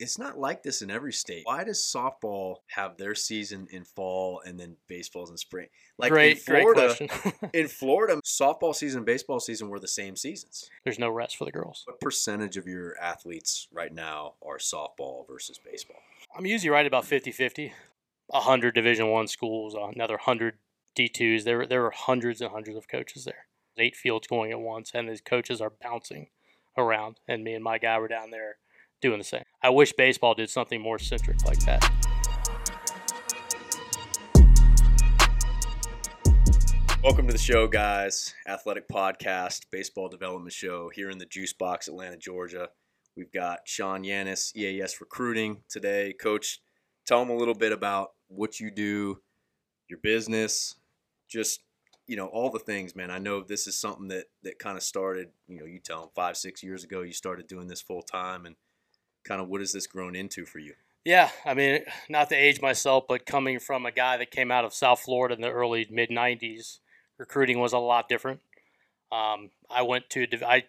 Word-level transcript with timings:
it's 0.00 0.18
not 0.18 0.38
like 0.38 0.62
this 0.62 0.80
in 0.80 0.90
every 0.90 1.12
state. 1.12 1.42
Why 1.44 1.62
does 1.62 1.78
softball 1.78 2.56
have 2.68 2.96
their 2.96 3.14
season 3.14 3.68
in 3.70 3.84
fall 3.84 4.40
and 4.44 4.58
then 4.58 4.76
baseball's 4.88 5.30
in 5.30 5.36
spring? 5.36 5.68
Like 5.98 6.10
great, 6.10 6.38
in 6.38 6.42
Florida, 6.42 6.96
in 7.52 7.68
Florida, 7.68 8.20
softball 8.24 8.74
season 8.74 8.98
and 8.98 9.06
baseball 9.06 9.40
season 9.40 9.68
were 9.68 9.78
the 9.78 9.86
same 9.86 10.16
seasons. 10.16 10.68
There's 10.84 10.98
no 10.98 11.10
rest 11.10 11.36
for 11.36 11.44
the 11.44 11.52
girls. 11.52 11.82
What 11.86 12.00
percentage 12.00 12.56
of 12.56 12.66
your 12.66 12.98
athletes 12.98 13.68
right 13.72 13.92
now 13.92 14.34
are 14.44 14.56
softball 14.56 15.26
versus 15.28 15.60
baseball? 15.62 16.00
I'm 16.34 16.46
usually 16.46 16.70
right 16.70 16.86
about 16.86 17.04
50-50. 17.04 17.72
100 18.28 18.74
Division 18.74 19.08
1 19.08 19.26
schools, 19.26 19.74
another 19.74 20.14
100 20.14 20.58
D2s. 20.96 21.44
There 21.44 21.66
there 21.66 21.84
are 21.84 21.90
hundreds 21.90 22.40
and 22.40 22.50
hundreds 22.50 22.76
of 22.76 22.88
coaches 22.88 23.24
there. 23.24 23.46
Eight 23.76 23.96
fields 23.96 24.26
going 24.26 24.50
at 24.50 24.60
once 24.60 24.92
and 24.94 25.08
these 25.08 25.20
coaches 25.20 25.60
are 25.60 25.70
bouncing 25.70 26.28
around 26.78 27.18
and 27.28 27.44
me 27.44 27.54
and 27.54 27.64
my 27.64 27.78
guy 27.78 27.98
were 27.98 28.08
down 28.08 28.30
there 28.30 28.56
doing 29.00 29.18
the 29.18 29.24
same. 29.24 29.44
I 29.62 29.70
wish 29.70 29.92
baseball 29.92 30.34
did 30.34 30.50
something 30.50 30.80
more 30.80 30.98
centric 30.98 31.44
like 31.44 31.58
that. 31.60 31.82
Welcome 37.02 37.26
to 37.28 37.32
the 37.32 37.38
show, 37.38 37.66
guys. 37.66 38.34
Athletek 38.46 38.86
Podcast, 38.92 39.62
Baseball 39.70 40.08
Development 40.08 40.52
Show 40.52 40.90
here 40.94 41.08
in 41.08 41.16
the 41.16 41.24
Juice 41.24 41.54
Box, 41.54 41.88
Atlanta, 41.88 42.18
Georgia. 42.18 42.68
We've 43.16 43.32
got 43.32 43.60
Sean 43.64 44.04
Yanes, 44.04 44.54
EAS 44.54 45.00
Recruiting 45.00 45.62
today. 45.68 46.12
Coach, 46.12 46.60
tell 47.06 47.20
them 47.20 47.30
a 47.30 47.36
little 47.36 47.54
bit 47.54 47.72
about 47.72 48.10
what 48.28 48.60
you 48.60 48.70
do, 48.70 49.22
your 49.88 49.98
business, 50.02 50.76
just 51.26 51.60
you 52.06 52.16
know 52.16 52.26
all 52.26 52.50
the 52.50 52.58
things, 52.58 52.94
man. 52.94 53.10
I 53.10 53.18
know 53.18 53.40
this 53.40 53.66
is 53.66 53.76
something 53.76 54.08
that 54.08 54.26
that 54.42 54.58
kind 54.58 54.76
of 54.76 54.82
started. 54.82 55.28
You 55.48 55.60
know, 55.60 55.64
you 55.64 55.78
tell 55.78 56.00
them 56.00 56.10
five, 56.14 56.36
six 56.36 56.62
years 56.62 56.84
ago 56.84 57.02
you 57.02 57.12
started 57.12 57.46
doing 57.46 57.68
this 57.68 57.80
full 57.80 58.02
time, 58.02 58.46
and 58.46 58.56
kind 59.24 59.40
of 59.40 59.48
what 59.48 59.60
has 59.60 59.72
this 59.72 59.86
grown 59.86 60.16
into 60.16 60.44
for 60.44 60.58
you? 60.58 60.74
Yeah, 61.04 61.30
I 61.46 61.54
mean, 61.54 61.80
not 62.08 62.28
to 62.28 62.34
age 62.34 62.60
myself, 62.60 63.04
but 63.08 63.24
coming 63.24 63.58
from 63.58 63.86
a 63.86 63.92
guy 63.92 64.18
that 64.18 64.30
came 64.30 64.50
out 64.50 64.64
of 64.64 64.74
South 64.74 65.00
Florida 65.00 65.34
in 65.34 65.40
the 65.40 65.50
early 65.50 65.86
mid 65.90 66.10
'90s, 66.10 66.78
recruiting 67.18 67.58
was 67.58 67.72
a 67.72 67.78
lot 67.78 68.08
different. 68.08 68.40
Um, 69.10 69.50
I 69.70 69.82
went 69.82 70.10
to 70.10 70.26
I 70.46 70.64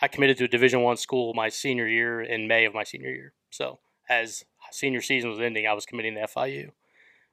I 0.00 0.08
committed 0.08 0.38
to 0.38 0.44
a 0.44 0.48
Division 0.48 0.82
One 0.82 0.96
school 0.96 1.34
my 1.34 1.48
senior 1.48 1.86
year 1.86 2.20
in 2.20 2.48
May 2.48 2.64
of 2.64 2.74
my 2.74 2.84
senior 2.84 3.10
year. 3.10 3.32
So 3.50 3.78
as 4.08 4.44
senior 4.70 5.00
season 5.00 5.30
was 5.30 5.40
ending, 5.40 5.66
I 5.66 5.72
was 5.72 5.86
committing 5.86 6.14
to 6.14 6.26
FIU. 6.26 6.72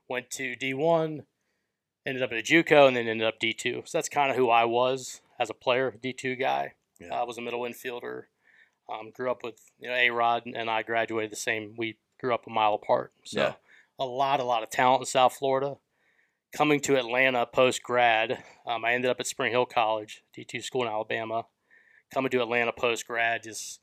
Went 0.08 0.30
to 0.32 0.56
D1, 0.56 1.24
ended 2.06 2.24
up 2.24 2.32
at 2.32 2.38
a 2.38 2.42
JUCO, 2.42 2.88
and 2.88 2.98
then 2.98 3.08
ended 3.08 3.28
up 3.28 3.40
D2. 3.40 3.88
So 3.88 3.98
that's 3.98 4.10
kind 4.10 4.30
of 4.30 4.38
who 4.38 4.50
I 4.50 4.66
was 4.66 5.22
as 5.40 5.50
a 5.50 5.54
player, 5.54 5.94
D2 6.04 6.40
guy. 6.40 6.74
Yeah. 7.00 7.16
I 7.16 7.24
was 7.24 7.38
a 7.38 7.42
middle 7.42 7.62
infielder. 7.62 8.24
Um, 8.92 9.12
grew 9.12 9.32
up 9.32 9.44
with 9.44 9.60
you 9.80 9.90
know 9.90 9.96
A 9.96 10.10
Rod 10.10 10.44
and 10.46 10.70
I 10.70 10.84
graduated 10.84 11.32
the 11.32 11.36
same. 11.38 11.74
We 11.78 11.98
grew 12.20 12.34
up 12.34 12.46
a 12.48 12.50
mile 12.50 12.74
apart, 12.74 13.14
so 13.24 13.40
Yeah. 13.40 13.54
a 14.00 14.06
lot, 14.06 14.40
a 14.40 14.44
lot 14.44 14.64
of 14.64 14.70
talent 14.70 15.02
in 15.02 15.06
South 15.06 15.34
Florida. 15.34 15.78
Coming 16.54 16.82
to 16.82 16.98
Atlanta 16.98 17.46
post 17.46 17.82
grad, 17.82 18.44
um, 18.68 18.84
I 18.84 18.94
ended 18.94 19.10
up 19.10 19.20
at 19.22 19.28
Spring 19.28 19.52
Hill 19.52 19.66
College, 19.66 20.24
D 20.34 20.44
two 20.44 20.62
school 20.62 20.82
in 20.84 20.90
Alabama. 20.90 21.46
Coming 22.14 22.30
to 22.32 22.42
Atlanta 22.42 22.74
post 22.74 23.08
grad, 23.08 23.44
just 23.44 23.80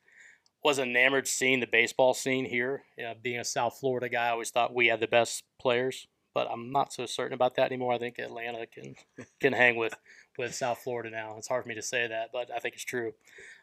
was 0.63 0.79
enamored 0.79 1.27
seeing 1.27 1.61
the 1.61 1.67
baseball 1.67 2.13
scene 2.13 2.45
here. 2.45 2.85
You 2.99 3.05
know, 3.05 3.15
being 3.23 3.41
a 3.41 3.45
South 3.45 3.79
Florida 3.81 4.09
guy, 4.11 4.27
I 4.27 4.31
always 4.31 4.51
thought 4.51 4.75
we 4.75 4.89
had 4.89 5.01
the 5.01 5.07
best 5.07 5.45
players, 5.59 6.07
but 6.35 6.47
I'm 6.51 6.71
not 6.71 6.93
so 6.93 7.07
certain 7.07 7.33
about 7.33 7.55
that 7.57 7.67
anymore. 7.73 7.95
I 7.95 7.99
think 7.99 8.19
Atlanta 8.19 8.67
can 8.67 8.97
can 9.41 9.55
hang 9.55 9.77
with 9.77 9.95
with 10.37 10.55
South 10.55 10.79
Florida 10.85 11.09
now. 11.11 11.37
It's 11.39 11.49
hard 11.49 11.63
for 11.63 11.69
me 11.71 11.75
to 11.77 11.83
say 11.83 12.07
that, 12.07 12.31
but 12.33 12.51
I 12.55 12.59
think 12.59 12.75
it's 12.75 12.85
true. 12.85 13.15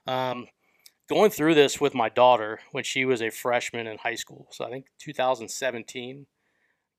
Um, 0.08 0.48
going 1.10 1.32
through 1.32 1.56
this 1.56 1.80
with 1.80 1.94
my 1.94 2.10
daughter 2.10 2.60
when 2.72 2.84
she 2.84 3.06
was 3.06 3.22
a 3.22 3.30
freshman 3.30 3.88
in 3.88 3.98
high 3.98 4.16
school. 4.16 4.48
So 4.52 4.66
I 4.66 4.70
think 4.70 4.86
2017. 5.00 6.28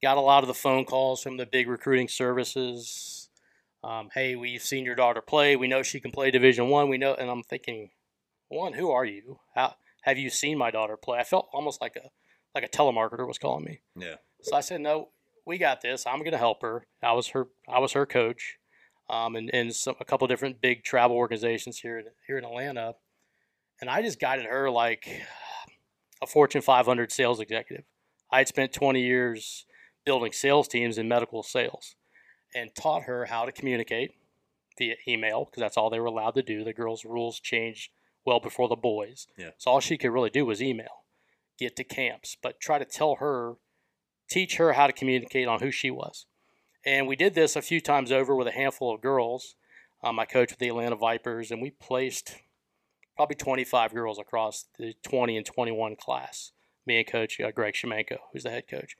Got 0.02 0.18
a 0.18 0.20
lot 0.20 0.44
of 0.44 0.48
the 0.48 0.54
phone 0.54 0.84
calls 0.84 1.22
from 1.22 1.38
the 1.38 1.46
big 1.46 1.68
recruiting 1.68 2.06
services. 2.06 3.30
Um, 3.82 4.10
hey, 4.12 4.36
we've 4.36 4.62
seen 4.62 4.84
your 4.84 4.94
daughter 4.94 5.22
play. 5.22 5.56
We 5.56 5.68
know 5.68 5.82
she 5.82 6.00
can 6.00 6.10
play 6.10 6.30
Division 6.30 6.68
One. 6.68 6.90
We 6.90 6.98
know, 6.98 7.14
and 7.14 7.30
I'm 7.30 7.42
thinking, 7.42 7.90
one, 8.48 8.74
who 8.74 8.90
are 8.90 9.06
you? 9.06 9.40
How 9.54 9.76
have 10.02 10.18
you 10.18 10.28
seen 10.28 10.58
my 10.58 10.70
daughter 10.70 10.98
play? 10.98 11.18
I 11.18 11.24
felt 11.24 11.48
almost 11.52 11.80
like 11.80 11.96
a 11.96 12.10
like 12.54 12.64
a 12.64 12.68
telemarketer 12.68 13.26
was 13.26 13.38
calling 13.38 13.64
me. 13.64 13.80
Yeah. 13.96 14.16
So 14.42 14.56
I 14.56 14.60
said, 14.60 14.80
no, 14.80 15.08
we 15.46 15.58
got 15.58 15.80
this. 15.80 16.06
I'm 16.06 16.20
going 16.20 16.32
to 16.32 16.38
help 16.38 16.62
her. 16.62 16.86
I 17.02 17.12
was 17.12 17.28
her 17.28 17.48
I 17.68 17.78
was 17.78 17.92
her 17.92 18.04
coach, 18.04 18.58
um, 19.08 19.34
and 19.34 19.50
and 19.54 19.74
some, 19.74 19.94
a 20.00 20.04
couple 20.04 20.26
different 20.26 20.60
big 20.60 20.84
travel 20.84 21.16
organizations 21.16 21.78
here 21.78 22.02
here 22.26 22.38
in 22.38 22.44
Atlanta, 22.44 22.94
and 23.80 23.90
I 23.90 24.02
just 24.02 24.20
guided 24.20 24.46
her 24.46 24.70
like 24.70 25.22
a 26.22 26.26
Fortune 26.26 26.62
500 26.62 27.12
sales 27.12 27.40
executive. 27.40 27.84
I 28.30 28.38
had 28.38 28.48
spent 28.48 28.72
20 28.72 29.00
years 29.00 29.66
building 30.06 30.32
sales 30.32 30.68
teams 30.68 30.96
in 30.96 31.08
medical 31.08 31.42
sales, 31.42 31.96
and 32.54 32.74
taught 32.74 33.02
her 33.02 33.26
how 33.26 33.44
to 33.44 33.52
communicate 33.52 34.12
via 34.78 34.94
email 35.06 35.44
because 35.44 35.60
that's 35.60 35.76
all 35.76 35.90
they 35.90 36.00
were 36.00 36.06
allowed 36.06 36.34
to 36.34 36.42
do. 36.42 36.64
The 36.64 36.72
girls' 36.72 37.04
rules 37.04 37.38
changed 37.40 37.90
well 38.24 38.40
before 38.40 38.68
the 38.68 38.76
boys. 38.76 39.26
Yeah. 39.36 39.50
So 39.58 39.72
all 39.72 39.80
she 39.80 39.98
could 39.98 40.10
really 40.10 40.30
do 40.30 40.46
was 40.46 40.62
email, 40.62 41.04
get 41.58 41.76
to 41.76 41.84
camps, 41.84 42.36
but 42.40 42.60
try 42.60 42.78
to 42.78 42.84
tell 42.84 43.16
her, 43.16 43.54
teach 44.30 44.56
her 44.56 44.72
how 44.72 44.86
to 44.86 44.92
communicate 44.92 45.48
on 45.48 45.60
who 45.60 45.70
she 45.70 45.90
was. 45.90 46.26
And 46.84 47.06
we 47.06 47.16
did 47.16 47.34
this 47.34 47.56
a 47.56 47.62
few 47.62 47.80
times 47.80 48.12
over 48.12 48.34
with 48.34 48.46
a 48.46 48.52
handful 48.52 48.94
of 48.94 49.00
girls. 49.00 49.56
Um, 50.04 50.18
I 50.20 50.24
coached 50.24 50.52
with 50.52 50.60
the 50.60 50.68
Atlanta 50.68 50.94
Vipers, 50.94 51.50
and 51.50 51.60
we 51.60 51.70
placed 51.70 52.36
probably 53.16 53.36
25 53.36 53.94
girls 53.94 54.18
across 54.18 54.66
the 54.78 54.94
20 55.02 55.36
and 55.36 55.46
21 55.46 55.96
class. 55.96 56.52
Me 56.86 56.98
and 56.98 57.06
Coach 57.06 57.40
uh, 57.40 57.50
Greg 57.50 57.74
Shemenko, 57.74 58.18
who's 58.32 58.44
the 58.44 58.50
head 58.50 58.68
coach, 58.68 58.96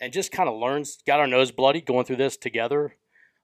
and 0.00 0.12
just 0.12 0.32
kind 0.32 0.48
of 0.48 0.58
learns, 0.58 0.98
got 1.06 1.20
our 1.20 1.26
nose 1.26 1.52
bloody 1.52 1.80
going 1.80 2.04
through 2.04 2.16
this 2.16 2.36
together. 2.36 2.96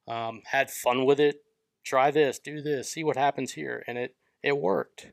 Um, 0.08 0.42
had 0.46 0.70
fun 0.70 1.04
with 1.04 1.20
it. 1.20 1.42
Try 1.84 2.10
this, 2.10 2.38
do 2.38 2.62
this, 2.62 2.90
see 2.92 3.04
what 3.04 3.16
happens 3.16 3.52
here, 3.52 3.84
and 3.86 3.98
it 3.98 4.16
it 4.42 4.58
worked. 4.58 5.12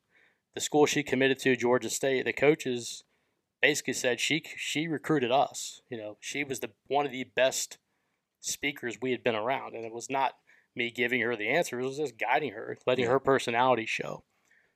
The 0.55 0.61
school 0.61 0.85
she 0.85 1.03
committed 1.03 1.39
to, 1.39 1.55
Georgia 1.55 1.89
State, 1.89 2.25
the 2.25 2.33
coaches 2.33 3.03
basically 3.61 3.93
said 3.93 4.19
she 4.19 4.43
she 4.55 4.87
recruited 4.87 5.31
us. 5.31 5.81
You 5.89 5.97
know, 5.97 6.17
she 6.19 6.43
was 6.43 6.59
the 6.59 6.71
one 6.87 7.05
of 7.05 7.11
the 7.11 7.25
best 7.35 7.79
speakers 8.39 8.97
we 9.01 9.11
had 9.11 9.23
been 9.23 9.35
around, 9.35 9.75
and 9.75 9.83
it 9.83 9.93
was 9.93 10.09
not 10.09 10.33
me 10.75 10.91
giving 10.91 11.21
her 11.21 11.35
the 11.35 11.49
answers; 11.49 11.83
it 11.83 11.87
was 11.87 11.97
just 11.97 12.17
guiding 12.17 12.53
her, 12.53 12.77
letting 12.85 13.05
her 13.05 13.19
personality 13.19 13.85
show. 13.85 14.23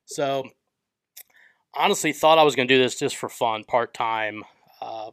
So, 0.06 0.50
honestly, 1.74 2.14
thought 2.14 2.38
I 2.38 2.44
was 2.44 2.56
going 2.56 2.68
to 2.68 2.74
do 2.74 2.82
this 2.82 3.00
just 3.00 3.16
for 3.16 3.30
fun, 3.30 3.64
part 3.64 3.94
time, 3.94 4.44
uh, 4.82 5.12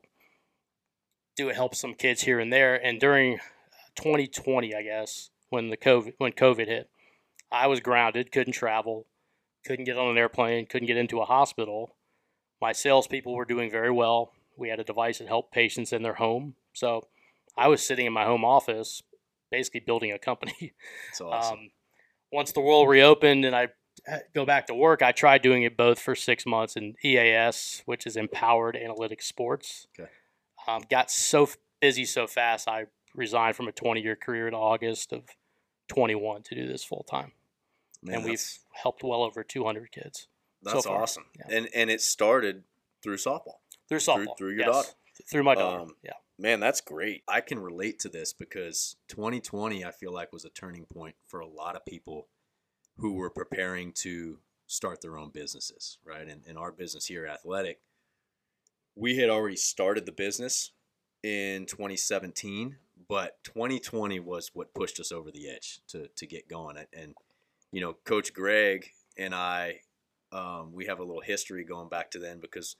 do 1.36 1.48
it 1.48 1.56
help 1.56 1.74
some 1.74 1.94
kids 1.94 2.22
here 2.22 2.38
and 2.40 2.52
there. 2.52 2.74
And 2.74 3.00
during 3.00 3.38
2020, 3.96 4.74
I 4.74 4.82
guess 4.82 5.30
when 5.48 5.68
the 5.68 5.76
COVID 5.76 6.14
when 6.18 6.32
COVID 6.32 6.66
hit, 6.66 6.90
I 7.50 7.66
was 7.66 7.80
grounded, 7.80 8.32
couldn't 8.32 8.52
travel, 8.52 9.06
couldn't 9.64 9.84
get 9.84 9.98
on 9.98 10.10
an 10.10 10.18
airplane, 10.18 10.66
couldn't 10.66 10.86
get 10.86 10.96
into 10.96 11.20
a 11.20 11.24
hospital. 11.24 11.96
My 12.60 12.72
salespeople 12.72 13.34
were 13.34 13.44
doing 13.44 13.70
very 13.70 13.90
well. 13.90 14.32
We 14.56 14.68
had 14.68 14.80
a 14.80 14.84
device 14.84 15.18
that 15.18 15.28
helped 15.28 15.52
patients 15.52 15.92
in 15.92 16.02
their 16.02 16.14
home. 16.14 16.54
So 16.74 17.08
I 17.56 17.68
was 17.68 17.82
sitting 17.82 18.06
in 18.06 18.12
my 18.12 18.24
home 18.24 18.44
office, 18.44 19.02
basically 19.50 19.80
building 19.80 20.12
a 20.12 20.18
company. 20.18 20.74
It's 21.08 21.20
awesome. 21.20 21.58
Um, 21.58 21.70
once 22.32 22.52
the 22.52 22.60
world 22.60 22.88
reopened 22.88 23.44
and 23.44 23.56
I 23.56 23.64
uh, 23.64 23.68
go 24.34 24.44
back 24.44 24.66
to 24.66 24.74
work, 24.74 25.02
I 25.02 25.12
tried 25.12 25.42
doing 25.42 25.62
it 25.62 25.76
both 25.76 25.98
for 25.98 26.14
six 26.14 26.46
months 26.46 26.76
in 26.76 26.94
EAS, 27.04 27.82
which 27.86 28.06
is 28.06 28.16
Empowered 28.16 28.76
Analytics 28.76 29.22
Sports. 29.22 29.86
Okay. 29.98 30.10
Um, 30.66 30.82
got 30.90 31.10
so 31.10 31.44
f- 31.44 31.56
busy 31.80 32.04
so 32.04 32.26
fast, 32.26 32.68
I 32.68 32.86
resigned 33.14 33.56
from 33.56 33.68
a 33.68 33.72
20 33.72 34.00
year 34.00 34.16
career 34.16 34.46
in 34.46 34.54
August 34.54 35.12
of 35.12 35.24
21 35.88 36.42
to 36.44 36.54
do 36.54 36.66
this 36.66 36.84
full 36.84 37.04
time. 37.08 37.32
And 38.06 38.24
we've 38.24 38.42
helped 38.72 39.02
well 39.02 39.22
over 39.22 39.44
200 39.44 39.92
kids 39.92 40.26
that's 40.62 40.86
far, 40.86 41.02
awesome. 41.02 41.24
yeah. 41.38 41.56
And 41.56 41.68
and 41.74 41.90
it 41.90 42.00
started 42.00 42.64
through 43.02 43.16
softball. 43.16 43.58
through 43.88 43.98
softball. 43.98 44.36
through 44.36 44.50
your 44.50 44.60
yes. 44.60 44.66
daughter. 44.66 44.88
Through 45.30 45.42
my 45.44 45.54
daughter. 45.54 45.82
Um, 45.82 45.94
yeah. 46.02 46.12
Man, 46.38 46.60
that's 46.60 46.80
great. 46.80 47.22
I 47.28 47.42
can 47.42 47.58
relate 47.58 47.98
to 48.00 48.08
this 48.08 48.32
because 48.32 48.96
2020, 49.08 49.84
I 49.84 49.90
feel 49.90 50.12
like, 50.12 50.32
was 50.32 50.46
a 50.46 50.50
turning 50.50 50.86
point 50.86 51.14
for 51.26 51.40
a 51.40 51.46
lot 51.46 51.76
of 51.76 51.84
people 51.84 52.28
who 53.00 53.14
were 53.14 53.30
preparing 53.30 53.92
to 53.92 54.38
start 54.66 55.00
their 55.00 55.16
own 55.18 55.30
businesses, 55.30 55.98
right? 56.04 56.28
And 56.28 56.42
in 56.46 56.56
our 56.56 56.70
business 56.72 57.06
here, 57.06 57.26
Athletek, 57.28 57.76
we 58.94 59.16
had 59.16 59.30
already 59.30 59.56
started 59.56 60.06
the 60.06 60.12
business 60.12 60.72
in 61.22 61.66
2017, 61.66 62.76
but 63.08 63.42
2020 63.44 64.20
was 64.20 64.50
what 64.54 64.74
pushed 64.74 65.00
us 65.00 65.12
over 65.12 65.30
the 65.30 65.48
edge 65.48 65.80
to, 65.88 66.08
to 66.16 66.26
get 66.26 66.48
going. 66.48 66.76
And- 66.76 66.86
And, 66.92 67.14
you 67.72 67.80
know, 67.80 67.94
Coach 68.04 68.32
Greg 68.32 68.90
and 69.16 69.34
I, 69.34 69.80
um, 70.32 70.72
we 70.72 70.86
have 70.86 70.98
a 71.00 71.04
little 71.04 71.22
history 71.22 71.64
going 71.64 71.88
back 71.88 72.10
to 72.12 72.18
then 72.18 72.40
because 72.40 72.76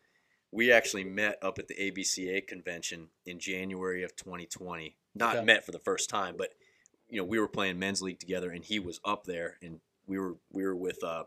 we 0.52 0.72
actually 0.72 1.04
met 1.04 1.38
up 1.42 1.58
at 1.58 1.68
the 1.68 1.74
ABCA 1.76 2.46
convention 2.46 3.08
in 3.24 3.38
January 3.38 4.02
of 4.02 4.14
2020. 4.16 4.96
Not 5.14 5.36
Okay. 5.36 5.44
met 5.44 5.64
for 5.64 5.72
the 5.72 5.78
first 5.78 6.08
time, 6.10 6.36
but 6.36 6.50
you 7.08 7.16
know 7.18 7.24
we 7.24 7.38
were 7.40 7.48
playing 7.48 7.78
men's 7.78 8.02
league 8.02 8.20
together, 8.20 8.50
and 8.50 8.64
he 8.64 8.78
was 8.78 9.00
up 9.04 9.24
there, 9.24 9.58
and 9.62 9.80
we 10.10 10.18
were 10.18 10.34
we 10.52 10.64
were 10.64 10.74
with 10.76 11.02
uh, 11.04 11.22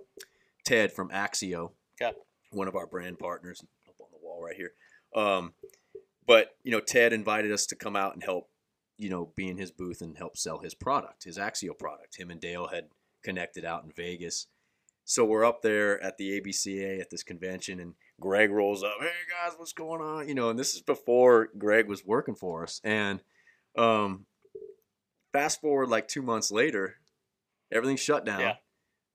Ted 0.65 0.91
from 0.91 1.09
Axio, 1.09 1.71
Okay. 2.01 2.11
one 2.51 2.67
of 2.67 2.75
our 2.75 2.85
brand 2.85 3.17
partners, 3.17 3.63
up 3.87 3.95
on 3.99 4.07
the 4.11 4.19
wall 4.21 4.41
right 4.43 4.55
here. 4.55 4.73
Um, 5.15 5.53
but 6.27 6.49
you 6.63 6.71
know, 6.71 6.79
Ted 6.81 7.13
invited 7.13 7.51
us 7.51 7.65
to 7.67 7.75
come 7.75 7.95
out 7.95 8.13
and 8.13 8.23
help, 8.23 8.49
you 8.97 9.09
know, 9.09 9.31
be 9.35 9.47
in 9.47 9.57
his 9.57 9.71
booth 9.71 10.01
and 10.01 10.17
help 10.17 10.37
sell 10.37 10.59
his 10.59 10.73
product, 10.73 11.23
his 11.23 11.37
Axio 11.37 11.77
product. 11.77 12.17
Him 12.19 12.29
and 12.29 12.41
Dale 12.41 12.67
had 12.67 12.89
connected 13.23 13.63
out 13.63 13.83
in 13.85 13.91
Vegas. 13.91 14.47
So 15.05 15.25
we're 15.25 15.45
up 15.45 15.61
there 15.61 16.01
at 16.03 16.17
the 16.17 16.39
ABCA 16.39 16.99
at 17.01 17.09
this 17.09 17.23
convention, 17.23 17.79
and 17.79 17.93
Greg 18.19 18.51
rolls 18.51 18.83
up. 18.83 18.95
Hey 18.99 19.07
guys, 19.29 19.53
what's 19.57 19.73
going 19.73 20.01
on? 20.01 20.27
You 20.27 20.35
know, 20.35 20.49
and 20.49 20.57
this 20.59 20.73
is 20.75 20.81
before 20.81 21.49
Greg 21.57 21.87
was 21.87 22.05
working 22.05 22.35
for 22.35 22.63
us. 22.63 22.79
And 22.83 23.21
um, 23.77 24.25
fast 25.33 25.59
forward 25.61 25.89
like 25.89 26.07
two 26.07 26.21
months 26.21 26.51
later, 26.51 26.95
everything 27.71 27.97
shut 27.97 28.25
down. 28.25 28.39
Yeah. 28.39 28.53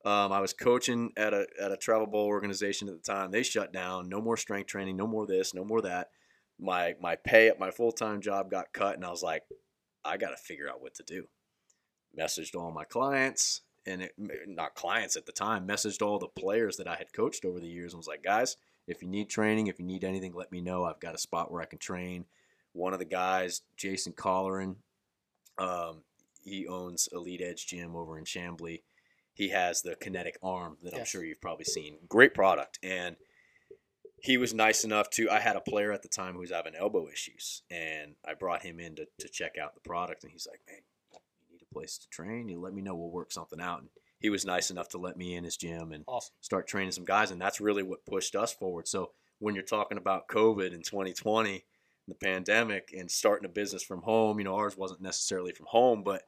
Um, 0.04 0.32
I 0.32 0.40
was 0.40 0.52
coaching 0.52 1.12
at 1.16 1.34
a 1.34 1.46
at 1.60 1.72
a 1.72 1.76
travel 1.76 2.06
bowl 2.06 2.26
organization 2.26 2.88
at 2.88 2.94
the 2.94 3.12
time. 3.12 3.30
They 3.30 3.42
shut 3.42 3.72
down. 3.72 4.08
No 4.08 4.20
more 4.20 4.36
strength 4.36 4.68
training. 4.68 4.96
No 4.96 5.06
more 5.06 5.26
this. 5.26 5.54
No 5.54 5.64
more 5.64 5.82
that. 5.82 6.10
My 6.58 6.94
my 7.00 7.16
pay 7.16 7.48
at 7.48 7.58
my 7.58 7.70
full 7.70 7.92
time 7.92 8.20
job 8.20 8.50
got 8.50 8.72
cut, 8.72 8.94
and 8.94 9.04
I 9.04 9.10
was 9.10 9.22
like, 9.22 9.42
I 10.04 10.16
got 10.16 10.30
to 10.30 10.36
figure 10.36 10.68
out 10.68 10.80
what 10.80 10.94
to 10.94 11.02
do. 11.02 11.24
Messaged 12.18 12.54
all 12.54 12.70
my 12.70 12.84
clients, 12.84 13.62
and 13.86 14.02
it, 14.02 14.12
not 14.46 14.74
clients 14.74 15.16
at 15.16 15.26
the 15.26 15.32
time. 15.32 15.66
Messaged 15.66 16.00
all 16.00 16.18
the 16.18 16.28
players 16.28 16.76
that 16.76 16.88
I 16.88 16.94
had 16.94 17.12
coached 17.12 17.44
over 17.44 17.58
the 17.58 17.68
years, 17.68 17.92
and 17.92 17.98
was 17.98 18.08
like, 18.08 18.22
guys, 18.22 18.56
if 18.86 19.02
you 19.02 19.08
need 19.08 19.28
training, 19.28 19.66
if 19.66 19.80
you 19.80 19.84
need 19.84 20.04
anything, 20.04 20.32
let 20.32 20.52
me 20.52 20.60
know. 20.60 20.84
I've 20.84 21.00
got 21.00 21.14
a 21.14 21.18
spot 21.18 21.50
where 21.50 21.60
I 21.60 21.66
can 21.66 21.78
train. 21.78 22.24
One 22.72 22.92
of 22.92 23.00
the 23.00 23.04
guys, 23.04 23.62
Jason 23.76 24.12
Colleran, 24.12 24.76
um, 25.58 26.02
he 26.42 26.68
owns 26.68 27.08
Elite 27.12 27.42
Edge 27.42 27.66
Gym 27.66 27.96
over 27.96 28.16
in 28.16 28.24
Chamblee 28.24 28.82
he 29.38 29.50
has 29.50 29.82
the 29.82 29.94
kinetic 29.94 30.37
arm 30.43 30.79
that 30.82 30.96
I'm 30.96 31.05
sure 31.05 31.25
you've 31.25 31.40
probably 31.40 31.64
seen. 31.64 31.99
Great 32.08 32.35
product. 32.35 32.81
And 32.82 33.14
he 34.20 34.37
was 34.37 34.52
nice 34.52 34.82
enough 34.82 35.11
to 35.11 35.31
I 35.31 35.38
had 35.38 35.55
a 35.55 35.61
player 35.61 35.93
at 35.93 36.02
the 36.02 36.08
time 36.08 36.35
who 36.35 36.40
was 36.40 36.50
having 36.50 36.75
elbow 36.75 37.06
issues 37.08 37.62
and 37.70 38.17
I 38.26 38.35
brought 38.35 38.64
him 38.64 38.81
in 38.81 38.96
to, 38.96 39.06
to 39.20 39.29
check 39.29 39.52
out 39.56 39.76
the 39.76 39.81
product 39.81 40.25
and 40.25 40.32
he's 40.32 40.49
like, 40.50 40.58
Man, 40.67 40.81
you 41.12 41.52
need 41.52 41.62
a 41.62 41.73
place 41.73 41.99
to 41.99 42.08
train, 42.08 42.49
you 42.49 42.58
let 42.61 42.75
me 42.75 42.82
know, 42.82 42.96
we'll 42.96 43.12
work 43.12 43.31
something 43.31 43.61
out. 43.61 43.79
And 43.79 43.90
he 44.19 44.29
was 44.29 44.44
nice 44.44 44.73
enough 44.73 44.88
to 44.88 44.99
let 44.99 45.17
me 45.17 45.37
in 45.37 45.44
his 45.44 45.56
gym 45.56 45.93
and 45.93 46.02
Awesome. 46.08 46.35
start 46.40 46.67
training 46.67 46.90
some 46.90 47.05
guys 47.05 47.31
and 47.31 47.40
that's 47.40 47.61
really 47.61 47.85
what 47.85 48.05
pushed 48.06 48.35
us 48.35 48.52
forward. 48.52 48.88
So 48.88 49.12
when 49.38 49.55
you're 49.55 49.62
talking 49.62 49.99
about 49.99 50.26
COVID 50.26 50.75
in 50.75 50.82
2020, 50.82 51.64
the 52.08 52.14
pandemic 52.17 52.93
and 52.93 53.08
starting 53.08 53.46
a 53.46 53.52
business 53.52 53.85
from 53.85 54.02
home, 54.02 54.40
you 54.40 54.44
know, 54.44 54.56
ours 54.56 54.76
wasn't 54.76 55.00
necessarily 55.00 55.52
from 55.52 55.67
home, 55.67 56.02
but 56.02 56.23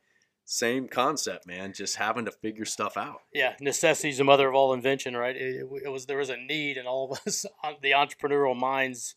same 0.53 0.89
concept, 0.89 1.47
man. 1.47 1.73
Just 1.73 1.95
having 1.95 2.25
to 2.25 2.33
figure 2.33 2.65
stuff 2.65 2.97
out. 2.97 3.21
Yeah, 3.33 3.55
necessity's 3.61 4.19
the 4.19 4.25
mother 4.25 4.49
of 4.49 4.55
all 4.57 4.73
invention, 4.73 5.17
right? 5.17 5.37
It, 5.37 5.65
it 5.85 5.89
was 5.89 6.07
there 6.07 6.19
was 6.19 6.29
a 6.29 6.37
need, 6.37 6.77
and 6.77 6.89
all 6.89 7.13
of 7.13 7.21
us, 7.25 7.47
the 7.83 7.93
entrepreneurial 7.93 8.59
minds, 8.59 9.15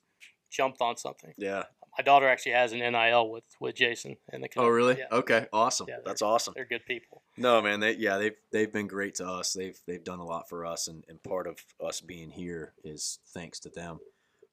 jumped 0.51 0.79
on 0.79 0.95
something. 0.95 1.33
Yeah. 1.35 1.63
My 1.97 2.03
daughter 2.03 2.27
actually 2.27 2.51
has 2.51 2.71
an 2.71 2.79
NIL 2.79 3.29
with 3.31 3.45
with 3.59 3.73
Jason 3.75 4.17
and 4.31 4.43
the. 4.43 4.47
Company. 4.47 4.67
Oh, 4.67 4.75
really? 4.75 4.97
Yeah, 4.99 5.05
Okay. 5.17 5.47
Awesome. 5.51 5.87
Yeah, 5.89 5.97
That's 6.05 6.21
awesome. 6.21 6.53
they're 6.55 6.65
good 6.65 6.85
people. 6.85 7.23
No, 7.35 7.63
man. 7.63 7.79
They 7.79 7.95
yeah 7.95 8.17
they've 8.19 8.35
they've 8.51 8.71
been 8.71 8.87
great 8.87 9.15
to 9.15 9.25
us. 9.27 9.53
They've 9.53 9.79
they've 9.87 10.03
done 10.03 10.19
a 10.19 10.25
lot 10.25 10.47
for 10.49 10.67
us, 10.67 10.87
and, 10.87 11.03
and 11.09 11.21
part 11.23 11.47
of 11.47 11.57
us 11.83 11.99
being 11.99 12.29
here 12.29 12.73
is 12.83 13.17
thanks 13.33 13.59
to 13.61 13.69
them. 13.69 13.99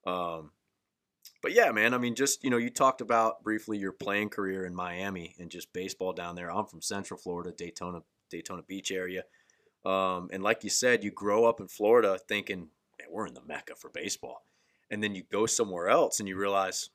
Um, 0.07 0.53
but 1.43 1.53
yeah, 1.53 1.71
man. 1.73 1.95
I 1.95 1.99
mean, 1.99 2.15
just 2.15 2.45
you 2.45 2.51
know, 2.51 2.57
you 2.57 2.71
talked 2.71 3.01
about 3.01 3.43
briefly 3.43 3.79
your 3.79 3.93
playing 3.93 4.29
career 4.31 4.65
in 4.65 4.75
Miami 4.75 5.35
and 5.39 5.51
just 5.51 5.73
baseball 5.73 6.13
down 6.13 6.37
there. 6.37 6.51
I'm 6.51 6.67
from 6.67 6.83
Central 6.83 7.19
Florida, 7.19 7.53
Daytona 7.57 8.01
Daytona 8.31 8.63
Beach 8.63 8.91
area, 8.93 9.25
um, 9.85 10.29
and 10.33 10.43
like 10.43 10.65
you 10.65 10.71
said, 10.71 11.03
you 11.05 11.11
grow 11.11 11.45
up 11.45 11.61
in 11.61 11.69
Florida 11.69 12.19
thinking, 12.29 12.69
man, 12.99 13.09
we're 13.11 13.27
in 13.27 13.35
the 13.35 13.43
mecca 13.47 13.75
for 13.77 13.91
baseball, 13.91 14.45
and 14.91 15.03
then 15.03 15.15
you 15.15 15.23
go 15.31 15.47
somewhere 15.47 15.89
else 15.89 16.21
and 16.21 16.29
you 16.29 16.37
realize, 16.37 16.91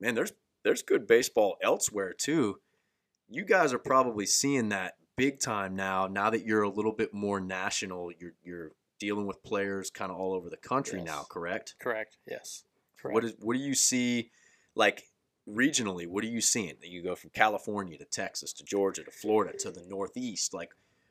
man, 0.00 0.14
there's 0.14 0.32
there's 0.64 0.82
good 0.82 1.06
baseball 1.06 1.56
elsewhere 1.62 2.12
too. 2.12 2.58
You 3.28 3.44
guys 3.44 3.72
are 3.72 3.78
probably 3.78 4.26
seeing 4.26 4.68
that 4.70 4.94
big 5.16 5.40
time 5.40 5.76
now. 5.76 6.06
Now 6.06 6.30
that 6.30 6.44
you're 6.44 6.62
a 6.62 6.68
little 6.68 6.92
bit 6.92 7.14
more 7.14 7.40
national, 7.40 8.10
you're 8.18 8.34
you're 8.42 8.72
dealing 9.00 9.26
with 9.26 9.42
players 9.42 9.90
kind 9.90 10.10
of 10.10 10.18
all 10.18 10.34
over 10.34 10.48
the 10.50 10.56
country 10.56 10.98
Yes. 10.98 11.06
now. 11.06 11.26
Correct? 11.28 11.74
Correct. 11.80 12.16
Yes. 12.28 12.64
Correct. 13.04 13.14
What 13.14 13.24
is 13.24 13.34
what 13.40 13.54
do 13.54 13.60
you 13.62 13.74
see 13.74 14.30
like 14.74 15.04
regionally? 15.46 16.06
What 16.06 16.24
are 16.24 16.28
you 16.28 16.40
seeing? 16.40 16.74
You 16.82 17.02
go 17.02 17.14
from 17.14 17.30
California 17.30 17.98
to 17.98 18.04
Texas 18.06 18.52
to 18.54 18.64
Georgia 18.64 19.04
to 19.04 19.10
Florida 19.10 19.56
to 19.58 19.70
the 19.70 19.82
Northeast. 19.86 20.54
Like, 20.54 20.70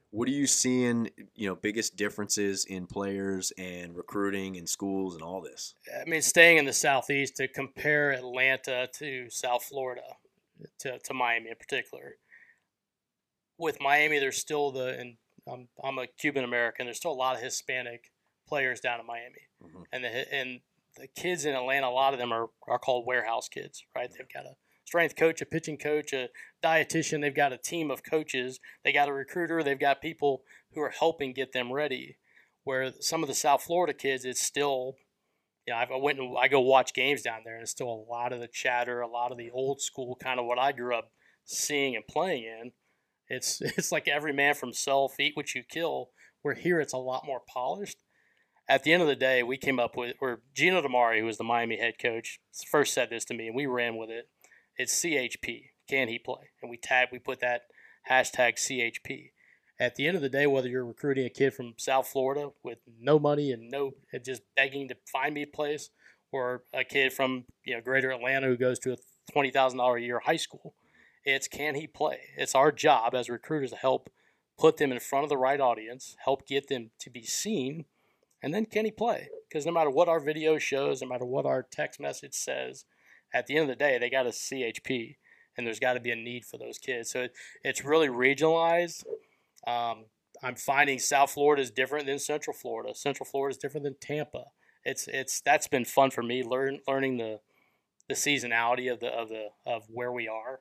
what 0.10 0.28
are 0.28 0.32
you 0.32 0.48
seeing? 0.48 1.12
You 1.36 1.50
know, 1.50 1.56
biggest 1.56 1.96
differences 1.96 2.66
in 2.66 2.88
players 2.88 3.52
and 3.60 3.96
recruiting 3.96 4.58
and 4.58 4.68
schools 4.68 5.14
and 5.14 5.22
all 5.24 5.40
this. 5.40 5.76
I 6.02 6.10
mean, 6.10 6.24
staying 6.24 6.58
in 6.58 6.66
the 6.66 6.74
southeast 6.74 7.36
to 7.38 7.48
compare 7.48 8.12
Atlanta 8.12 8.90
to 8.96 9.30
South 9.30 9.64
Florida, 9.64 10.02
to, 10.80 10.98
to 10.98 11.14
Miami 11.14 11.52
in 11.52 11.56
particular. 11.56 12.16
With 13.60 13.80
Miami, 13.80 14.18
there's 14.18 14.38
still 14.38 14.72
the 14.72 14.98
and 15.00 15.18
I'm, 15.48 15.68
I'm 15.84 16.00
a 16.00 16.08
Cuban 16.08 16.44
American. 16.44 16.88
There's 16.88 16.98
still 16.98 17.12
a 17.12 17.14
lot 17.14 17.36
of 17.36 17.42
Hispanic 17.44 18.12
players 18.48 18.80
down 18.80 19.00
in 19.00 19.06
Miami, 19.06 19.48
Mhm. 19.64 19.84
and 19.92 20.04
the 20.04 20.34
and 20.34 20.62
the 20.96 21.08
kids 21.08 21.46
in 21.46 21.56
Atlanta, 21.56 21.88
a 21.88 21.90
lot 21.90 22.14
of 22.14 22.20
them 22.20 22.32
are 22.32 22.50
are 22.68 22.80
called 22.80 23.06
warehouse 23.06 23.50
kids, 23.50 23.84
right? 23.96 24.10
They've 24.10 24.28
got 24.34 24.46
a 24.46 24.56
strength 24.86 25.16
coach, 25.16 25.42
a 25.42 25.46
pitching 25.46 25.78
coach, 25.78 26.14
a 26.14 26.30
dietitian. 26.64 27.22
They've 27.22 27.36
got 27.36 27.54
a 27.54 27.58
team 27.58 27.90
of 27.90 28.04
coaches. 28.04 28.60
They 28.84 28.94
got 28.94 29.10
a 29.10 29.14
recruiter. 29.14 29.64
They've 29.64 29.80
got 29.80 30.02
people 30.02 30.44
who 30.74 30.82
are 30.82 30.94
helping 30.98 31.34
get 31.34 31.54
them 31.54 31.72
ready. 31.72 32.18
Where 32.64 32.94
some 33.00 33.24
of 33.24 33.28
the 33.28 33.36
South 33.36 33.64
Florida 33.64 33.94
kids, 33.94 34.24
it's 34.24 34.42
still 34.42 34.96
you 35.68 35.74
know, 35.74 35.80
I 35.80 35.98
went 35.98 36.20
and 36.20 36.36
I 36.38 36.48
go 36.48 36.60
watch 36.60 36.94
games 36.94 37.22
down 37.22 37.42
there, 37.46 37.56
and 37.56 37.62
it's 37.62 37.72
still 37.72 37.88
a 37.88 38.12
lot 38.12 38.34
of 38.34 38.40
the 38.40 38.48
chatter, 38.48 39.02
a 39.02 39.08
lot 39.08 39.32
of 39.32 39.38
the 39.38 39.52
old 39.52 39.82
school 39.82 40.18
kind 40.22 40.40
of 40.40 40.46
what 40.46 40.60
I 40.60 40.72
grew 40.72 40.96
up 40.96 41.12
seeing 41.46 41.96
and 41.96 42.06
playing 42.06 42.44
in. 42.44 42.72
It's 43.30 43.62
it's 43.62 43.92
like 43.92 44.08
every 44.08 44.34
man 44.34 44.56
for 44.56 44.66
himself, 44.66 45.20
eat 45.20 45.36
what 45.36 45.56
you 45.56 45.64
kill. 45.64 46.10
Where 46.42 46.56
here 46.56 46.82
it's 46.82 46.94
a 46.94 46.98
lot 46.98 47.26
more 47.26 47.42
polished. 47.48 47.98
At 48.68 48.84
the 48.84 48.94
end 48.94 49.02
of 49.02 49.08
the 49.08 49.16
day, 49.16 49.44
we 49.44 49.58
came 49.58 49.80
up 49.80 49.98
with, 49.98 50.16
or 50.22 50.42
Gino 50.54 50.82
DiMare, 50.82 51.20
who 51.20 51.26
was 51.26 51.38
the 51.38 51.44
Miami 51.44 51.78
head 51.78 51.96
coach, 52.02 52.40
first 52.70 52.94
said 52.94 53.10
this 53.10 53.26
to 53.26 53.34
me, 53.34 53.48
and 53.48 53.56
we 53.56 53.66
ran 53.66 53.98
with 53.98 54.10
it. 54.10 54.30
It's 54.78 54.96
CHP. 55.02 55.64
Can 55.90 56.08
he 56.08 56.18
play? 56.18 56.50
And 56.62 56.72
we 56.72 56.78
tag, 56.78 57.10
we 57.12 57.20
put 57.20 57.42
that 57.42 57.64
hashtag 58.10 58.56
CHP. 58.56 59.32
At 59.80 59.96
the 59.96 60.08
end 60.08 60.16
of 60.16 60.22
the 60.22 60.30
day, 60.30 60.48
whether 60.48 60.70
you're 60.70 60.86
recruiting 60.86 61.26
a 61.26 61.30
kid 61.30 61.54
from 61.54 61.74
South 61.78 62.08
Florida 62.08 62.52
with 62.64 62.80
no 63.00 63.20
money 63.20 63.52
and 63.52 63.70
no 63.70 63.92
and 64.14 64.24
just 64.24 64.44
begging 64.56 64.88
to 64.88 64.96
find 65.12 65.34
me 65.34 65.44
a 65.44 65.48
place, 65.48 65.90
or 66.32 66.64
a 66.74 66.84
kid 66.84 67.14
from 67.14 67.46
you 67.64 67.76
know 67.76 67.82
Greater 67.82 68.12
Atlanta 68.12 68.48
who 68.48 68.58
goes 68.58 68.80
to 68.80 68.94
a 68.94 68.98
twenty 69.32 69.52
thousand 69.52 69.80
dollar 69.80 69.98
a 69.98 70.02
year 70.02 70.20
high 70.20 70.38
school, 70.38 70.76
it's 71.26 71.48
can 71.48 71.76
he 71.76 71.88
play? 71.88 72.20
It's 72.38 72.56
our 72.56 72.72
job 72.72 73.14
as 73.16 73.30
recruiters 73.30 73.72
to 73.72 73.78
help 73.78 74.10
put 74.58 74.78
them 74.78 74.92
in 74.92 75.00
front 75.00 75.24
of 75.24 75.30
the 75.30 75.38
right 75.38 75.60
audience, 75.60 76.16
help 76.24 76.48
get 76.48 76.68
them 76.68 76.92
to 77.00 77.10
be 77.10 77.24
seen, 77.24 77.86
and 78.44 78.54
then 78.54 78.66
can 78.66 78.86
he 78.86 78.92
play? 78.92 79.30
Because 79.48 79.66
no 79.66 79.72
matter 79.72 79.90
what 79.90 80.10
our 80.10 80.20
video 80.20 80.58
shows, 80.58 81.02
no 81.02 81.08
matter 81.08 81.26
what 81.26 81.46
our 81.46 81.64
text 81.64 82.00
message 82.00 82.34
says, 82.34 82.86
at 83.34 83.48
the 83.48 83.56
end 83.56 83.64
of 83.64 83.70
the 83.70 83.76
day, 83.76 83.98
they 83.98 84.10
got 84.10 84.28
a 84.28 84.30
CHP, 84.30 85.16
and 85.58 85.66
there's 85.66 85.80
got 85.80 85.94
to 85.94 86.00
be 86.00 86.12
a 86.12 86.16
need 86.16 86.46
for 86.46 86.58
those 86.58 86.78
kids. 86.78 87.12
So 87.12 87.22
it, 87.24 87.32
it's 87.64 87.86
really 87.86 88.10
regionalized. 88.10 89.06
Um, 89.66 90.06
I'm 90.44 90.56
finding 90.56 91.00
South 91.00 91.32
Florida 91.32 91.62
is 91.62 91.72
different 91.72 92.06
than 92.06 92.20
Central 92.20 92.56
Florida. 92.56 92.94
Central 92.94 93.26
Florida 93.26 93.54
is 93.54 93.58
different 93.58 93.86
than 93.86 93.96
Tampa. 94.02 94.46
It's 94.84 95.08
it's 95.08 95.40
that's 95.40 95.68
been 95.68 95.86
fun 95.86 96.12
for 96.12 96.22
me 96.22 96.44
learn 96.44 96.80
learning 96.86 97.18
the 97.18 97.40
the 98.10 98.16
seasonality 98.16 98.92
of 98.92 99.00
the 99.00 99.08
of 99.08 99.30
the 99.30 99.48
of 99.66 99.84
where 99.88 100.12
we 100.12 100.28
are. 100.28 100.60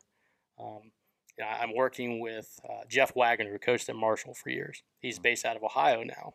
Um, 0.60 0.92
you 1.36 1.44
know, 1.44 1.50
I'm 1.50 1.74
working 1.74 2.20
with 2.20 2.60
uh, 2.68 2.84
Jeff 2.88 3.16
Wagner, 3.16 3.50
who 3.50 3.58
coached 3.58 3.88
at 3.88 3.96
Marshall 3.96 4.34
for 4.34 4.50
years. 4.50 4.82
He's 5.00 5.18
based 5.18 5.44
out 5.44 5.56
of 5.56 5.64
Ohio 5.64 6.04
now, 6.04 6.34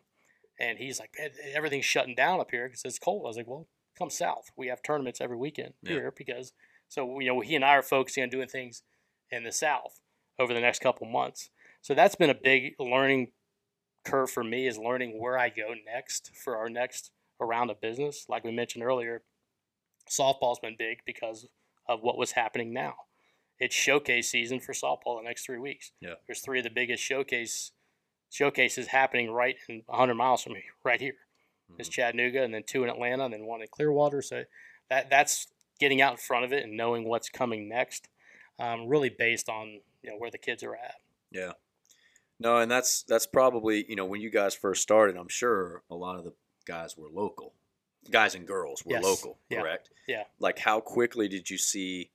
and 0.58 0.78
he's 0.78 0.98
like, 1.00 1.10
"Man, 1.18 1.30
everything's 1.54 1.84
shutting 1.84 2.14
down 2.14 2.40
up 2.40 2.50
here 2.50 2.66
because 2.68 2.82
it's 2.84 2.98
cold. 2.98 3.22
I 3.24 3.28
was 3.28 3.36
like, 3.36 3.46
well, 3.46 3.68
come 3.96 4.10
south. 4.10 4.50
We 4.56 4.68
have 4.68 4.82
tournaments 4.82 5.20
every 5.20 5.36
weekend 5.36 5.74
Yeah. 5.82 5.92
here 5.92 6.14
because 6.16 6.52
so 6.88 7.20
you 7.20 7.28
know 7.28 7.40
he 7.40 7.54
and 7.56 7.64
I 7.64 7.70
are 7.76 7.82
focusing 7.82 8.22
on 8.22 8.28
doing 8.30 8.48
things 8.48 8.82
in 9.30 9.44
the 9.44 9.52
south 9.52 10.00
over 10.38 10.54
the 10.54 10.60
next 10.60 10.80
couple 10.80 11.06
months. 11.06 11.50
So 11.82 11.94
that's 11.94 12.14
been 12.14 12.30
a 12.30 12.34
big 12.34 12.74
learning 12.78 13.32
curve 14.04 14.30
for 14.30 14.42
me 14.44 14.66
is 14.66 14.78
learning 14.78 15.20
where 15.20 15.38
I 15.38 15.48
go 15.48 15.74
next 15.86 16.30
for 16.34 16.56
our 16.56 16.68
next 16.70 17.10
round 17.40 17.70
of 17.70 17.80
business. 17.80 18.24
Like 18.28 18.42
we 18.44 18.52
mentioned 18.52 18.82
earlier, 18.84 19.22
softball's 20.08 20.58
been 20.60 20.76
big 20.78 20.98
because 21.04 21.46
of 21.88 22.00
what 22.02 22.16
was 22.18 22.32
happening 22.32 22.72
now. 22.72 22.94
It's 23.58 23.74
showcase 23.74 24.30
season 24.30 24.60
for 24.60 24.72
softball 24.72 25.18
the 25.18 25.24
next 25.24 25.44
three 25.44 25.58
weeks. 25.58 25.92
Yeah. 26.00 26.14
There's 26.26 26.40
three 26.40 26.58
of 26.58 26.64
the 26.64 26.70
biggest 26.70 27.02
showcase 27.02 27.72
showcases 28.30 28.88
happening 28.88 29.30
right 29.30 29.56
in 29.68 29.82
100 29.86 30.14
miles 30.14 30.42
from 30.42 30.52
me, 30.54 30.64
right 30.84 31.00
here. 31.00 31.16
It's 31.78 31.88
Mhm. 31.88 31.92
Chattanooga, 31.92 32.42
and 32.42 32.54
then 32.54 32.62
two 32.62 32.82
in 32.84 32.90
Atlanta, 32.90 33.24
and 33.26 33.34
then 33.34 33.44
one 33.44 33.60
in 33.62 33.68
Clearwater. 33.68 34.22
So 34.22 34.44
that 34.88 35.10
that's 35.10 35.48
getting 35.78 36.00
out 36.00 36.12
in 36.12 36.16
front 36.18 36.44
of 36.44 36.52
it 36.52 36.64
and 36.64 36.76
knowing 36.76 37.04
what's 37.04 37.28
coming 37.28 37.68
next. 37.68 38.08
Um, 38.58 38.88
really 38.88 39.10
based 39.10 39.48
on 39.48 39.80
you 40.02 40.10
know 40.10 40.16
where 40.16 40.30
the 40.30 40.38
kids 40.38 40.62
are 40.62 40.74
at. 40.74 40.96
Yeah. 41.30 41.52
No, 42.40 42.58
and 42.58 42.70
that's 42.70 43.02
that's 43.02 43.26
probably 43.26 43.84
you 43.88 43.96
know 43.96 44.04
when 44.06 44.20
you 44.20 44.30
guys 44.30 44.54
first 44.54 44.82
started, 44.82 45.16
I'm 45.16 45.28
sure 45.28 45.82
a 45.90 45.94
lot 45.94 46.16
of 46.16 46.24
the 46.24 46.32
guys 46.64 46.96
were 46.96 47.08
local. 47.08 47.52
guys 48.10 48.34
and 48.34 48.46
girls 48.46 48.82
were 48.86 48.92
Yes. 48.92 49.02
local, 49.04 49.38
Yeah. 49.50 49.60
correct? 49.60 49.90
Yeah. 50.06 50.24
Like, 50.38 50.58
how 50.60 50.80
quickly 50.80 51.28
did 51.28 51.50
you 51.50 51.58
see, 51.58 52.10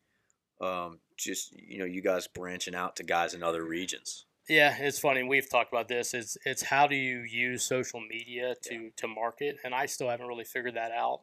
um, 0.60 1.02
just 1.18 1.52
you 1.52 1.78
know, 1.78 1.86
you 1.86 2.02
guys 2.02 2.26
branching 2.26 2.74
out 2.74 2.96
to 2.96 3.04
guys 3.04 3.36
in 3.36 3.44
other 3.44 3.64
regions? 3.64 4.26
Yeah, 4.50 4.76
it's 4.78 5.00
funny. 5.00 5.24
We've 5.24 5.50
talked 5.50 5.72
about 5.72 5.88
this. 5.88 6.14
It's 6.14 6.38
it's 6.46 6.64
how 6.64 6.86
do 6.88 6.96
you 6.96 7.20
use 7.20 7.64
social 7.64 8.02
media 8.02 8.56
to 8.64 8.92
to 8.98 9.08
market, 9.08 9.58
and 9.64 9.74
I 9.74 9.86
still 9.86 10.10
haven't 10.10 10.28
really 10.28 10.44
figured 10.44 10.76
that 10.76 10.92
out. 10.92 11.22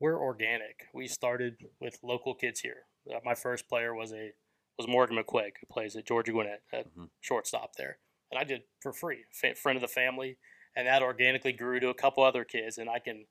We're 0.00 0.18
organic. 0.18 0.86
We 0.94 1.08
started 1.08 1.56
with 1.80 1.98
local 2.02 2.34
kids 2.34 2.60
here. 2.60 2.86
Uh, 3.10 3.18
my 3.24 3.34
first 3.34 3.68
player 3.68 3.94
was 3.94 4.12
a 4.12 4.32
was 4.78 4.88
Morgan 4.88 5.18
McQuaig, 5.18 5.52
who 5.60 5.66
plays 5.70 5.94
at 5.96 6.06
Georgia 6.06 6.32
Gwinnett 6.32 6.62
at 6.72 6.86
Mhm. 6.94 7.10
shortstop 7.20 7.74
there, 7.76 7.98
and 8.30 8.38
I 8.38 8.44
did 8.44 8.62
for 8.80 8.92
free, 8.92 9.24
friend 9.56 9.76
of 9.76 9.82
the 9.82 9.88
family, 9.88 10.38
and 10.74 10.86
that 10.86 11.02
organically 11.02 11.52
grew 11.52 11.80
to 11.80 11.88
a 11.90 11.94
couple 11.94 12.22
other 12.22 12.44
kids, 12.44 12.78
and 12.78 12.88
I 12.88 12.98
can 12.98 13.26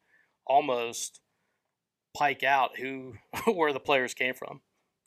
almost 0.46 1.22
pike 2.16 2.44
out 2.44 2.78
who 2.78 3.18
where 3.56 3.74
the 3.74 3.80
players 3.80 4.14
came 4.14 4.36
from. 4.36 4.62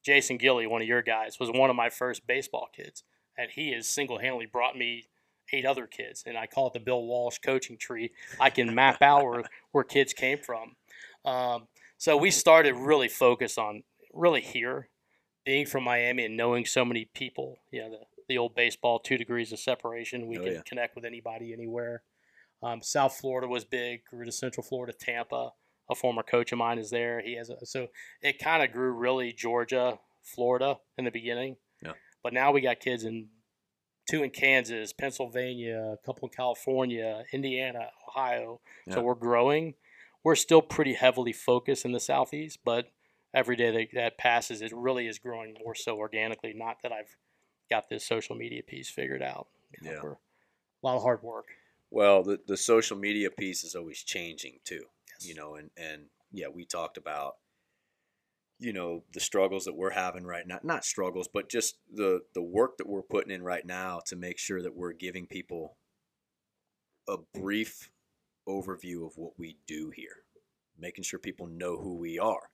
Jason 0.05 0.39
Gilly, 0.39 0.67
one 0.67 0.83
of 0.83 0.89
your 0.89 1.03
guys, 1.03 1.39
was 1.39 1.51
one 1.51 1.71
of 1.71 1.77
my 1.77 1.91
first 1.91 2.27
baseball 2.27 2.69
kids 2.75 3.05
and 3.41 3.51
he 3.51 3.73
has 3.73 3.89
single-handedly 3.89 4.47
brought 4.47 4.77
me 4.77 5.05
eight 5.53 5.67
other 5.67 5.87
kids 5.87 6.23
and 6.27 6.37
i 6.39 6.47
call 6.47 6.69
it 6.69 6.73
the 6.75 6.79
bill 6.81 7.03
walsh 7.05 7.39
coaching 7.39 7.77
tree. 7.77 8.11
I 8.39 8.51
can 8.51 8.75
map 8.75 9.03
out 9.11 9.25
where, 9.25 9.43
where 9.73 9.85
kids 9.85 10.13
came 10.13 10.39
from. 10.39 10.77
Um, 11.25 11.67
so 11.99 12.17
we 12.17 12.31
started 12.31 12.75
really 12.77 13.09
focused 13.09 13.59
on 13.59 13.83
really 14.13 14.41
here 14.41 14.89
being 15.45 15.67
from 15.67 15.85
miami 15.85 16.25
and 16.25 16.37
knowing 16.37 16.65
so 16.67 16.85
many 16.85 17.09
people. 17.15 17.59
You 17.73 17.81
know 17.83 17.91
the, 17.91 17.99
the 18.29 18.39
old 18.39 18.55
baseball 18.55 18.99
two 19.01 19.17
degrees 19.19 19.53
of 19.53 19.59
separation. 19.59 20.27
We 20.29 20.39
Oh, 20.39 20.45
can 20.45 20.53
yeah. 20.55 20.63
connect 20.67 20.95
with 20.95 21.05
anybody 21.05 21.53
anywhere. 21.53 22.03
Um, 22.63 22.81
south 22.83 23.15
florida 23.21 23.49
was 23.49 23.65
big. 23.65 24.05
Grew 24.05 24.25
to 24.25 24.33
central 24.33 24.65
florida 24.65 24.93
tampa. 24.93 25.51
A 25.91 25.95
former 25.97 26.23
coach 26.23 26.53
of 26.53 26.59
mine 26.59 26.79
is 26.79 26.91
there. 26.91 27.21
He 27.21 27.35
has 27.37 27.51
a, 27.51 27.67
so 27.67 27.89
it 28.23 28.39
kind 28.39 28.63
of 28.63 28.71
grew 28.71 28.93
really 28.93 29.33
georgia 29.33 29.99
florida 30.23 30.77
in 30.97 31.05
the 31.05 31.11
beginning. 31.11 31.57
But 32.23 32.33
now 32.33 32.53
we 32.53 32.61
got 32.61 32.81
kids 32.81 33.05
in 33.05 33.29
two 34.09 34.23
in 34.23 34.31
Kansas, 34.31 34.93
Pennsylvania, 34.93 35.95
a 36.01 36.07
couple 36.07 36.29
in 36.29 36.35
California, 36.35 37.25
Indiana, 37.33 37.91
Ohio. 38.09 38.61
Yeah. 38.87 38.95
So 38.95 39.03
we're 39.03 39.15
growing. 39.15 39.75
We're 40.25 40.35
still 40.37 40.63
pretty 40.63 40.95
heavily 40.95 41.33
focused 41.33 41.85
in 41.85 41.93
the 41.93 42.01
southeast, 42.01 42.59
but 42.65 42.91
every 43.33 43.57
day 43.57 43.71
that, 43.71 43.87
that 43.95 44.19
passes, 44.19 44.61
it 44.63 44.73
really 44.75 45.07
is 45.07 45.19
growing 45.19 45.57
more 45.65 45.75
so 45.75 45.97
organically. 45.97 46.53
Not 46.55 46.79
that 46.83 46.93
I've 46.93 47.17
got 47.71 47.89
this 47.89 48.05
social 48.05 48.37
media 48.37 48.63
piece 48.63 48.91
figured 48.91 49.23
out. 49.23 49.47
You 49.81 49.91
know, 49.91 50.01
Yeah. 50.03 50.11
a 50.83 50.83
lot 50.87 50.97
of 50.97 51.03
hard 51.03 51.23
work. 51.23 51.47
Well, 51.91 52.23
the 52.23 52.39
the 52.47 52.57
social 52.57 52.97
media 52.97 53.31
piece 53.31 53.65
is 53.65 53.75
always 53.75 54.03
changing 54.03 54.61
too. 54.65 54.85
Yes. 55.09 55.29
You 55.29 55.35
know, 55.35 55.55
and 55.55 55.71
and 55.77 56.07
yeah, 56.33 56.49
we 56.49 56.65
talked 56.65 56.97
about 56.97 57.37
you 58.61 58.73
know 58.73 59.03
the 59.13 59.21
struggles 59.21 59.65
that 59.65 59.77
we're 59.77 59.91
having 59.91 60.25
right 60.25 60.47
now 60.47 60.59
not 60.63 60.85
struggles 60.85 61.29
but 61.33 61.49
just 61.49 61.77
the 61.93 62.21
the 62.35 62.43
work 62.43 62.77
that 62.77 62.89
we're 62.89 63.03
putting 63.03 63.33
in 63.33 63.43
right 63.43 63.67
now 63.67 64.01
to 64.07 64.15
make 64.15 64.39
sure 64.39 64.63
that 64.63 64.77
we're 64.77 64.93
giving 64.93 65.27
people 65.27 65.77
a 67.09 67.17
brief 67.35 67.91
overview 68.49 69.05
of 69.07 69.17
what 69.17 69.33
we 69.39 69.57
do 69.67 69.91
here 69.95 70.25
making 70.79 71.03
sure 71.03 71.19
people 71.19 71.47
know 71.47 71.79
who 71.79 71.97
we 71.97 72.19
are 72.19 72.51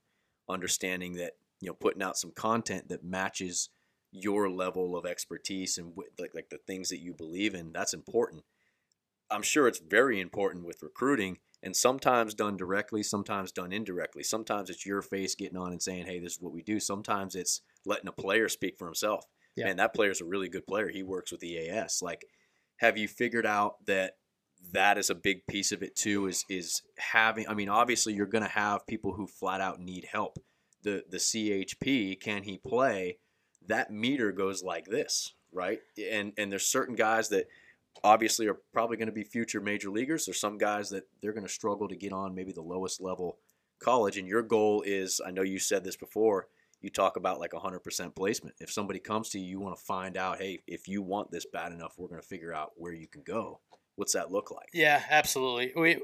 understanding 0.49 1.15
that 1.15 1.33
you 1.61 1.69
know 1.69 1.75
putting 1.75 2.03
out 2.03 2.17
some 2.17 2.31
content 2.31 2.89
that 2.89 3.05
matches 3.05 3.69
your 4.13 4.49
level 4.49 4.97
of 4.97 5.05
expertise 5.05 5.77
and 5.79 5.91
wi- 5.91 6.11
like 6.19 6.35
like 6.35 6.49
the 6.51 6.59
things 6.67 6.89
that 6.89 7.01
you 7.01 7.13
believe 7.13 7.55
in 7.55 7.73
that's 7.73 7.95
important. 7.95 8.45
I'm 9.31 9.43
sure 9.43 9.67
it's 9.67 9.81
very 9.81 10.21
important 10.21 10.65
with 10.65 10.83
recruiting 10.83 11.39
and 11.67 11.75
sometimes 11.75 12.33
done 12.33 12.57
directly, 12.57 13.03
sometimes 13.03 13.51
done 13.51 13.73
indirectly. 13.73 14.23
Sometimes 14.23 14.71
it's 14.71 14.87
your 14.87 15.03
face 15.03 15.35
getting 15.35 15.59
on 15.59 15.73
and 15.73 15.83
saying, 15.83 16.07
"Hey, 16.07 16.21
this 16.21 16.35
is 16.35 16.41
what 16.41 16.53
we 16.53 16.63
do." 16.63 16.79
Sometimes 16.79 17.35
it's 17.35 17.61
letting 17.85 18.07
a 18.07 18.13
player 18.13 18.49
speak 18.49 18.79
for 18.79 18.87
himself. 18.87 19.27
Yeah. 19.57 19.65
Man, 19.67 19.77
that 19.79 19.93
player's 19.93 20.21
a 20.21 20.25
really 20.25 20.49
good 20.49 20.65
player. 20.65 20.89
He 20.89 21.03
works 21.03 21.33
with 21.33 21.43
EAS. 21.43 22.03
Like, 22.03 22.25
have 22.77 22.97
you 22.97 23.09
figured 23.09 23.47
out 23.47 23.85
that 23.87 24.17
that 24.71 24.97
is 24.97 25.11
a 25.11 25.15
big 25.17 25.45
piece 25.49 25.73
of 25.73 25.83
it 25.83 25.97
too? 25.97 26.29
Is 26.29 26.45
is 26.49 26.83
having? 26.99 27.49
I 27.49 27.55
mean, 27.55 27.69
obviously, 27.69 28.15
you're 28.15 28.27
going 28.27 28.45
to 28.45 28.51
have 28.51 28.87
people 28.87 29.15
who 29.15 29.27
flat 29.27 29.61
out 29.61 29.81
need 29.81 30.05
help. 30.05 30.39
The 30.83 31.05
the 31.09 31.19
CHP, 31.19 32.21
can 32.21 32.45
he 32.45 32.59
play? 32.59 33.19
That 33.67 33.91
meter 33.91 34.31
goes 34.31 34.63
like 34.63 34.87
this, 34.87 35.35
right? 35.51 35.81
And 35.99 36.33
and 36.39 36.53
there's 36.53 36.69
certain 36.69 36.95
guys 36.95 37.29
that 37.31 37.49
obviously 38.05 38.47
are 38.47 38.59
probably 38.73 38.97
going 38.97 39.07
to 39.07 39.13
be 39.13 39.25
future 39.25 39.61
major 39.61 39.91
leaguers. 39.91 40.27
There's 40.27 40.41
some 40.41 40.59
guys 40.59 40.91
that 40.91 41.05
they're 41.21 41.33
going 41.33 41.47
to 41.47 41.53
struggle 41.53 41.89
to 41.89 41.97
get 41.97 42.13
on 42.13 42.35
maybe 42.35 42.53
the 42.53 42.63
lowest 42.63 43.01
level 43.01 43.39
college. 43.79 44.17
And 44.17 44.29
your 44.29 44.43
goal 44.43 44.83
is, 44.87 45.21
I 45.25 45.31
know 45.31 45.43
you 45.43 45.59
said 45.59 45.85
this 45.85 45.97
before, 45.97 46.49
you 46.81 46.91
talk 46.91 47.17
about 47.17 47.41
like 47.41 47.53
100% 47.53 48.15
placement. 48.15 48.57
If 48.61 48.71
somebody 48.71 48.99
comes 48.99 49.31
to 49.31 49.39
you, 49.39 49.47
you 49.47 49.61
want 49.61 49.77
to 49.77 49.83
find 49.83 50.17
out, 50.17 50.39
hey, 50.39 50.61
if 50.67 50.89
you 50.89 51.03
want 51.03 51.31
this 51.31 51.47
bad 51.47 51.73
enough, 51.73 51.95
we're 51.97 52.09
going 52.09 52.21
to 52.21 52.27
figure 52.27 52.53
out 52.53 52.73
where 52.77 52.93
you 52.93 53.07
can 53.09 53.23
go. 53.23 53.61
What's 53.97 54.13
that 54.13 54.31
look 54.31 54.51
like? 54.51 54.69
Yeah, 54.75 55.03
absolutely. 55.11 55.73
We 55.75 56.03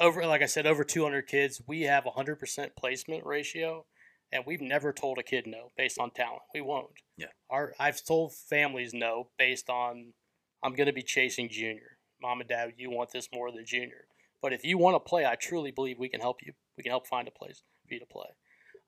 over 0.00 0.26
like 0.26 0.42
I 0.42 0.46
said, 0.46 0.66
over 0.66 0.84
200 0.84 1.26
kids. 1.26 1.62
We 1.66 1.82
have 1.82 2.04
100% 2.04 2.70
placement 2.76 3.24
ratio, 3.24 3.84
and 4.32 4.44
we've 4.46 4.60
never 4.60 4.92
told 4.92 5.18
a 5.18 5.22
kid 5.22 5.46
no 5.46 5.70
based 5.76 5.98
on 5.98 6.10
talent. 6.10 6.42
We 6.52 6.62
won't. 6.62 6.88
Yeah. 7.16 7.26
Our 7.48 7.74
I've 7.78 8.04
told 8.04 8.34
families 8.34 8.92
no 8.92 9.28
based 9.38 9.70
on 9.70 10.14
I'm 10.62 10.74
going 10.74 10.86
to 10.86 10.92
be 10.92 11.02
chasing 11.02 11.48
junior. 11.48 11.98
Mom 12.20 12.40
and 12.40 12.48
dad, 12.48 12.74
you 12.76 12.90
want 12.90 13.10
this 13.10 13.28
more 13.34 13.50
than 13.50 13.66
junior. 13.66 14.06
But 14.40 14.52
if 14.52 14.64
you 14.64 14.78
want 14.78 14.94
to 14.94 15.00
play, 15.00 15.26
I 15.26 15.34
truly 15.34 15.70
believe 15.70 15.98
we 15.98 16.08
can 16.08 16.20
help 16.20 16.38
you. 16.44 16.52
We 16.76 16.82
can 16.82 16.90
help 16.90 17.06
find 17.06 17.26
a 17.26 17.32
place 17.32 17.62
for 17.86 17.94
you 17.94 18.00
to 18.00 18.06
play. 18.06 18.28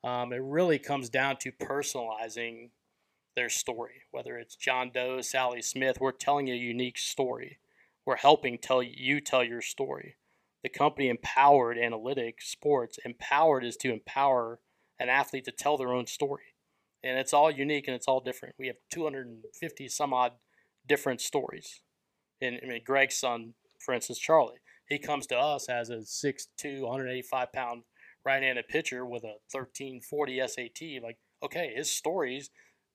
Um, 0.03 0.33
it 0.33 0.43
really 0.43 0.79
comes 0.79 1.09
down 1.09 1.39
to 1.39 1.53
personalizing 1.53 2.71
their 3.37 3.49
story. 3.49 4.03
Whether 4.11 4.39
it's 4.39 4.57
John 4.57 4.91
Doe, 4.93 5.21
Sally 5.21 5.63
Smith, 5.63 5.99
we're 6.01 6.13
telling 6.13 6.51
a 6.51 6.55
unique 6.55 6.99
story. 6.99 7.59
We're 8.07 8.17
helping 8.17 8.59
tell 8.59 8.83
you 8.83 9.21
tell 9.21 9.43
your 9.43 9.63
story. 9.63 10.17
The 10.63 10.69
company 10.69 11.09
Empowered 11.09 11.77
Analytics 11.77 12.43
Sports, 12.43 12.99
empowered 13.05 13.65
is 13.65 13.77
to 13.79 13.93
empower 13.93 14.61
an 14.99 15.09
athlete 15.09 15.45
to 15.45 15.53
tell 15.53 15.77
their 15.77 15.93
own 15.93 16.07
story. 16.07 16.55
And 17.03 17.19
it's 17.19 17.35
all 17.35 17.51
unique 17.51 17.87
and 17.87 17.95
it's 17.95 18.09
all 18.09 18.21
different. 18.21 18.55
We 18.59 18.69
have 18.69 18.77
250 18.91 19.89
some 19.89 20.15
odd 20.15 20.33
different 20.87 21.21
stories. 21.21 21.81
And 22.41 22.61
I 22.63 22.67
mean, 22.67 22.83
Greg's 22.85 23.17
son, 23.17 23.55
for 23.81 23.95
instance, 23.95 24.19
Charlie, 24.19 24.59
he 24.89 24.99
comes 24.99 25.27
to 25.29 25.37
us 25.39 25.69
as 25.69 25.91
a 25.91 25.99
6'2", 25.99 26.81
185 26.83 27.53
pound 27.53 27.83
right-handed 28.25 28.69
pitcher 28.69 29.05
with 29.05 29.25
a 29.25 29.37
1340 29.53 30.41
SAT. 30.47 31.03
Like, 31.03 31.19
okay, 31.43 31.73
his 31.75 31.91
story's 31.91 32.51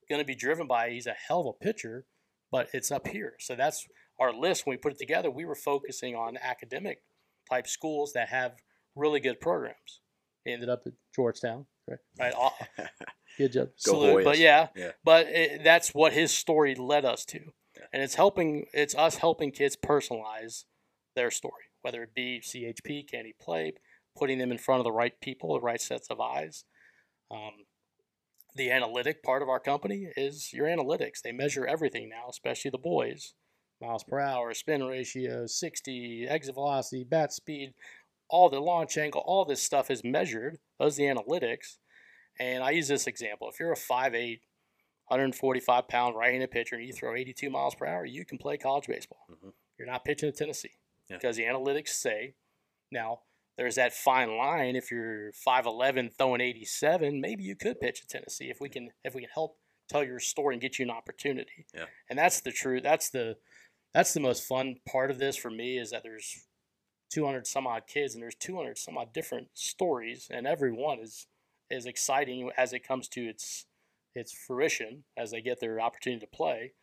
going 0.09 0.21
to 0.21 0.25
be 0.25 0.35
driven 0.35 0.67
by 0.67 0.89
he's 0.89 1.07
a 1.07 1.13
hell 1.27 1.41
of 1.41 1.47
a 1.47 1.63
pitcher, 1.63 2.05
but 2.51 2.69
it's 2.73 2.91
up 2.91 3.07
here. 3.07 3.33
So 3.39 3.55
that's 3.55 3.87
our 4.19 4.33
list. 4.33 4.65
When 4.65 4.73
we 4.73 4.77
put 4.77 4.93
it 4.93 4.99
together, 4.99 5.29
we 5.29 5.45
were 5.45 5.55
focusing 5.55 6.15
on 6.15 6.37
academic 6.41 7.01
type 7.49 7.67
schools 7.67 8.13
that 8.13 8.29
have 8.29 8.53
really 8.95 9.19
good 9.19 9.39
programs. 9.39 10.01
He 10.45 10.53
ended 10.53 10.69
up 10.69 10.83
at 10.85 10.93
Georgetown, 11.15 11.65
right? 11.87 11.99
right? 12.19 12.33
Good 13.37 13.53
job. 13.53 13.67
Go 13.85 13.91
Salute. 13.93 14.23
But 14.23 14.37
yeah, 14.37 14.67
Yeah. 14.75 14.91
but 15.03 15.27
it, 15.27 15.63
that's 15.63 15.93
what 15.93 16.13
his 16.13 16.33
story 16.33 16.75
led 16.75 17.05
us 17.05 17.25
to. 17.25 17.39
And 17.91 18.03
it's 18.03 18.15
helping. 18.15 18.65
It's 18.73 18.95
us 18.95 19.17
helping 19.17 19.51
kids 19.51 19.75
personalize 19.75 20.65
their 21.15 21.31
story, 21.31 21.71
whether 21.81 22.03
it 22.03 22.15
be 22.15 22.41
CHP, 22.41 23.07
can 23.09 23.25
he 23.25 23.33
play, 23.39 23.73
putting 24.17 24.37
them 24.37 24.51
in 24.51 24.57
front 24.57 24.79
of 24.79 24.85
the 24.85 24.91
right 24.91 25.19
people, 25.21 25.53
the 25.53 25.61
right 25.61 25.81
sets 25.81 26.09
of 26.09 26.19
eyes. 26.19 26.65
Um, 27.31 27.65
the 28.55 28.71
analytic 28.71 29.23
part 29.23 29.41
of 29.41 29.49
our 29.49 29.59
company 29.59 30.07
is 30.17 30.51
your 30.53 30.67
analytics. 30.67 31.21
They 31.23 31.31
measure 31.31 31.65
everything 31.65 32.09
now, 32.09 32.29
especially 32.29 32.71
the 32.71 32.77
boys. 32.77 33.33
Miles 33.81 34.03
per 34.03 34.19
hour, 34.19 34.53
spin 34.53 34.83
ratio, 34.83 35.45
60, 35.45 36.27
exit 36.27 36.55
velocity, 36.55 37.05
bat 37.05 37.31
speed, 37.31 37.73
all 38.29 38.49
the 38.49 38.59
launch 38.59 38.97
angle, 38.97 39.23
all 39.25 39.45
this 39.45 39.61
stuff 39.61 39.89
is 39.89 40.03
measured. 40.03 40.57
Those 40.79 40.99
are 40.99 41.03
the 41.03 41.13
analytics. 41.13 41.77
And 42.39 42.63
I 42.63 42.71
use 42.71 42.87
this 42.87 43.07
example. 43.07 43.49
If 43.49 43.59
you're 43.59 43.71
a 43.71 43.75
5'8, 43.75 44.39
145 45.09 45.87
pound 45.87 46.15
right 46.15 46.31
handed 46.31 46.51
pitcher 46.51 46.75
and 46.75 46.85
you 46.85 46.93
throw 46.93 47.15
82 47.15 47.49
miles 47.49 47.75
per 47.75 47.85
hour, 47.85 48.05
you 48.05 48.25
can 48.25 48.37
play 48.37 48.57
college 48.57 48.87
baseball. 48.87 49.25
Mhm. 49.29 49.53
You're 49.77 49.87
not 49.87 50.05
pitching 50.05 50.29
at 50.29 50.35
Tennessee 50.35 50.77
Yeah. 51.07 51.17
because 51.17 51.35
the 51.37 51.43
analytics 51.43 51.89
say 51.89 52.35
now 52.91 53.23
there's 53.57 53.75
that 53.75 53.93
fine 53.93 54.37
line. 54.37 54.75
If 54.75 54.89
you're 54.91 55.31
5'11 55.33 56.09
throwing 56.09 56.41
87, 56.41 57.19
maybe 57.19 57.43
you 57.43 57.55
could 57.55 57.79
pitch 57.79 58.01
at 58.01 58.09
Tennessee 58.09 58.49
if 58.49 58.61
we 58.61 58.69
can 58.69 58.93
if 59.03 59.13
we 59.15 59.21
can 59.21 59.29
help 59.31 59.59
tell 59.89 60.03
your 60.03 60.19
story 60.19 60.55
and 60.55 60.61
get 60.61 60.77
you 60.79 60.83
an 60.85 60.91
opportunity. 60.91 61.65
Yeah. 61.73 61.87
And 62.09 62.17
that's 62.17 62.41
the 62.41 62.51
true 62.51 62.79
that's 62.81 63.09
the 63.09 63.37
that's 63.93 64.13
the 64.13 64.19
most 64.19 64.43
fun 64.47 64.79
part 64.87 65.09
of 65.11 65.17
this 65.17 65.35
for 65.35 65.49
me 65.49 65.77
is 65.79 65.89
that 65.91 66.03
there's 66.03 66.47
200 67.09 67.47
some 67.47 67.65
odd 67.65 67.87
kids 67.87 68.13
and 68.13 68.21
there's 68.21 68.35
200 68.35 68.77
some 68.77 68.97
odd 68.97 69.11
different 69.13 69.49
stories 69.57 70.29
and 70.29 70.45
every 70.45 70.71
one 70.71 70.99
is 70.99 71.25
is 71.71 71.85
exciting 71.85 72.51
as 72.55 72.71
it 72.71 72.79
comes 72.87 73.07
to 73.09 73.27
its 73.27 73.65
its 74.15 74.31
fruition 74.31 75.03
as 75.17 75.31
they 75.31 75.41
get 75.41 75.59
their 75.59 75.79
opportunity 75.79 76.19
to 76.19 76.27
play 76.27 76.73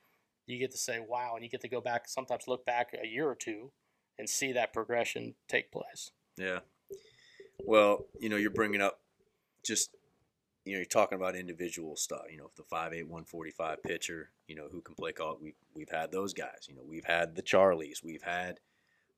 you 0.46 0.58
get 0.58 0.70
to 0.70 0.78
say 0.78 1.00
wow 1.00 1.32
and 1.34 1.42
you 1.42 1.50
get 1.50 1.60
to 1.60 1.68
go 1.68 1.80
back 1.80 2.08
sometimes 2.08 2.44
look 2.46 2.64
back 2.64 2.90
a 3.02 3.06
year 3.06 3.28
or 3.28 3.34
two 3.34 3.72
and 4.18 4.28
see 4.28 4.52
that 4.52 4.72
progression 4.72 5.34
take 5.48 5.70
place 5.70 6.12
Yeah. 6.36 6.60
Well, 7.58 8.06
you 8.20 8.28
know, 8.28 8.36
you're 8.36 8.50
bringing 8.50 8.80
up 8.80 9.00
just 9.64 9.90
you 10.64 10.72
know, 10.72 10.78
you're 10.78 10.86
talking 10.86 11.16
about 11.16 11.36
individual 11.36 11.94
stuff. 11.96 12.22
You 12.30 12.38
know, 12.38 12.46
if 12.46 12.56
the 12.56 12.64
five 12.64 12.92
eight 12.92 13.08
one 13.08 13.24
forty 13.24 13.52
five 13.52 13.82
pitcher, 13.82 14.30
you 14.48 14.56
know, 14.56 14.66
who 14.70 14.80
can 14.80 14.96
play 14.96 15.12
call. 15.12 15.38
We 15.40 15.54
we've 15.74 15.90
had 15.90 16.10
those 16.10 16.34
guys. 16.34 16.66
You 16.68 16.74
know, 16.74 16.82
we've 16.86 17.04
had 17.04 17.36
the 17.36 17.42
Charlies. 17.42 18.02
We've 18.02 18.22
had, 18.22 18.58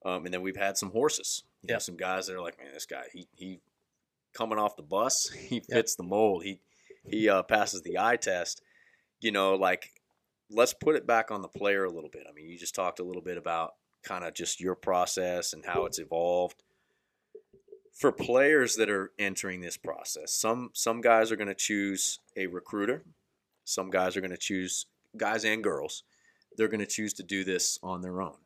um, 0.05 0.27
and 0.27 0.35
then 0.35 0.43
we've 0.43 0.57
had 0.57 0.77
some 0.77 0.91
horses. 0.91 1.45
You 1.63 1.73
know, 1.73 1.79
some 1.79 1.97
guys 1.97 2.27
that 2.27 2.37
are 2.37 2.43
like, 2.43 2.59
man, 2.59 2.75
this 2.75 2.87
guy, 2.87 3.05
he 3.13 3.27
he 3.35 3.61
coming 4.35 4.59
off 4.59 4.77
the 4.77 4.83
bus, 4.83 5.31
he 5.49 5.61
fits 5.61 5.97
the 5.97 6.03
mold. 6.03 6.45
He 6.45 6.61
he 7.11 7.29
uh, 7.29 7.43
passes 7.43 7.83
the 7.83 7.99
eye 7.99 8.17
test. 8.17 8.63
You 9.21 9.33
know, 9.33 9.55
like 9.55 9.91
let's 10.51 10.75
put 10.75 10.97
it 10.97 11.07
back 11.07 11.31
on 11.31 11.43
the 11.43 11.49
player 11.49 11.85
a 11.85 11.91
little 11.91 12.11
bit. 12.11 12.25
I 12.29 12.33
mean, 12.33 12.49
you 12.49 12.59
just 12.59 12.75
talked 12.75 13.01
a 13.01 13.05
little 13.05 13.23
bit 13.23 13.37
about 13.37 13.73
kind 14.05 14.25
of 14.25 14.35
just 14.35 14.61
your 14.61 14.75
process 14.75 15.53
and 15.53 15.65
how 15.65 15.85
it's 15.85 15.99
evolved 15.99 16.63
for 17.99 18.13
players 18.13 18.77
that 18.77 18.89
are 18.89 19.11
entering 19.19 19.61
this 19.61 19.77
process, 19.77 20.33
some 20.33 20.71
some 20.73 21.01
guys 21.01 21.33
are 21.33 21.37
going 21.37 21.49
to 21.49 21.55
choose 21.55 22.21
a 22.37 22.47
recruiter. 22.47 23.03
Some 23.65 23.91
guys 23.91 24.17
are 24.17 24.21
going 24.21 24.31
to 24.31 24.37
choose 24.39 24.87
guys 25.17 25.45
and 25.45 25.63
girls. 25.63 26.05
They're 26.57 26.69
going 26.69 26.81
to 26.81 26.87
choose 26.87 27.13
to 27.15 27.23
do 27.23 27.45
this 27.45 27.79
on 27.83 28.01
their 28.01 28.23
own. 28.23 28.37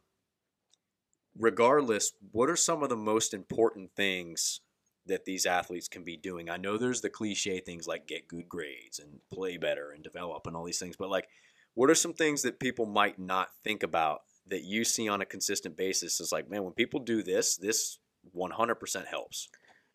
Regardless, 1.38 2.12
what 2.32 2.48
are 2.48 2.56
some 2.56 2.82
of 2.82 2.88
the 2.88 2.96
most 2.96 3.34
important 3.34 3.90
things 3.94 4.60
that 5.06 5.24
these 5.24 5.46
athletes 5.46 5.88
can 5.88 6.04
be 6.04 6.16
doing? 6.16 6.48
I 6.48 6.56
know 6.56 6.76
there's 6.76 7.00
the 7.00 7.10
cliche 7.10 7.60
things 7.60 7.86
like 7.86 8.06
get 8.06 8.28
good 8.28 8.48
grades 8.48 8.98
and 8.98 9.20
play 9.32 9.56
better 9.56 9.90
and 9.90 10.02
develop 10.02 10.46
and 10.46 10.56
all 10.56 10.64
these 10.64 10.78
things, 10.78 10.96
but 10.96 11.10
like 11.10 11.28
what 11.74 11.90
are 11.90 11.94
some 11.94 12.12
things 12.12 12.42
that 12.42 12.60
people 12.60 12.86
might 12.86 13.18
not 13.18 13.48
think 13.64 13.82
about 13.82 14.22
that 14.46 14.64
you 14.64 14.84
see 14.84 15.08
on 15.08 15.20
a 15.20 15.26
consistent 15.26 15.76
basis 15.76 16.20
is 16.20 16.32
like, 16.32 16.50
man, 16.50 16.64
when 16.64 16.72
people 16.72 17.00
do 17.00 17.22
this, 17.22 17.56
this 17.56 17.98
100% 18.36 19.06
helps. 19.06 19.48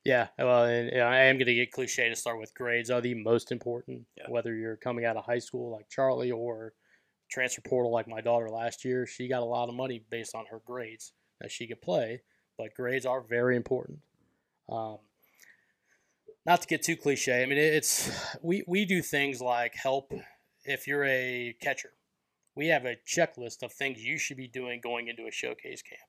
Yeah, 0.04 0.28
well, 0.40 0.64
and, 0.64 0.90
and 0.90 1.02
I 1.02 1.24
am 1.24 1.36
going 1.36 1.48
to 1.48 1.54
get 1.54 1.72
cliche 1.72 2.08
to 2.08 2.16
start 2.16 2.40
with 2.40 2.54
grades 2.54 2.90
are 2.90 3.02
the 3.02 3.14
most 3.14 3.52
important. 3.52 4.06
Yeah. 4.18 4.26
Whether 4.30 4.56
you're 4.56 4.78
coming 4.78 5.06
out 5.06 5.18
of 5.18 5.26
high 5.26 5.40
school 5.40 5.72
like 5.72 5.90
Charlie 5.90 6.32
or 6.32 6.74
transfer 7.30 7.62
portal 7.62 7.92
like 7.92 8.08
my 8.08 8.22
daughter 8.22 8.50
last 8.50 8.86
year, 8.86 9.06
she 9.06 9.28
got 9.28 9.42
a 9.42 9.46
lot 9.46 9.68
of 9.68 9.76
money 9.76 10.04
based 10.10 10.34
on 10.34 10.46
her 10.50 10.62
grades 10.66 11.12
that 11.42 11.52
she 11.52 11.68
could 11.68 11.82
play. 11.82 12.22
But 12.58 12.74
grades 12.74 13.06
are 13.06 13.22
very 13.22 13.58
important. 13.58 14.00
Um, 14.70 14.98
not 16.46 16.62
to 16.62 16.68
get 16.68 16.84
too 16.84 16.96
cliche, 16.96 17.44
I 17.44 17.46
mean 17.46 17.58
it's 17.58 18.10
we 18.42 18.64
we 18.68 18.86
do 18.86 19.02
things 19.02 19.42
like 19.42 19.76
help 19.76 20.12
if 20.64 20.88
you're 20.88 21.06
a 21.06 21.56
catcher. 21.62 21.90
We 22.56 22.68
have 22.68 22.86
a 22.86 22.98
checklist 23.08 23.64
of 23.64 23.72
things 23.72 24.04
you 24.04 24.18
should 24.18 24.38
be 24.38 24.48
doing 24.48 24.82
going 24.82 25.08
into 25.08 25.28
a 25.28 25.32
showcase 25.32 25.82
camp. 25.82 26.02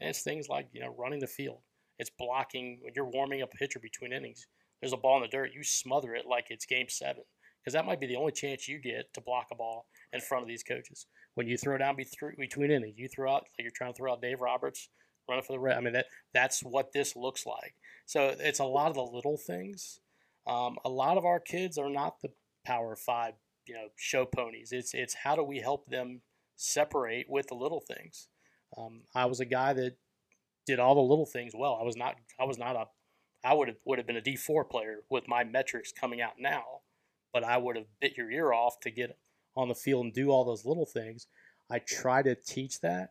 And 0.00 0.10
it's 0.10 0.22
things 0.22 0.48
like, 0.48 0.68
you 0.72 0.80
know, 0.80 0.94
running 0.98 1.20
the 1.20 1.26
field. 1.26 1.60
It's 1.98 2.10
blocking 2.10 2.80
when 2.82 2.92
you're 2.94 3.08
warming 3.08 3.42
up 3.42 3.54
a 3.54 3.56
pitcher 3.56 3.78
between 3.78 4.12
innings. 4.12 4.46
There's 4.80 4.92
a 4.92 4.98
ball 4.98 5.16
in 5.16 5.22
the 5.22 5.28
dirt, 5.28 5.52
you 5.54 5.64
smother 5.64 6.14
it 6.14 6.26
like 6.28 6.46
it's 6.50 6.66
game 6.66 6.88
seven. 6.88 7.22
Because 7.60 7.72
that 7.72 7.86
might 7.86 8.00
be 8.00 8.06
the 8.06 8.16
only 8.16 8.32
chance 8.32 8.68
you 8.68 8.78
get 8.78 9.14
to 9.14 9.22
block 9.22 9.46
a 9.50 9.54
ball 9.54 9.86
in 10.12 10.20
front 10.20 10.42
of 10.42 10.48
these 10.48 10.62
coaches. 10.62 11.06
When 11.34 11.46
you 11.46 11.56
throw 11.56 11.78
down 11.78 11.96
between 11.96 12.70
innings, 12.70 12.98
you 12.98 13.08
throw 13.08 13.32
out 13.32 13.44
like 13.56 13.64
you're 13.64 13.70
trying 13.74 13.92
to 13.92 13.96
throw 13.96 14.12
out 14.12 14.20
Dave 14.20 14.40
Roberts, 14.40 14.90
running 15.28 15.44
for 15.44 15.52
the 15.52 15.60
red. 15.60 15.76
I 15.76 15.80
mean 15.80 15.92
that 15.94 16.06
that's 16.32 16.60
what 16.60 16.92
this 16.92 17.16
looks 17.16 17.46
like. 17.46 17.74
So 18.06 18.34
it's 18.38 18.60
a 18.60 18.64
lot 18.64 18.88
of 18.88 18.94
the 18.94 19.02
little 19.02 19.38
things. 19.38 20.00
Um, 20.46 20.76
a 20.84 20.90
lot 20.90 21.16
of 21.16 21.24
our 21.24 21.40
kids 21.40 21.78
are 21.78 21.90
not 21.90 22.20
the 22.20 22.30
Power 22.66 22.96
Five, 22.96 23.34
you 23.66 23.74
know, 23.74 23.88
show 23.96 24.26
ponies. 24.26 24.72
It's 24.72 24.94
it's 24.94 25.14
how 25.24 25.36
do 25.36 25.42
we 25.42 25.60
help 25.60 25.86
them 25.86 26.22
separate 26.56 27.26
with 27.28 27.48
the 27.48 27.54
little 27.54 27.80
things. 27.80 28.28
Um, 28.76 29.02
I 29.14 29.26
was 29.26 29.40
a 29.40 29.44
guy 29.44 29.72
that 29.72 29.96
did 30.66 30.80
all 30.80 30.94
the 30.94 31.00
little 31.00 31.26
things 31.26 31.52
well. 31.54 31.78
I 31.80 31.84
was 31.84 31.96
not 31.96 32.16
I 32.38 32.44
was 32.44 32.58
not 32.58 32.76
a 32.76 32.86
I 33.46 33.54
would 33.54 33.68
have 33.68 33.76
would 33.84 33.98
have 33.98 34.06
been 34.06 34.16
a 34.16 34.22
D 34.22 34.36
four 34.36 34.64
player 34.64 35.00
with 35.10 35.28
my 35.28 35.44
metrics 35.44 35.92
coming 35.92 36.20
out 36.20 36.34
now, 36.38 36.80
but 37.32 37.44
I 37.44 37.58
would 37.58 37.76
have 37.76 37.86
bit 38.00 38.16
your 38.16 38.30
ear 38.30 38.52
off 38.52 38.80
to 38.80 38.90
get 38.90 39.18
on 39.56 39.68
the 39.68 39.74
field 39.74 40.04
and 40.04 40.14
do 40.14 40.30
all 40.30 40.44
those 40.44 40.64
little 40.64 40.86
things. 40.86 41.26
I 41.70 41.78
try 41.78 42.22
to 42.22 42.34
teach 42.34 42.80
that. 42.80 43.10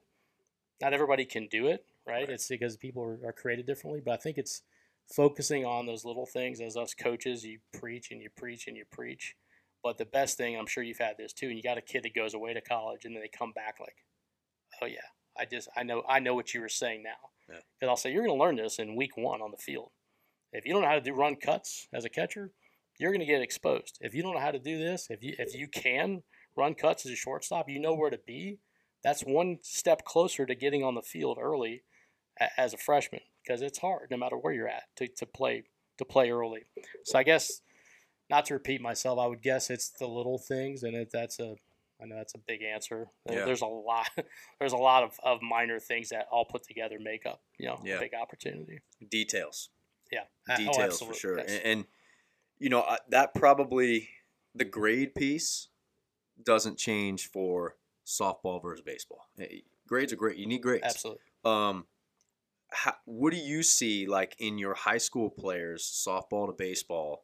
Not 0.81 0.93
everybody 0.93 1.25
can 1.25 1.47
do 1.47 1.67
it, 1.67 1.85
right? 2.07 2.27
right. 2.27 2.29
It's 2.29 2.47
because 2.47 2.77
people 2.77 3.03
are, 3.03 3.19
are 3.27 3.33
created 3.33 3.65
differently, 3.65 4.01
but 4.03 4.13
I 4.13 4.17
think 4.17 4.37
it's 4.37 4.61
focusing 5.13 5.65
on 5.65 5.85
those 5.85 6.05
little 6.05 6.25
things 6.25 6.61
as 6.61 6.77
us 6.77 6.93
coaches, 6.93 7.43
you 7.43 7.59
preach 7.73 8.11
and 8.11 8.21
you 8.21 8.29
preach 8.35 8.67
and 8.67 8.77
you 8.77 8.85
preach. 8.91 9.35
But 9.83 9.97
the 9.97 10.05
best 10.05 10.37
thing, 10.37 10.57
I'm 10.57 10.65
sure 10.65 10.83
you've 10.83 10.97
had 10.99 11.17
this 11.17 11.33
too, 11.33 11.47
and 11.47 11.57
you 11.57 11.63
got 11.63 11.77
a 11.77 11.81
kid 11.81 12.03
that 12.03 12.15
goes 12.15 12.33
away 12.33 12.53
to 12.53 12.61
college 12.61 13.05
and 13.05 13.15
then 13.15 13.21
they 13.21 13.37
come 13.37 13.51
back 13.51 13.75
like, 13.79 13.97
oh 14.81 14.85
yeah, 14.85 15.09
I 15.37 15.45
just 15.45 15.67
I 15.75 15.83
know 15.83 16.03
I 16.07 16.19
know 16.19 16.35
what 16.35 16.53
you 16.53 16.61
were 16.61 16.69
saying 16.69 17.03
now. 17.03 17.29
Because 17.47 17.63
yeah. 17.81 17.89
I'll 17.89 17.97
say 17.97 18.11
you're 18.11 18.25
going 18.25 18.37
to 18.37 18.43
learn 18.43 18.55
this 18.55 18.79
in 18.79 18.95
week 18.95 19.17
one 19.17 19.41
on 19.41 19.51
the 19.51 19.57
field. 19.57 19.91
If 20.53 20.65
you 20.65 20.73
don't 20.73 20.83
know 20.83 20.87
how 20.87 20.95
to 20.95 21.01
do 21.01 21.13
run 21.13 21.35
cuts 21.35 21.87
as 21.93 22.05
a 22.05 22.09
catcher, 22.09 22.51
you're 22.99 23.11
going 23.11 23.19
to 23.19 23.25
get 23.25 23.41
exposed. 23.41 23.97
If 24.01 24.13
you 24.13 24.23
don't 24.23 24.35
know 24.35 24.39
how 24.39 24.51
to 24.51 24.59
do 24.59 24.77
this, 24.77 25.07
if 25.09 25.21
you 25.21 25.35
if 25.37 25.53
you 25.53 25.67
can 25.67 26.23
run 26.55 26.75
cuts 26.75 27.05
as 27.05 27.11
a 27.11 27.15
shortstop, 27.15 27.69
you 27.69 27.79
know 27.79 27.93
where 27.93 28.11
to 28.11 28.19
be. 28.25 28.59
That's 29.03 29.21
one 29.21 29.57
step 29.63 30.05
closer 30.05 30.45
to 30.45 30.55
getting 30.55 30.83
on 30.83 30.95
the 30.95 31.01
field 31.01 31.37
early 31.41 31.83
as 32.57 32.73
a 32.73 32.77
freshman 32.77 33.21
because 33.43 33.61
it's 33.61 33.79
hard 33.79 34.07
no 34.09 34.17
matter 34.17 34.37
where 34.37 34.53
you're 34.53 34.67
at 34.67 34.83
to, 34.95 35.07
to 35.07 35.25
play 35.25 35.63
to 35.97 36.05
play 36.05 36.31
early. 36.31 36.61
So 37.03 37.19
I 37.19 37.23
guess 37.23 37.61
not 38.29 38.45
to 38.45 38.55
repeat 38.55 38.81
myself, 38.81 39.19
I 39.19 39.27
would 39.27 39.41
guess 39.41 39.69
it's 39.69 39.89
the 39.89 40.07
little 40.07 40.37
things, 40.37 40.83
and 40.83 40.95
it, 40.95 41.09
that's 41.11 41.39
a 41.39 41.55
I 42.01 42.05
know 42.05 42.15
that's 42.15 42.35
a 42.35 42.39
big 42.39 42.61
answer. 42.63 43.07
Yeah. 43.29 43.45
There's 43.45 43.61
a 43.61 43.67
lot. 43.67 44.09
There's 44.59 44.73
a 44.73 44.77
lot 44.77 45.03
of, 45.03 45.11
of 45.23 45.41
minor 45.41 45.79
things 45.79 46.09
that 46.09 46.27
all 46.31 46.45
put 46.45 46.63
together 46.63 46.97
make 46.99 47.25
up, 47.25 47.41
you 47.57 47.67
know, 47.67 47.79
yeah. 47.83 47.95
a 47.95 47.99
big 47.99 48.13
opportunity. 48.13 48.81
Details. 49.09 49.69
Yeah. 50.11 50.23
Oh, 50.49 50.57
Details 50.57 51.01
oh, 51.01 51.05
for 51.05 51.13
sure. 51.13 51.37
Yes. 51.37 51.49
And, 51.49 51.61
and, 51.65 51.85
you 52.59 52.69
know 52.69 52.85
that 53.09 53.33
probably 53.33 54.07
the 54.55 54.63
grade 54.63 55.15
piece 55.15 55.67
doesn't 56.41 56.77
change 56.77 57.27
for 57.27 57.75
softball 58.05 58.61
versus 58.61 58.83
baseball. 58.85 59.27
Grades 59.87 60.13
are 60.13 60.17
great. 60.17 60.37
You 60.37 60.45
need 60.45 60.61
grades. 60.61 60.83
Absolutely. 60.85 61.23
Um, 61.43 61.85
how, 62.73 62.95
what 63.05 63.31
do 63.31 63.37
you 63.37 63.63
see 63.63 64.07
like 64.07 64.35
in 64.39 64.57
your 64.57 64.73
high 64.73 64.97
school 64.97 65.29
players, 65.29 65.83
softball 65.83 66.47
to 66.47 66.53
baseball? 66.53 67.23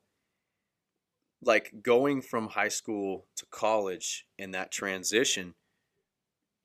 like 1.41 1.71
going 1.81 2.21
from 2.21 2.49
high 2.49 2.67
school 2.67 3.25
to 3.35 3.45
college 3.49 4.25
in 4.37 4.51
that 4.51 4.71
transition 4.71 5.55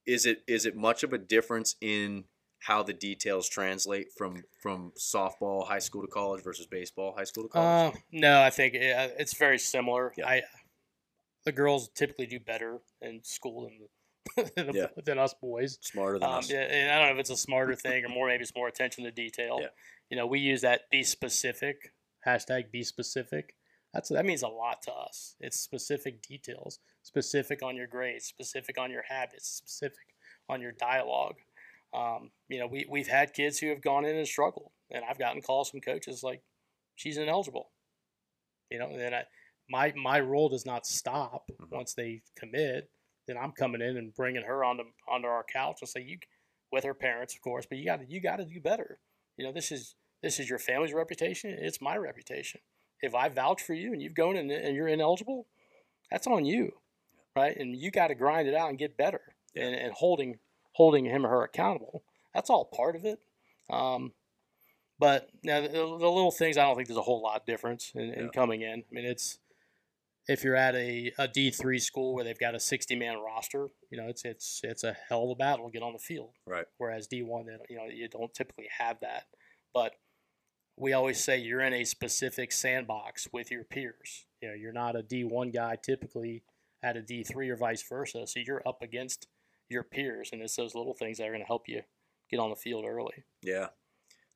is 0.06 0.26
it 0.26 0.42
is 0.46 0.66
it 0.66 0.76
much 0.76 1.02
of 1.02 1.12
a 1.12 1.18
difference 1.18 1.76
in 1.80 2.24
how 2.60 2.82
the 2.82 2.92
details 2.92 3.48
translate 3.48 4.08
from 4.16 4.42
from 4.60 4.92
softball 4.98 5.66
high 5.66 5.78
school 5.78 6.02
to 6.02 6.08
college 6.08 6.42
versus 6.42 6.66
baseball 6.66 7.14
high 7.16 7.24
school 7.24 7.44
to 7.44 7.48
college? 7.48 7.94
Uh, 7.94 7.98
no, 8.12 8.42
I 8.42 8.50
think 8.50 8.74
it, 8.74 8.96
uh, 8.96 9.08
it's 9.18 9.36
very 9.36 9.58
similar. 9.58 10.12
Yeah. 10.16 10.26
I 10.26 10.42
the 11.44 11.52
girls 11.52 11.88
typically 11.94 12.26
do 12.26 12.40
better 12.40 12.80
in 13.00 13.22
school 13.22 13.64
than 13.64 13.78
than, 14.56 14.70
yeah. 14.74 14.87
than 15.04 15.18
us 15.18 15.34
boys. 15.40 15.78
Smarter 15.82 16.18
than 16.18 16.28
um, 16.28 16.38
us. 16.38 16.50
And 16.50 16.90
I 16.90 16.98
don't 16.98 17.08
know 17.08 17.14
if 17.14 17.20
it's 17.20 17.30
a 17.30 17.37
smarter 17.37 17.74
thing 17.74 18.04
or 18.04 18.08
more 18.08 18.28
maybe 18.28 18.42
it's 18.42 18.54
more 18.54 18.68
attention 18.68 19.04
to 19.04 19.10
detail. 19.10 19.58
Yeah. 19.60 19.68
You 20.10 20.16
know, 20.16 20.26
we 20.26 20.40
use 20.40 20.62
that 20.62 20.82
be 20.90 21.02
specific 21.02 21.92
hashtag 22.26 22.70
be 22.70 22.82
specific 22.82 23.54
that's 23.94 24.08
that 24.08 24.26
means 24.26 24.42
a 24.42 24.48
lot 24.48 24.82
to 24.82 24.92
us. 24.92 25.37
It's 25.38 25.58
specific 25.58 26.20
details, 26.20 26.80
specific 27.04 27.62
on 27.62 27.76
your 27.76 27.87
grades, 27.87 28.24
specific 28.24 28.76
on 28.76 28.90
your 28.90 29.04
habits, 29.08 29.48
specific 29.48 30.14
on 30.48 30.60
your 30.60 30.72
dialogue. 30.72 31.37
Um, 31.94 32.32
you 32.48 32.58
know, 32.58 32.66
we 32.66 32.87
we've 32.90 33.06
had 33.06 33.32
kids 33.32 33.58
who 33.58 33.68
have 33.68 33.80
gone 33.80 34.04
in 34.04 34.16
and 34.16 34.26
struggled, 34.26 34.72
and 34.90 35.04
I've 35.08 35.18
gotten 35.18 35.40
calls 35.42 35.70
from 35.70 35.80
coaches 35.80 36.24
like, 36.24 36.42
"She's 36.96 37.16
ineligible." 37.16 37.70
You 38.68 38.80
know, 38.80 38.88
and 38.88 39.14
I, 39.14 39.22
my 39.70 39.92
my 39.96 40.18
role 40.18 40.48
does 40.48 40.66
not 40.66 40.87
stop 40.87 41.48
mm-hmm. 41.52 41.72
once 41.74 41.94
they 41.94 42.22
commit. 42.37 42.90
Then 43.26 43.37
I'm 43.38 43.52
coming 43.52 43.80
in 43.80 43.96
and 43.96 44.14
bringing 44.14 44.42
her 44.42 44.64
onto 44.64 44.84
onto 45.08 45.26
our 45.26 45.44
couch 45.44 45.78
and 45.80 45.88
say, 45.88 46.02
"You," 46.02 46.18
with 46.70 46.84
her 46.84 46.94
parents, 46.94 47.34
of 47.34 47.40
course, 47.40 47.66
but 47.68 47.78
you 47.78 47.84
got 47.84 48.00
to 48.00 48.06
you 48.08 48.20
got 48.20 48.37
to 48.37 48.44
do 48.44 48.60
better. 48.60 48.98
You 49.37 49.46
know, 49.46 49.52
this 49.52 49.72
is 49.72 49.94
this 50.22 50.38
is 50.38 50.48
your 50.48 50.58
family's 50.58 50.92
reputation. 50.92 51.56
It's 51.58 51.80
my 51.80 51.96
reputation 51.96 52.60
if 53.04 53.14
I 53.14 53.28
vouch 53.28 53.62
for 53.62 53.74
you 53.74 53.92
and 53.92 54.02
you've 54.02 54.14
gone 54.14 54.37
and, 54.37 54.50
and 54.50 54.74
you're 54.74 54.88
ineligible, 54.88 55.46
that's 56.10 56.26
on 56.26 56.44
you, 56.44 56.72
right? 57.37 57.56
And 57.56 57.76
you 57.76 57.90
got 57.90 58.08
to 58.08 58.14
grind 58.14 58.48
it 58.48 58.54
out 58.54 58.70
and 58.70 58.78
get 58.78 58.96
better, 58.96 59.20
yeah. 59.54 59.64
and, 59.64 59.74
and 59.74 59.92
holding 59.92 60.38
holding 60.72 61.04
him 61.04 61.24
or 61.24 61.28
her 61.28 61.44
accountable. 61.44 62.02
That's 62.34 62.50
all 62.50 62.64
part 62.64 62.96
of 62.96 63.04
it. 63.04 63.20
Um, 63.70 64.12
but 64.98 65.28
now 65.44 65.60
the, 65.60 65.68
the, 65.68 65.84
little 65.84 66.32
things, 66.32 66.56
I 66.56 66.64
don't 66.64 66.74
think 66.74 66.88
there's 66.88 66.98
a 66.98 67.02
whole 67.02 67.22
lot 67.22 67.46
difference 67.46 67.92
in, 67.94 68.12
in 68.12 68.30
coming 68.30 68.62
in. 68.62 68.82
I 68.90 68.94
mean, 68.94 69.04
it's 69.04 69.38
if 70.26 70.42
you're 70.42 70.56
at 70.56 70.74
a, 70.74 71.12
a 71.18 71.28
D 71.28 71.50
three 71.50 71.78
school 71.78 72.14
where 72.14 72.24
they've 72.24 72.38
got 72.38 72.54
a 72.54 72.60
60 72.60 72.96
man 72.96 73.18
roster, 73.18 73.68
you 73.90 73.98
know, 73.98 74.08
it's 74.08 74.24
it's 74.24 74.60
it's 74.64 74.84
a 74.84 74.96
hell 75.08 75.24
of 75.24 75.30
a 75.30 75.34
battle 75.34 75.66
to 75.66 75.72
get 75.72 75.82
on 75.82 75.92
the 75.92 75.98
field. 75.98 76.30
Right. 76.46 76.66
Whereas 76.78 77.06
D 77.06 77.22
one, 77.22 77.46
you 77.68 77.76
know, 77.76 77.84
you 77.92 78.08
don't 78.08 78.32
typically 78.32 78.68
have 78.78 79.00
that. 79.00 79.24
But 79.72 79.92
we 80.76 80.92
always 80.92 81.22
say 81.22 81.38
you're 81.38 81.60
in 81.60 81.72
a 81.72 81.84
specific 81.84 82.52
sandbox 82.52 83.28
with 83.32 83.50
your 83.50 83.64
peers. 83.64 84.26
You 84.40 84.48
know, 84.48 84.54
you're 84.54 84.72
not 84.72 84.96
a 84.96 85.02
D1 85.02 85.54
guy 85.54 85.76
typically 85.80 86.42
at 86.82 86.96
a 86.96 87.00
D3 87.00 87.50
or 87.50 87.56
vice 87.56 87.82
versa. 87.88 88.26
So 88.26 88.40
you're 88.44 88.62
up 88.66 88.82
against 88.82 89.28
your 89.68 89.82
peers, 89.82 90.30
and 90.32 90.42
it's 90.42 90.56
those 90.56 90.74
little 90.74 90.94
things 90.94 91.18
that 91.18 91.24
are 91.24 91.30
going 91.30 91.40
to 91.40 91.46
help 91.46 91.68
you 91.68 91.82
get 92.30 92.40
on 92.40 92.50
the 92.50 92.56
field 92.56 92.84
early. 92.84 93.24
Yeah. 93.42 93.68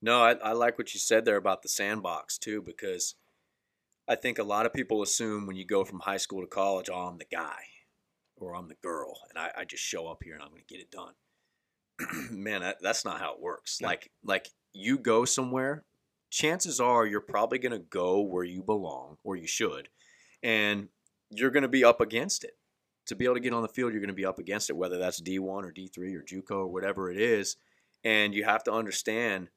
No, 0.01 0.22
I, 0.22 0.33
I 0.35 0.53
like 0.53 0.79
what 0.79 0.94
you 0.94 1.01
said 1.01 1.24
there 1.24 1.37
about 1.37 1.62
the 1.62 1.68
sandbox 1.68 2.38
too, 2.38 2.62
because 2.62 3.16
I 4.09 4.14
think 4.14 4.38
a 4.38 4.44
lot 4.44 4.64
of 4.64 4.73
people 4.73 5.03
assume 5.03 5.47
when 5.47 5.57
you 5.57 5.66
go 5.66 5.85
from 5.85 6.01
high 6.01 6.16
school 6.16 6.40
to 6.40 6.47
college, 6.47 6.88
oh, 6.90 7.09
I'm 7.09 7.18
the 7.18 7.27
guy 7.31 7.61
or 8.37 8.57
I'm 8.57 8.68
the 8.68 8.77
girl, 8.83 9.21
and 9.29 9.38
I, 9.38 9.51
I 9.61 9.64
just 9.64 9.83
show 9.83 10.07
up 10.07 10.23
here 10.25 10.35
and 10.35 10.42
I'm 10.42 10.51
going 10.51 10.62
to 10.66 10.75
get 10.75 10.81
it 10.81 10.90
done. 10.90 11.12
Man, 12.31 12.62
that, 12.62 12.79
that's 12.81 13.05
not 13.05 13.21
how 13.21 13.35
it 13.35 13.40
works. 13.40 13.81
No. 13.81 13.88
Like, 13.88 14.11
like 14.25 14.49
you 14.73 14.99
go 14.99 15.25
somewhere, 15.25 15.85
chances 16.31 16.81
are 16.81 17.07
you're 17.07 17.21
probably 17.21 17.59
going 17.59 17.73
to 17.73 17.79
go 17.79 18.21
where 18.21 18.44
you 18.44 18.62
belong 18.62 19.18
or 19.25 19.37
you 19.37 19.47
should, 19.47 19.88
and 20.42 20.88
you're 21.31 21.51
going 21.51 21.62
to 21.62 21.68
be 21.68 21.85
up 21.85 22.01
against 22.01 22.44
it. 22.44 22.53
To 23.07 23.16
be 23.16 23.25
able 23.25 23.35
to 23.37 23.40
get 23.40 23.55
on 23.55 23.62
the 23.62 23.68
field, 23.68 23.92
you're 23.92 24.03
going 24.03 24.09
to 24.09 24.14
be 24.14 24.27
up 24.27 24.38
against 24.38 24.68
it, 24.68 24.77
whether 24.77 24.99
that's 24.99 25.21
D1 25.21 25.40
or 25.40 25.73
D3 25.73 26.14
or 26.14 26.23
JUCO 26.23 26.51
or 26.51 26.66
whatever 26.68 27.11
it 27.11 27.18
is, 27.18 27.57
and 28.05 28.35
you 28.35 28.44
have 28.44 28.62
to 28.64 28.73
understand 28.73 29.49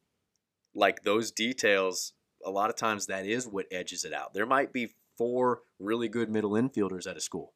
like 0.74 1.04
those 1.04 1.32
details 1.32 2.14
a 2.46 2.52
lot 2.52 2.70
of 2.70 2.76
times 2.76 3.08
that 3.08 3.26
is 3.26 3.48
what 3.48 3.68
edges 3.72 4.04
it 4.04 4.14
out. 4.14 4.34
There 4.34 4.46
might 4.46 4.74
be 4.74 4.94
four 5.18 5.62
really 5.80 6.08
good 6.08 6.30
middle 6.30 6.52
infielders 6.52 7.10
at 7.10 7.18
a 7.18 7.22
school. 7.22 7.54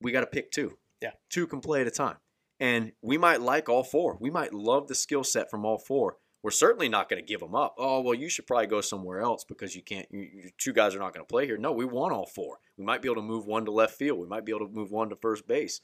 We 0.00 0.12
got 0.12 0.20
to 0.20 0.26
pick 0.26 0.50
two. 0.50 0.78
Yeah. 1.02 1.12
two 1.28 1.46
can 1.46 1.60
play 1.60 1.80
at 1.80 1.86
a 1.86 1.90
time. 1.90 2.16
And 2.58 2.92
we 3.00 3.16
might 3.16 3.40
like 3.40 3.68
all 3.68 3.82
four. 3.82 4.18
We 4.20 4.30
might 4.30 4.52
love 4.52 4.86
the 4.86 4.94
skill 4.94 5.24
set 5.24 5.50
from 5.50 5.64
all 5.64 5.78
four. 5.78 6.16
We're 6.42 6.50
certainly 6.50 6.88
not 6.88 7.08
going 7.08 7.22
to 7.22 7.26
give 7.26 7.40
them 7.40 7.54
up. 7.54 7.74
Oh 7.78 8.00
well 8.00 8.14
you 8.14 8.28
should 8.30 8.46
probably 8.46 8.66
go 8.66 8.80
somewhere 8.80 9.20
else 9.20 9.44
because 9.44 9.74
you 9.74 9.82
can't 9.82 10.06
you, 10.10 10.20
you 10.20 10.50
two 10.56 10.72
guys 10.72 10.94
are 10.94 10.98
not 10.98 11.12
going 11.12 11.24
to 11.24 11.30
play 11.30 11.46
here. 11.46 11.58
No 11.58 11.72
we 11.72 11.84
want 11.84 12.12
all 12.12 12.26
four. 12.26 12.58
We 12.78 12.84
might 12.84 13.02
be 13.02 13.08
able 13.08 13.22
to 13.22 13.28
move 13.28 13.46
one 13.46 13.64
to 13.66 13.70
left 13.70 13.94
field. 13.94 14.18
We 14.18 14.26
might 14.26 14.46
be 14.46 14.52
able 14.52 14.66
to 14.66 14.72
move 14.72 14.90
one 14.90 15.10
to 15.10 15.16
first 15.16 15.46
base. 15.46 15.80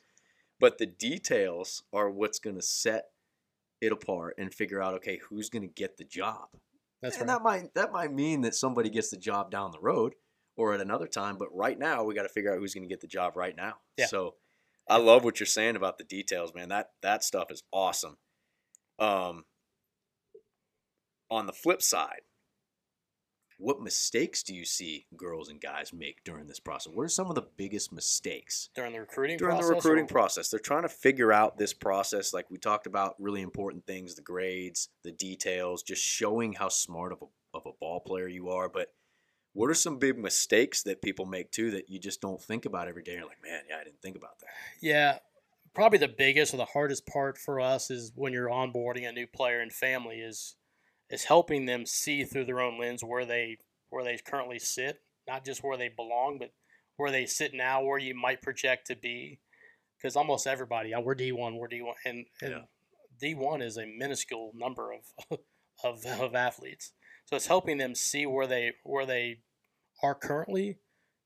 But 0.58 0.78
the 0.78 0.86
details 0.86 1.82
are 1.92 2.08
what's 2.08 2.38
going 2.38 2.56
to 2.56 2.62
set 2.62 3.06
it 3.82 3.92
apart 3.92 4.34
and 4.38 4.54
figure 4.54 4.80
out 4.80 4.94
okay 4.94 5.20
who's 5.28 5.50
going 5.50 5.62
to 5.62 5.68
get 5.68 5.98
the 5.98 6.04
job 6.04 6.48
That's 7.02 7.18
and 7.18 7.28
right. 7.28 7.36
that 7.36 7.42
might 7.42 7.74
that 7.74 7.92
might 7.92 8.12
mean 8.12 8.40
that 8.42 8.54
somebody 8.54 8.90
gets 8.90 9.10
the 9.10 9.16
job 9.16 9.50
down 9.50 9.70
the 9.72 9.80
road 9.80 10.14
or 10.56 10.72
at 10.74 10.80
another 10.80 11.06
time 11.06 11.36
but 11.38 11.54
right 11.54 11.78
now 11.78 12.02
we 12.04 12.14
got 12.14 12.22
to 12.22 12.28
figure 12.28 12.52
out 12.52 12.58
who's 12.58 12.74
going 12.74 12.82
to 12.84 12.88
get 12.88 13.00
the 13.00 13.06
job 13.06 13.36
right 13.36 13.54
now 13.56 13.74
Yeah. 13.98 14.06
so 14.06 14.34
i 14.88 14.96
love 14.96 15.22
what 15.22 15.38
you're 15.38 15.46
saying 15.46 15.76
about 15.76 15.98
the 15.98 16.04
details 16.04 16.54
man 16.54 16.70
that 16.70 16.90
that 17.02 17.22
stuff 17.22 17.50
is 17.50 17.62
awesome 17.72 18.16
um 18.98 19.44
on 21.30 21.46
the 21.46 21.52
flip 21.52 21.82
side 21.82 22.22
what 23.58 23.80
mistakes 23.80 24.42
do 24.42 24.54
you 24.54 24.64
see 24.64 25.06
girls 25.16 25.48
and 25.48 25.60
guys 25.60 25.92
make 25.92 26.24
during 26.24 26.46
this 26.46 26.60
process? 26.60 26.92
What 26.92 27.04
are 27.04 27.08
some 27.08 27.28
of 27.28 27.34
the 27.34 27.46
biggest 27.56 27.92
mistakes? 27.92 28.68
During 28.74 28.92
the 28.92 29.00
recruiting 29.00 29.38
process. 29.38 29.48
during 29.48 29.56
process. 29.56 29.68
the 29.68 29.74
recruiting 29.88 30.04
or- 30.04 30.08
process. 30.08 30.48
They're 30.50 30.60
trying 30.60 30.82
to 30.82 30.88
figure 30.88 31.32
out 31.32 31.56
this 31.56 31.72
process. 31.72 32.34
Like 32.34 32.50
we 32.50 32.58
talked 32.58 32.86
about 32.86 33.14
really 33.18 33.42
important 33.42 33.86
things 33.86 34.14
the 34.14 34.22
grades 34.22 34.88
the 35.02 35.12
details 35.12 35.82
just 35.82 36.02
showing 36.02 36.52
how 36.52 36.68
smart 36.68 37.12
of 37.12 37.22
a, 37.22 37.56
of 37.56 37.62
a 37.66 37.72
ball 37.80 38.00
player 38.00 38.28
you 38.28 38.50
are. 38.50 38.68
But 38.68 38.92
what 39.54 39.70
are 39.70 39.74
some 39.74 39.98
big 39.98 40.18
mistakes 40.18 40.82
that 40.82 41.00
people 41.00 41.24
make 41.24 41.50
too 41.50 41.70
that 41.70 41.88
you 41.88 41.98
just 41.98 42.20
don't 42.20 42.42
think 42.42 42.66
about 42.66 42.88
every 42.88 43.02
day? 43.02 43.14
You're 43.14 43.24
like 43.26 43.42
man 43.42 43.62
yeah 43.68 43.76
i 43.80 43.84
didn't 43.84 44.02
think 44.02 44.16
about 44.16 44.38
that. 44.40 44.48
Yeah, 44.82 45.18
probably 45.74 45.98
the 45.98 46.08
biggest 46.08 46.52
or 46.52 46.58
the 46.58 46.66
hardest 46.66 47.06
part 47.06 47.38
for 47.38 47.58
us 47.60 47.90
is 47.90 48.12
when 48.14 48.34
you're 48.34 48.48
onboarding 48.48 49.08
a 49.08 49.12
new 49.12 49.26
player 49.26 49.60
and 49.60 49.72
family 49.72 50.16
is 50.16 50.56
is 51.10 51.24
helping 51.24 51.66
them 51.66 51.86
see 51.86 52.24
through 52.24 52.44
their 52.44 52.60
own 52.60 52.78
lens 52.78 53.02
where 53.02 53.24
they 53.24 53.58
where 53.90 54.04
they 54.04 54.18
currently 54.26 54.58
sit, 54.58 54.98
not 55.28 55.44
just 55.44 55.62
where 55.62 55.76
they 55.76 55.88
belong, 55.88 56.38
but 56.38 56.50
where 56.96 57.10
they 57.10 57.26
sit 57.26 57.54
now, 57.54 57.82
where 57.82 57.98
you 57.98 58.14
might 58.14 58.42
project 58.42 58.86
to 58.88 58.96
be. 58.96 59.40
Because 59.98 60.16
almost 60.16 60.46
everybody, 60.46 60.92
uh, 60.92 61.00
we're 61.00 61.14
D 61.14 61.32
one, 61.32 61.56
we're 61.56 61.68
D 61.68 61.80
one, 61.82 61.94
and, 62.04 62.26
and 62.42 62.50
Yeah. 62.50 62.60
D 63.20 63.34
one 63.34 63.62
is 63.62 63.76
a 63.78 63.86
minuscule 63.86 64.52
number 64.54 64.92
of, 64.92 65.38
of 65.84 66.04
of 66.20 66.34
athletes. 66.34 66.92
So 67.26 67.36
it's 67.36 67.46
helping 67.46 67.78
them 67.78 67.94
see 67.94 68.26
where 68.26 68.46
they 68.46 68.72
where 68.84 69.06
they 69.06 69.38
are 70.02 70.14
currently, 70.14 70.78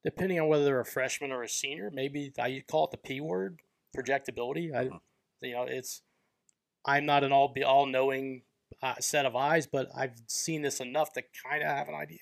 depending 0.05 0.38
on 0.38 0.49
whether 0.49 0.64
they're 0.64 0.81
a 0.81 0.85
freshman 0.85 1.33
or 1.33 1.43
a 1.43 1.49
senior. 1.49 1.90
Maybe 1.93 2.33
I 2.38 2.62
call 2.71 2.85
it 2.85 2.90
the 2.93 2.97
P 2.99 3.21
word, 3.21 3.61
projectability. 3.97 4.75
I, 4.75 4.85
Mhm. 4.87 5.01
you 5.43 5.53
know, 5.53 5.64
it's 5.64 6.03
I'm 6.85 7.07
not 7.07 7.25
an 7.25 7.33
all 7.33 7.49
be 7.49 7.64
all 7.64 7.87
knowing 7.87 8.43
uh, 8.83 8.95
set 9.01 9.27
of 9.27 9.37
eyes, 9.37 9.67
but 9.67 9.89
I've 9.97 10.15
seen 10.27 10.63
this 10.63 10.81
enough 10.81 11.13
to 11.15 11.23
kind 11.49 11.63
of 11.63 11.69
have 11.69 11.89
an 11.89 11.95
idea 11.95 12.19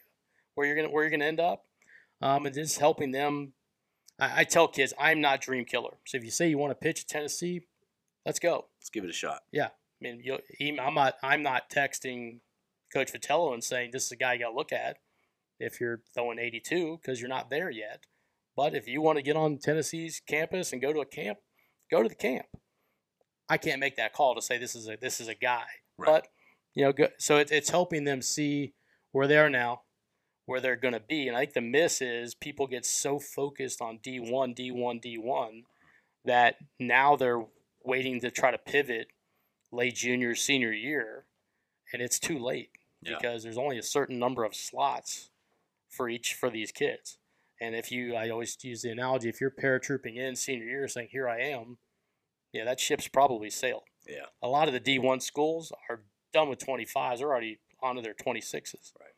where 0.54 0.66
you're 0.66 0.76
gonna 0.76 0.90
where 0.90 1.04
you're 1.04 1.10
gonna 1.10 1.24
end 1.24 1.40
up, 1.40 1.64
um, 2.20 2.46
and 2.46 2.54
just 2.54 2.78
helping 2.78 3.10
them. 3.12 3.52
I, 4.18 4.40
I 4.40 4.44
tell 4.44 4.68
kids 4.68 4.92
I'm 4.98 5.20
not 5.20 5.40
dream 5.40 5.64
killer. 5.64 5.98
So 6.06 6.16
if 6.18 6.24
you 6.24 6.30
say 6.30 6.48
you 6.48 6.58
want 6.58 6.70
to 6.72 6.74
pitch 6.74 7.02
at 7.02 7.08
Tennessee, 7.08 7.62
let's 8.26 8.38
go. 8.38 8.66
let's 8.80 8.90
give 8.90 9.04
it 9.04 9.10
a 9.10 9.12
shot 9.12 9.40
Yeah, 9.52 9.66
I 9.68 9.70
mean, 10.60 10.78
I'm 10.80 10.94
not 10.94 11.14
I'm 11.22 11.42
not 11.42 11.70
texting 11.70 12.40
Coach 12.92 13.12
Vitello 13.12 13.52
and 13.54 13.62
saying 13.62 13.90
this 13.92 14.06
is 14.06 14.12
a 14.12 14.16
guy 14.16 14.32
you 14.34 14.40
got 14.40 14.50
to 14.50 14.56
look 14.56 14.72
at 14.72 14.96
if 15.60 15.80
you're 15.80 16.00
throwing 16.14 16.38
82 16.38 16.98
because 17.00 17.20
you're 17.20 17.28
not 17.28 17.50
there 17.50 17.70
yet. 17.70 18.04
But 18.56 18.74
if 18.74 18.88
you 18.88 19.00
want 19.00 19.18
to 19.18 19.22
get 19.22 19.36
on 19.36 19.58
Tennessee's 19.58 20.20
campus 20.28 20.72
and 20.72 20.82
go 20.82 20.92
to 20.92 21.00
a 21.00 21.06
camp, 21.06 21.38
go 21.90 22.02
to 22.02 22.08
the 22.08 22.14
camp. 22.16 22.46
I 23.48 23.56
can't 23.56 23.78
make 23.80 23.96
that 23.96 24.12
call 24.12 24.34
to 24.34 24.42
say 24.42 24.58
this 24.58 24.74
is 24.74 24.88
a 24.88 24.96
this 25.00 25.20
is 25.20 25.28
a 25.28 25.34
guy, 25.34 25.64
Right. 25.96 26.06
but 26.06 26.28
you 26.74 26.84
know, 26.84 26.92
go, 26.92 27.08
so 27.18 27.36
it, 27.38 27.50
it's 27.50 27.70
helping 27.70 28.04
them 28.04 28.22
see 28.22 28.74
where 29.12 29.26
they 29.26 29.36
are 29.38 29.50
now, 29.50 29.82
where 30.46 30.60
they're 30.60 30.76
going 30.76 30.94
to 30.94 31.00
be. 31.00 31.28
And 31.28 31.36
I 31.36 31.40
think 31.40 31.54
the 31.54 31.60
miss 31.60 32.00
is 32.00 32.34
people 32.34 32.66
get 32.66 32.84
so 32.86 33.18
focused 33.18 33.80
on 33.80 33.98
D1, 33.98 34.56
D1, 34.56 35.02
D1 35.04 35.62
that 36.24 36.56
now 36.78 37.16
they're 37.16 37.44
waiting 37.84 38.20
to 38.20 38.30
try 38.30 38.50
to 38.50 38.58
pivot 38.58 39.08
late 39.72 39.94
junior, 39.94 40.34
senior 40.34 40.72
year, 40.72 41.24
and 41.92 42.02
it's 42.02 42.18
too 42.18 42.38
late 42.38 42.70
Yeah. 43.02 43.16
because 43.16 43.42
there's 43.42 43.58
only 43.58 43.78
a 43.78 43.82
certain 43.82 44.18
number 44.18 44.44
of 44.44 44.54
slots 44.54 45.30
for 45.88 46.08
each 46.08 46.34
for 46.34 46.50
these 46.50 46.72
kids. 46.72 47.18
And 47.60 47.74
if 47.74 47.90
you, 47.90 48.14
I 48.14 48.28
always 48.30 48.56
use 48.62 48.82
the 48.82 48.90
analogy, 48.90 49.28
if 49.28 49.40
you're 49.40 49.50
paratrooping 49.50 50.16
in 50.16 50.36
senior 50.36 50.64
year 50.66 50.86
saying, 50.86 51.08
"Here 51.10 51.28
I 51.28 51.40
am," 51.40 51.78
yeah, 52.52 52.64
that 52.64 52.78
ship's 52.78 53.08
probably 53.08 53.50
sailed. 53.50 53.82
yeah 54.06 54.26
A 54.42 54.48
lot 54.48 54.68
of 54.68 54.74
the 54.74 54.80
D1 54.80 55.20
schools 55.22 55.72
are 55.88 56.02
done 56.32 56.48
with 56.48 56.58
25s; 56.58 57.18
they're 57.18 57.28
already 57.28 57.58
onto 57.82 58.02
their 58.02 58.14
26s. 58.14 58.92
Right. 58.98 59.10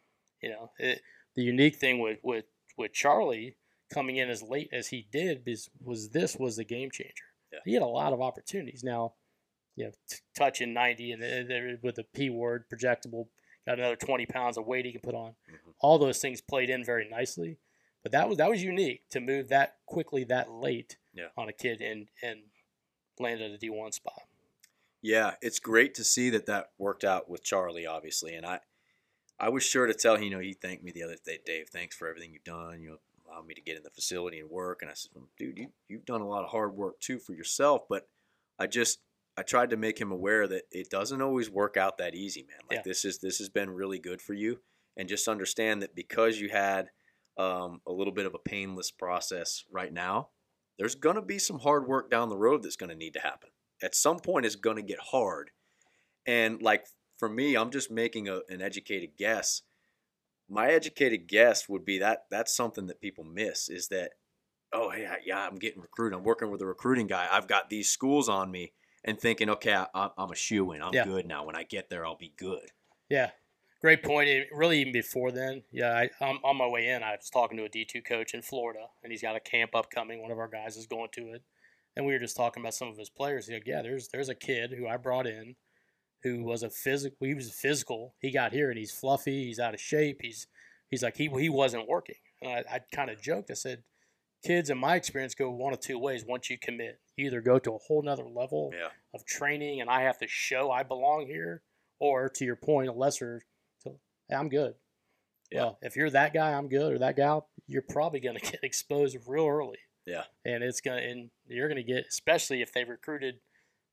You 0.42 0.50
know, 0.50 0.70
it, 0.78 1.02
the 1.34 1.42
unique 1.42 1.76
thing 1.76 1.98
with 1.98 2.18
with 2.22 2.44
with 2.76 2.92
Charlie 2.92 3.56
coming 3.92 4.16
in 4.16 4.28
as 4.30 4.42
late 4.42 4.68
as 4.72 4.88
he 4.88 5.06
did 5.12 5.42
is 5.46 5.68
was 5.82 6.10
this 6.10 6.36
was 6.36 6.56
the 6.56 6.64
game 6.64 6.90
changer. 6.90 7.24
Yeah. 7.52 7.58
He 7.64 7.74
had 7.74 7.82
a 7.82 7.86
lot 7.86 8.12
of 8.12 8.20
opportunities. 8.20 8.82
Now, 8.84 9.14
you 9.76 9.86
know, 9.86 9.90
t- 10.08 10.18
touching 10.36 10.72
90 10.72 11.12
and 11.12 11.22
uh, 11.22 11.26
there 11.48 11.76
with 11.82 11.96
the 11.96 12.04
P 12.04 12.30
word 12.30 12.64
projectable, 12.72 13.26
got 13.66 13.78
another 13.78 13.96
20 13.96 14.26
pounds 14.26 14.56
of 14.56 14.66
weight 14.66 14.84
he 14.86 14.92
can 14.92 15.00
put 15.00 15.14
on. 15.14 15.32
Mhm. 15.50 15.74
All 15.80 15.98
those 15.98 16.20
things 16.20 16.40
played 16.40 16.70
in 16.70 16.84
very 16.84 17.08
nicely. 17.08 17.58
But 18.02 18.12
that 18.12 18.28
was 18.28 18.38
that 18.38 18.48
was 18.48 18.62
unique 18.62 19.08
to 19.10 19.20
move 19.20 19.48
that 19.48 19.78
quickly 19.86 20.24
that 20.24 20.50
late 20.50 20.96
Yeah. 21.12 21.28
on 21.36 21.48
a 21.48 21.52
kid 21.52 21.80
and 21.82 22.08
and 22.22 22.44
land 23.18 23.42
at 23.42 23.50
a 23.50 23.58
D1 23.58 23.92
spot. 23.92 24.22
Yeah, 25.02 25.34
it's 25.40 25.58
great 25.58 25.94
to 25.94 26.04
see 26.04 26.30
that 26.30 26.46
that 26.46 26.70
worked 26.78 27.04
out 27.04 27.28
with 27.28 27.42
Charlie, 27.42 27.86
obviously, 27.86 28.34
and 28.34 28.44
I, 28.44 28.60
I 29.38 29.48
was 29.48 29.62
sure 29.62 29.86
to 29.86 29.94
tell 29.94 30.16
him. 30.16 30.24
You 30.24 30.30
know, 30.30 30.38
he 30.40 30.52
thanked 30.52 30.84
me 30.84 30.92
the 30.92 31.02
other 31.02 31.16
day, 31.24 31.38
Dave. 31.44 31.68
Thanks 31.70 31.96
for 31.96 32.08
everything 32.08 32.32
you've 32.32 32.44
done. 32.44 32.82
You 32.82 32.90
know, 32.90 32.96
allowed 33.30 33.46
me 33.46 33.54
to 33.54 33.62
get 33.62 33.76
in 33.76 33.82
the 33.82 33.90
facility 33.90 34.40
and 34.40 34.50
work. 34.50 34.82
And 34.82 34.90
I 34.90 34.94
said, 34.94 35.12
dude, 35.38 35.58
you 35.58 35.68
you've 35.88 36.04
done 36.04 36.20
a 36.20 36.28
lot 36.28 36.44
of 36.44 36.50
hard 36.50 36.74
work 36.74 37.00
too 37.00 37.18
for 37.18 37.32
yourself. 37.32 37.82
But 37.88 38.08
I 38.58 38.66
just 38.66 38.98
I 39.38 39.42
tried 39.42 39.70
to 39.70 39.76
make 39.78 39.98
him 39.98 40.12
aware 40.12 40.46
that 40.46 40.64
it 40.70 40.90
doesn't 40.90 41.22
always 41.22 41.48
work 41.48 41.78
out 41.78 41.96
that 41.98 42.14
easy, 42.14 42.42
man. 42.42 42.60
Like 42.68 42.78
Yeah. 42.78 42.82
this 42.84 43.04
is 43.06 43.18
this 43.18 43.38
has 43.38 43.48
been 43.48 43.70
really 43.70 43.98
good 43.98 44.20
for 44.20 44.34
you, 44.34 44.60
and 44.98 45.08
just 45.08 45.28
understand 45.28 45.80
that 45.82 45.94
because 45.94 46.38
you 46.38 46.50
had 46.50 46.90
um, 47.38 47.80
a 47.86 47.92
little 47.92 48.12
bit 48.12 48.26
of 48.26 48.34
a 48.34 48.38
painless 48.38 48.90
process 48.90 49.64
right 49.70 49.92
now, 49.92 50.28
there's 50.78 50.94
gonna 50.94 51.22
be 51.22 51.38
some 51.38 51.60
hard 51.60 51.86
work 51.88 52.10
down 52.10 52.28
the 52.28 52.36
road 52.36 52.62
that's 52.62 52.76
gonna 52.76 52.94
need 52.94 53.14
to 53.14 53.20
happen 53.20 53.48
at 53.82 53.94
some 53.94 54.18
point 54.18 54.46
it's 54.46 54.56
going 54.56 54.76
to 54.76 54.82
get 54.82 54.98
hard. 55.10 55.50
And 56.26 56.60
like 56.62 56.86
for 57.18 57.28
me, 57.28 57.56
I'm 57.56 57.70
just 57.70 57.90
making 57.90 58.28
a, 58.28 58.40
an 58.48 58.60
educated 58.62 59.10
guess. 59.18 59.62
My 60.48 60.68
educated 60.70 61.28
guess 61.28 61.68
would 61.68 61.84
be 61.84 61.98
that 61.98 62.24
that's 62.30 62.54
something 62.54 62.86
that 62.88 63.00
people 63.00 63.24
miss 63.24 63.68
is 63.68 63.88
that, 63.88 64.12
oh, 64.72 64.90
hey, 64.90 65.08
yeah, 65.24 65.46
I'm 65.46 65.56
getting 65.56 65.80
recruited. 65.80 66.16
I'm 66.18 66.24
working 66.24 66.50
with 66.50 66.60
a 66.62 66.66
recruiting 66.66 67.06
guy. 67.06 67.28
I've 67.30 67.46
got 67.46 67.70
these 67.70 67.88
schools 67.88 68.28
on 68.28 68.50
me 68.50 68.72
and 69.04 69.18
thinking, 69.18 69.48
okay, 69.50 69.74
I, 69.74 69.86
I'm- 69.94 70.10
I'm 70.18 70.30
a 70.30 70.34
shoe 70.36 70.72
in. 70.72 70.82
I'm 70.82 70.92
Yeah. 70.92 71.04
good 71.04 71.26
now. 71.26 71.44
When 71.44 71.56
I 71.56 71.62
get 71.62 71.88
there, 71.88 72.04
I'll 72.04 72.16
be 72.16 72.32
good. 72.36 72.70
Yeah, 73.08 73.30
great 73.80 74.02
point. 74.02 74.28
It, 74.28 74.48
really, 74.52 74.80
even 74.80 74.92
before 74.92 75.30
then, 75.32 75.62
yeah, 75.72 75.92
I, 75.96 76.10
I'm 76.24 76.38
on 76.44 76.56
my 76.56 76.66
way 76.66 76.88
in. 76.88 77.02
I 77.02 77.12
was 77.12 77.30
talking 77.30 77.56
to 77.58 77.64
a 77.64 77.68
D2 77.68 78.04
coach 78.04 78.34
in 78.34 78.42
Florida, 78.42 78.86
and 79.02 79.10
he's 79.12 79.22
got 79.22 79.36
a 79.36 79.40
camp 79.40 79.74
upcoming. 79.74 80.20
One 80.20 80.30
of 80.32 80.38
our 80.38 80.48
guys 80.48 80.76
is 80.76 80.86
going 80.86 81.08
to 81.12 81.32
it, 81.34 81.42
and 81.96 82.06
we 82.06 82.12
were 82.12 82.18
just 82.18 82.36
talking 82.36 82.62
about 82.62 82.74
some 82.74 82.88
of 82.88 82.96
his 82.98 83.10
players. 83.10 83.46
He's 83.46 83.54
like, 83.54 83.66
yeah, 83.66 83.82
there's 83.82 84.08
there's 84.08 84.28
a 84.28 84.34
kid 84.34 84.72
who 84.76 84.86
I 84.86 84.96
brought 84.96 85.26
in, 85.26 85.56
who 86.22 86.42
was 86.44 86.62
a 86.62 86.70
physical. 86.70 87.26
He 87.26 87.34
was 87.34 87.50
physical. 87.50 88.14
He 88.20 88.30
got 88.30 88.52
here 88.52 88.70
and 88.70 88.78
he's 88.78 88.92
fluffy. 88.92 89.44
He's 89.46 89.58
out 89.58 89.74
of 89.74 89.80
shape. 89.80 90.20
He's 90.22 90.46
he's 90.90 91.02
like 91.02 91.16
he 91.16 91.28
he 91.38 91.48
wasn't 91.48 91.88
working. 91.88 92.16
And 92.42 92.64
I, 92.70 92.76
I 92.76 92.80
kind 92.94 93.10
of 93.10 93.20
joked. 93.20 93.50
I 93.50 93.54
said, 93.54 93.82
kids 94.44 94.70
in 94.70 94.78
my 94.78 94.96
experience 94.96 95.34
go 95.34 95.50
one 95.50 95.72
of 95.72 95.80
two 95.80 95.98
ways. 95.98 96.24
Once 96.26 96.48
you 96.48 96.58
commit, 96.58 97.00
you 97.16 97.26
either 97.26 97.40
go 97.42 97.58
to 97.58 97.74
a 97.74 97.78
whole 97.78 98.02
nother 98.02 98.28
level 98.28 98.70
Yeah. 98.74 98.88
of 99.12 99.24
training 99.26 99.80
and 99.80 99.90
I 99.90 100.02
have 100.02 100.18
to 100.18 100.26
show 100.28 100.70
I 100.70 100.82
belong 100.84 101.26
here, 101.26 101.62
or 101.98 102.28
to 102.30 102.44
your 102.44 102.56
point, 102.56 102.88
a 102.88 102.92
lesser. 102.92 103.42
To, 103.84 103.92
hey, 104.28 104.36
I'm 104.36 104.48
good. 104.48 104.74
Yeah. 105.50 105.62
Well, 105.62 105.78
if 105.82 105.96
you're 105.96 106.10
that 106.10 106.32
guy, 106.32 106.52
I'm 106.52 106.68
good, 106.68 106.92
or 106.92 106.98
that 107.00 107.16
gal, 107.16 107.48
you're 107.66 107.82
probably 107.82 108.20
going 108.20 108.36
to 108.40 108.52
get 108.52 108.60
exposed 108.62 109.16
real 109.26 109.46
early. 109.48 109.78
Yeah. 110.06 110.24
And 110.44 110.62
it's 110.64 110.80
gonna, 110.80 111.02
and 111.02 111.30
you're 111.46 111.68
gonna 111.68 111.82
get, 111.82 112.06
especially 112.08 112.62
if 112.62 112.72
they 112.72 112.84
recruited 112.84 113.40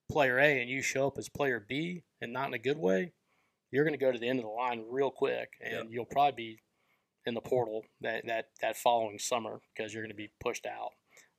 player 0.10 0.40
A 0.40 0.62
and 0.62 0.70
you 0.70 0.82
show 0.82 1.08
up 1.08 1.18
as 1.18 1.30
player 1.30 1.60
B 1.60 2.04
and 2.22 2.32
not 2.32 2.48
in 2.48 2.54
a 2.54 2.60
good 2.60 2.78
way, 2.78 3.12
you're 3.72 3.84
gonna 3.84 3.98
go 3.98 4.12
to 4.12 4.20
the 4.20 4.28
end 4.28 4.40
of 4.40 4.46
the 4.46 4.52
line 4.52 4.86
real 4.90 5.12
quick, 5.12 5.54
and 5.62 5.74
Yep. 5.74 5.86
you'll 5.90 6.06
probably 6.06 6.54
be 6.56 6.60
in 7.26 7.34
the 7.34 7.42
portal 7.42 7.86
that 8.02 8.26
that 8.26 8.50
that 8.62 8.78
following 8.78 9.20
summer 9.20 9.60
because 9.76 9.94
you're 9.94 10.04
gonna 10.04 10.14
be 10.14 10.32
pushed 10.40 10.66
out. 10.66 10.94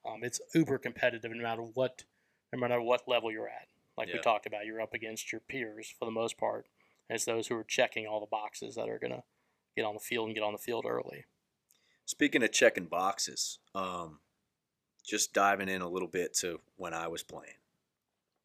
Um, 0.04 0.22
it's 0.22 0.40
uber 0.54 0.78
competitive 0.78 1.30
no 1.30 1.42
matter 1.42 1.62
what, 1.62 2.04
no 2.52 2.58
matter 2.58 2.80
what 2.80 3.08
level 3.08 3.32
you're 3.32 3.48
at. 3.48 3.68
Like 3.96 4.12
we 4.12 4.20
talked 4.20 4.46
about, 4.46 4.64
you're 4.64 4.80
up 4.80 4.94
against 4.94 5.32
your 5.32 5.40
peers 5.40 5.92
for 5.98 6.04
the 6.04 6.12
most 6.12 6.38
part. 6.38 6.68
It's 7.10 7.24
those 7.24 7.48
who 7.48 7.56
are 7.56 7.64
checking 7.64 8.06
all 8.06 8.20
the 8.20 8.26
boxes 8.26 8.76
that 8.76 8.88
are 8.88 8.98
gonna 8.98 9.24
get 9.76 9.84
on 9.84 9.94
the 9.94 10.00
field 10.00 10.26
and 10.26 10.34
get 10.34 10.44
on 10.44 10.52
the 10.52 10.58
field 10.58 10.84
early. 10.86 11.24
Speaking 12.04 12.42
of 12.42 12.52
checking 12.52 12.86
boxes, 12.86 13.58
um, 13.74 14.20
just 15.08 15.32
diving 15.32 15.68
in 15.68 15.82
a 15.82 15.88
little 15.88 16.08
bit 16.08 16.34
to 16.34 16.60
when 16.76 16.94
I 16.94 17.08
was 17.08 17.22
playing, 17.22 17.54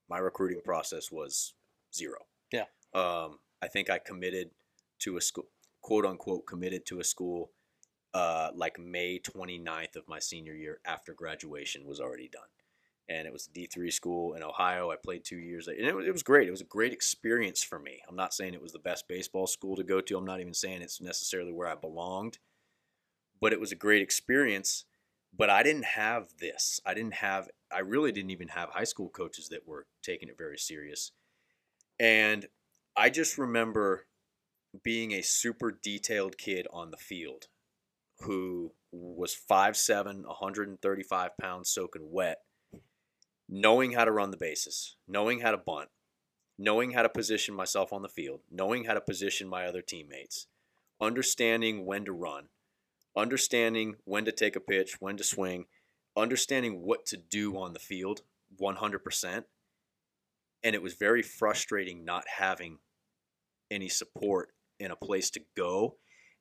my 0.10 0.18
recruiting 0.18 0.62
process 0.64 1.12
was 1.12 1.54
zero. 1.94 2.20
Yeah. 2.52 2.66
Um, 2.94 3.40
I 3.62 3.68
think 3.68 3.90
I 3.90 4.00
committed 4.00 4.52
to 5.00 5.18
a 5.18 5.22
school, 5.22 5.46
quote 5.82 6.06
unquote, 6.06 6.46
committed 6.46 6.86
to 6.88 7.00
a 7.00 7.04
school 7.04 7.52
uh, 8.14 8.52
like 8.56 8.80
May 8.80 9.20
29th 9.20 9.96
of 9.96 10.08
my 10.08 10.20
senior 10.20 10.54
year 10.54 10.80
after 10.86 11.14
graduation 11.14 11.86
was 11.86 12.00
already 12.00 12.30
done. 12.30 12.44
And 13.10 13.28
it 13.28 13.34
was 13.34 13.48
a 13.48 13.60
D3 13.60 13.92
school 13.92 14.34
in 14.34 14.44
Ohio. 14.44 14.90
I 14.90 14.96
played 14.96 15.26
two 15.26 15.38
years, 15.38 15.68
and 15.68 15.78
it 15.78 15.94
was, 15.94 16.08
it 16.08 16.14
was 16.14 16.24
great. 16.24 16.48
It 16.48 16.52
was 16.52 16.62
a 16.62 16.66
great 16.66 16.94
experience 16.94 17.62
for 17.62 17.78
me. 17.78 18.02
I'm 18.08 18.16
not 18.16 18.34
saying 18.34 18.54
it 18.54 18.62
was 18.62 18.72
the 18.72 18.80
best 18.80 19.10
baseball 19.10 19.46
school 19.46 19.76
to 19.76 19.84
go 19.84 20.00
to. 20.00 20.18
I'm 20.18 20.26
not 20.26 20.40
even 20.40 20.54
saying 20.54 20.82
it's 20.82 21.02
necessarily 21.02 21.52
where 21.52 21.68
I 21.68 21.76
belonged 21.76 22.38
but 23.44 23.52
it 23.52 23.60
was 23.60 23.74
a 23.74 23.76
great 23.76 24.02
experience. 24.02 24.86
But 25.36 25.50
I 25.50 25.64
didn't 25.64 25.86
have 25.86 26.28
this. 26.40 26.80
I 26.86 26.94
didn't 26.94 27.16
have, 27.16 27.50
I 27.72 27.80
really 27.80 28.12
didn't 28.12 28.32
even 28.32 28.50
have 28.50 28.70
high 28.70 28.84
school 28.84 29.10
coaches 29.10 29.50
that 29.50 29.68
were 29.68 29.88
taking 30.04 30.30
it 30.30 30.38
very 30.38 30.58
serious. 30.58 31.12
And 32.00 32.48
I 32.96 33.10
just 33.10 33.38
remember 33.38 34.06
being 34.84 35.12
a 35.12 35.22
super 35.22 35.72
detailed 35.72 36.38
kid 36.38 36.68
on 36.72 36.92
the 36.92 36.98
field 36.98 37.48
who 38.20 38.74
was 38.92 39.36
5'7, 39.36 40.26
135 40.26 41.38
pounds 41.42 41.70
soaking 41.70 42.12
wet, 42.12 42.40
knowing 43.50 43.94
how 43.94 44.06
to 44.06 44.12
run 44.12 44.32
the 44.32 44.38
bases, 44.38 44.98
knowing 45.08 45.40
how 45.40 45.52
to 45.52 45.58
bunt, 45.58 45.90
knowing 46.58 46.92
how 46.92 47.02
to 47.02 47.10
position 47.10 47.56
myself 47.56 47.92
on 47.92 48.04
the 48.04 48.10
field, 48.10 48.42
knowing 48.52 48.86
how 48.86 48.94
to 48.94 49.02
position 49.02 49.48
my 49.48 49.66
other 49.66 49.82
teammates, 49.82 50.48
understanding 51.02 51.86
when 51.86 52.06
to 52.06 52.12
run, 52.12 52.50
understanding 53.16 53.96
when 54.06 54.26
to 54.26 54.32
take 54.32 54.56
a 54.56 54.60
pitch, 54.60 54.98
when 55.00 55.18
to 55.18 55.24
swing, 55.24 55.66
understanding 56.16 56.82
what 56.82 57.06
to 57.08 57.18
do 57.18 57.58
on 57.58 57.74
the 57.74 57.80
field 57.80 58.22
100%. 58.62 59.44
And 60.64 60.76
it 60.76 60.82
was 60.82 60.94
very 60.94 61.22
frustrating 61.22 62.06
not 62.06 62.26
having 62.38 62.80
any 63.70 63.90
support 63.90 64.50
in 64.80 64.92
a 64.92 64.96
place 64.96 65.30
to 65.32 65.42
go. 65.56 65.96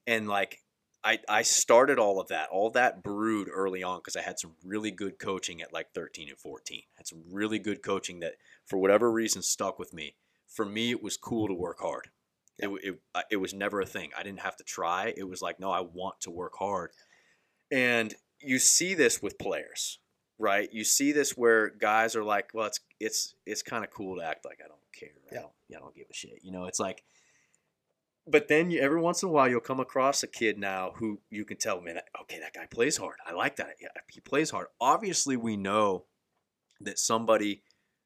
And 0.06 0.28
like, 0.28 0.58
I, 1.04 1.18
I 1.28 1.42
started 1.42 1.98
all 1.98 2.20
of 2.20 2.28
that. 2.28 2.48
All 2.50 2.70
that 2.70 3.02
brewed 3.02 3.48
early 3.52 3.82
on 3.82 3.98
because 3.98 4.14
I 4.14 4.22
had 4.22 4.38
some 4.38 4.52
really 4.64 4.92
good 4.92 5.18
coaching 5.18 5.60
at 5.60 5.72
like 5.72 5.92
13 5.94 6.28
and 6.28 6.38
14. 6.38 6.82
had 6.96 7.08
some 7.08 7.24
really 7.28 7.58
good 7.58 7.82
coaching 7.82 8.20
that, 8.20 8.34
for 8.64 8.78
whatever 8.78 9.10
reason, 9.10 9.42
stuck 9.42 9.78
with 9.78 9.92
me. 9.92 10.14
For 10.46 10.64
me, 10.64 10.90
it 10.90 11.02
was 11.02 11.16
cool 11.16 11.48
to 11.48 11.54
work 11.54 11.80
hard. 11.80 12.10
It, 12.58 12.68
it, 12.82 13.00
uh, 13.14 13.22
it 13.30 13.36
was 13.36 13.54
never 13.54 13.80
a 13.80 13.86
thing. 13.86 14.10
I 14.16 14.22
didn't 14.22 14.40
have 14.40 14.56
to 14.56 14.64
try. 14.64 15.12
It 15.16 15.24
was 15.28 15.42
like, 15.42 15.58
no, 15.58 15.70
I 15.70 15.80
want 15.80 16.20
to 16.22 16.30
work 16.30 16.54
hard. 16.58 16.90
And 17.70 18.14
you 18.40 18.58
see 18.58 18.94
this 18.94 19.22
with 19.22 19.38
players, 19.38 19.98
right? 20.38 20.68
You 20.72 20.84
see 20.84 21.12
this 21.12 21.32
where 21.36 21.70
guys 21.70 22.14
are 22.14 22.24
like, 22.24 22.50
well, 22.52 22.66
it's 22.66 22.80
it's 23.00 23.34
it's 23.46 23.62
kind 23.62 23.84
of 23.84 23.90
cool 23.90 24.16
to 24.18 24.22
act 24.24 24.44
like 24.44 24.58
I 24.64 24.68
don't 24.68 24.78
care. 24.92 25.08
I 25.30 25.34
Yeah. 25.34 25.40
don't, 25.40 25.52
I 25.76 25.78
don't 25.80 25.94
give 25.94 26.06
a 26.10 26.14
shit. 26.14 26.40
You 26.42 26.52
know, 26.52 26.66
it's 26.66 26.78
like, 26.78 27.04
but 28.26 28.48
then 28.48 28.70
you, 28.70 28.80
every 28.80 29.00
once 29.00 29.22
in 29.22 29.28
a 29.28 29.32
while 29.32 29.48
you'll 29.48 29.60
come 29.60 29.80
across 29.80 30.22
a 30.22 30.28
kid 30.28 30.58
now 30.58 30.92
who 30.96 31.20
you 31.30 31.44
can 31.44 31.56
tell, 31.56 31.80
man, 31.80 31.98
okay, 32.22 32.38
that 32.38 32.52
guy 32.52 32.66
plays 32.66 32.98
hard. 32.98 33.16
I 33.26 33.32
like 33.32 33.56
that. 33.56 33.76
Yeah, 33.80 33.88
he 34.10 34.20
plays 34.20 34.50
hard. 34.50 34.66
Obviously, 34.80 35.36
we 35.36 35.56
know 35.56 36.04
that 36.80 36.98
somebody 36.98 37.62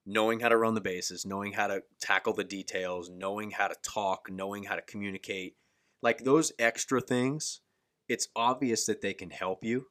knowing 0.07 0.39
how 0.41 0.49
to 0.49 0.57
run 0.57 0.75
the 0.75 0.81
bases, 0.81 1.27
knowing 1.27 1.53
how 1.53 1.67
to 1.67 1.83
tackle 2.01 2.33
the 2.33 2.45
details, 2.45 3.11
knowing 3.11 3.51
how 3.51 3.67
to 3.67 3.75
talk, 3.83 4.29
knowing 4.31 4.63
how 4.63 4.77
to 4.77 4.83
communicate, 4.83 5.57
like 6.01 6.23
those 6.23 6.53
extra 6.59 7.01
things, 7.01 7.61
it's 8.09 8.29
obvious 8.37 8.87
that 8.87 9.01
they 9.01 9.13
can 9.13 9.31
help 9.31 9.65
you. 9.65 9.87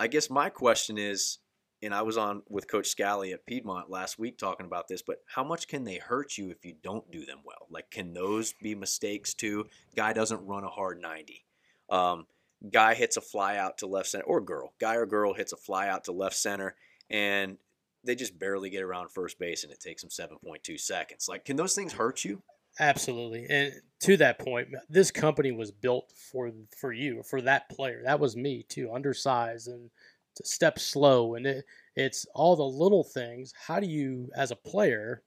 I 0.00 0.06
guess 0.06 0.30
my 0.30 0.48
question 0.48 0.96
is, 0.96 1.38
and 1.82 1.94
I 1.94 2.02
was 2.02 2.16
on 2.16 2.42
with 2.48 2.70
Coach 2.70 2.88
Scally 2.88 3.32
at 3.32 3.46
Piedmont 3.46 3.90
last 3.90 4.18
week 4.18 4.38
talking 4.38 4.66
about 4.66 4.88
this, 4.88 5.02
but 5.02 5.18
how 5.26 5.44
much 5.44 5.68
can 5.68 5.84
they 5.84 5.98
hurt 5.98 6.38
you 6.38 6.50
if 6.50 6.64
you 6.64 6.74
don't 6.82 7.10
do 7.10 7.24
them 7.26 7.40
well? 7.44 7.66
Like, 7.70 7.90
can 7.90 8.14
those 8.14 8.54
be 8.62 8.74
mistakes 8.74 9.34
too? 9.34 9.66
Guy 9.94 10.12
doesn't 10.12 10.46
run 10.46 10.64
a 10.64 10.68
hard 10.68 11.00
90. 11.00 11.44
Um, 11.90 12.26
guy 12.72 12.94
hits 12.94 13.16
a 13.16 13.20
fly 13.20 13.56
out 13.56 13.78
to 13.78 13.86
left 13.86 14.08
center, 14.08 14.24
or 14.24 14.40
girl, 14.40 14.72
guy 14.80 14.94
or 14.96 15.06
girl 15.06 15.34
hits 15.34 15.52
a 15.52 15.56
fly 15.56 15.88
out 15.88 16.04
to 16.04 16.12
left 16.12 16.36
center, 16.36 16.74
and 17.10 17.58
they 18.04 18.14
just 18.14 18.38
barely 18.38 18.70
get 18.70 18.82
around 18.82 19.10
first 19.10 19.38
base 19.38 19.64
and 19.64 19.72
it 19.72 19.80
takes 19.80 20.02
them 20.02 20.10
7.2 20.10 20.78
seconds. 20.78 21.28
Like, 21.28 21.44
can 21.44 21.56
those 21.56 21.74
things 21.74 21.92
hurt 21.92 22.24
you? 22.24 22.42
Absolutely. 22.80 23.46
And 23.50 23.72
to 24.00 24.16
that 24.18 24.38
point, 24.38 24.68
this 24.88 25.10
company 25.10 25.50
was 25.50 25.72
built 25.72 26.12
for 26.16 26.50
for 26.76 26.92
you, 26.92 27.22
for 27.24 27.40
that 27.42 27.68
player. 27.68 28.02
That 28.04 28.20
was 28.20 28.36
me 28.36 28.64
too, 28.68 28.92
undersized 28.92 29.68
and 29.68 29.90
to 30.36 30.46
step 30.46 30.78
slow 30.78 31.34
and 31.34 31.46
it, 31.46 31.64
it's 31.96 32.26
all 32.34 32.54
the 32.54 32.62
little 32.62 33.02
things. 33.02 33.52
How 33.66 33.80
do 33.80 33.86
you 33.88 34.30
as 34.36 34.52
a 34.52 34.56
player, 34.56 35.22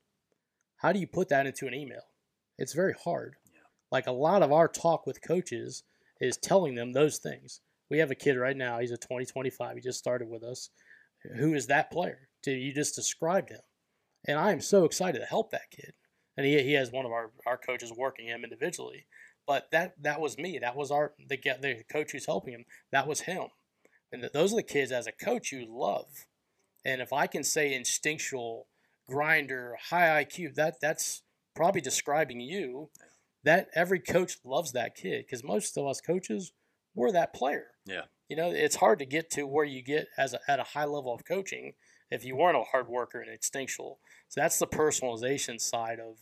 how 0.78 0.94
do 0.94 1.00
you 1.00 1.08
put 1.08 1.30
that 1.30 1.46
into 1.46 1.68
an 1.68 1.74
email? 1.74 2.04
It's 2.58 2.74
very 2.74 2.96
hard. 3.04 3.36
Yeah. 3.54 3.60
Like 3.92 4.08
a 4.08 4.12
lot 4.12 4.44
of 4.44 4.54
our 4.54 4.70
talk 4.70 5.06
with 5.06 5.22
coaches 5.22 5.84
is 6.22 6.38
telling 6.38 6.76
them 6.76 6.94
those 6.94 7.18
things. 7.18 7.60
We 7.90 7.98
have 7.98 8.12
a 8.12 8.16
kid 8.16 8.38
right 8.38 8.56
now, 8.56 8.80
he's 8.80 8.92
a 8.92 8.98
2025, 8.98 9.76
he 9.76 9.82
just 9.82 10.00
started 10.00 10.30
with 10.30 10.44
us. 10.44 10.70
Who 11.36 11.54
is 11.54 11.68
that 11.68 11.92
player? 11.92 12.30
You 12.46 12.74
just 12.74 12.96
described 12.96 13.50
him. 13.50 13.62
And 14.28 14.38
I 14.38 14.52
am 14.52 14.62
so 14.62 14.86
excited 14.86 15.20
to 15.20 15.26
help 15.26 15.52
that 15.52 15.72
kid 15.72 15.94
and 16.38 16.46
he, 16.46 16.62
he 16.64 16.74
has 16.74 16.92
one 16.92 17.06
of 17.06 17.12
our, 17.12 17.32
our 17.46 17.58
coaches 17.58 17.92
working 17.96 18.28
him 18.28 18.44
individually. 18.44 19.06
But 19.48 19.70
that 19.72 19.96
that 20.02 20.22
was 20.22 20.38
me. 20.38 20.60
That 20.60 20.76
was 20.76 20.92
our 20.92 21.14
the 21.18 21.38
the 21.38 21.84
coach 21.92 22.12
who's 22.12 22.26
helping 22.26 22.54
him. 22.54 22.66
That 22.92 23.08
was 23.08 23.22
him. 23.22 23.48
And 24.12 24.30
those 24.34 24.54
are 24.54 24.58
the 24.58 24.64
kids 24.64 24.92
as 24.92 25.08
a 25.08 25.12
coach 25.12 25.52
you 25.52 25.66
love. 25.68 26.26
And 26.86 27.02
if 27.02 27.12
I 27.14 27.28
can 27.28 27.44
say 27.44 27.74
instinctual, 27.74 28.68
grinder, 29.08 29.78
high 29.90 30.24
IQ, 30.24 30.56
that 30.56 30.76
that's 30.82 31.24
probably 31.56 31.82
describing 31.82 32.40
you. 32.40 32.90
That 33.44 33.70
every 33.74 34.00
coach 34.00 34.38
loves 34.46 34.72
that 34.74 34.96
kid 34.96 35.26
because 35.26 35.44
most 35.44 35.76
of 35.78 35.88
us 35.88 36.00
coaches 36.00 36.54
we're 36.94 37.12
that 37.12 37.34
player. 37.34 37.68
Yeah. 37.86 38.04
You 38.30 38.36
know, 38.36 38.52
it's 38.52 38.76
hard 38.76 39.00
to 39.00 39.06
get 39.06 39.32
to 39.32 39.44
where 39.48 39.66
you 39.66 39.82
get 39.82 40.08
as 40.18 40.34
a, 40.34 40.40
at 40.48 40.60
a 40.60 40.64
high 40.64 40.86
level 40.86 41.14
of 41.14 41.26
coaching 41.26 41.74
if 42.12 42.24
you 42.26 42.36
weren't 42.36 42.58
a 42.58 42.64
hard 42.64 42.88
worker 42.88 43.20
and 43.22 43.32
instinctual. 43.32 44.00
So 44.28 44.42
that's 44.42 44.60
the 44.60 44.68
personalization 44.68 45.60
side 45.60 46.00
of 46.00 46.18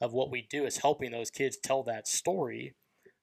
of 0.00 0.12
what 0.12 0.30
we 0.30 0.42
do 0.50 0.64
is 0.66 0.78
helping 0.78 1.10
those 1.10 1.30
kids 1.30 1.56
tell 1.56 1.82
that 1.82 2.06
story. 2.06 2.74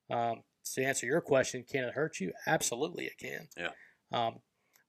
Um, 0.09 0.41
to 0.73 0.83
answer 0.83 1.05
your 1.05 1.21
question, 1.21 1.63
can 1.69 1.83
it 1.83 1.93
hurt 1.93 2.19
you? 2.19 2.33
Absolutely, 2.47 3.05
it 3.05 3.17
can. 3.19 3.47
Yeah. 3.55 3.69
Um, 4.11 4.39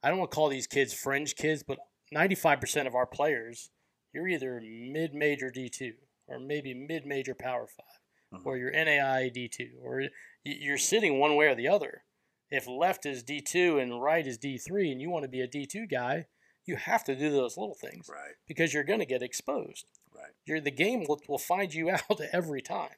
I 0.02 0.08
don't 0.08 0.18
want 0.18 0.30
to 0.30 0.34
call 0.34 0.48
these 0.48 0.66
kids 0.66 0.94
fringe 0.94 1.34
kids, 1.36 1.62
but 1.62 1.78
95% 2.14 2.86
of 2.86 2.94
our 2.94 3.04
players, 3.06 3.70
you're 4.14 4.28
either 4.28 4.62
mid-major 4.62 5.50
D2 5.50 5.92
or 6.26 6.38
maybe 6.38 6.72
mid-major 6.72 7.34
Power 7.34 7.66
5 7.66 8.40
Mhm. 8.40 8.46
or 8.46 8.56
you're 8.56 8.70
NAI 8.72 9.28
D2 9.28 9.78
or 9.82 10.04
you're 10.42 10.78
sitting 10.78 11.18
one 11.18 11.36
way 11.36 11.46
or 11.48 11.54
the 11.54 11.68
other. 11.68 12.04
If 12.50 12.66
left 12.66 13.04
is 13.04 13.22
D2 13.22 13.78
and 13.78 14.00
right 14.00 14.26
is 14.26 14.38
D3 14.38 14.90
and 14.90 15.02
you 15.02 15.10
want 15.10 15.24
to 15.24 15.28
be 15.28 15.42
a 15.42 15.48
D2 15.48 15.86
guy, 15.86 16.26
you 16.66 16.76
have 16.76 17.04
to 17.04 17.14
do 17.14 17.30
those 17.30 17.56
little 17.56 17.74
things 17.74 18.08
Right, 18.10 18.34
because 18.46 18.72
you're 18.72 18.84
going 18.84 19.00
to 19.00 19.06
get 19.06 19.22
exposed. 19.22 19.86
right. 20.14 20.32
You're 20.46 20.60
the 20.60 20.70
game 20.70 21.04
will, 21.08 21.20
will 21.28 21.38
find 21.38 21.72
you 21.72 21.90
out 21.90 22.20
every 22.32 22.62
time. 22.62 22.96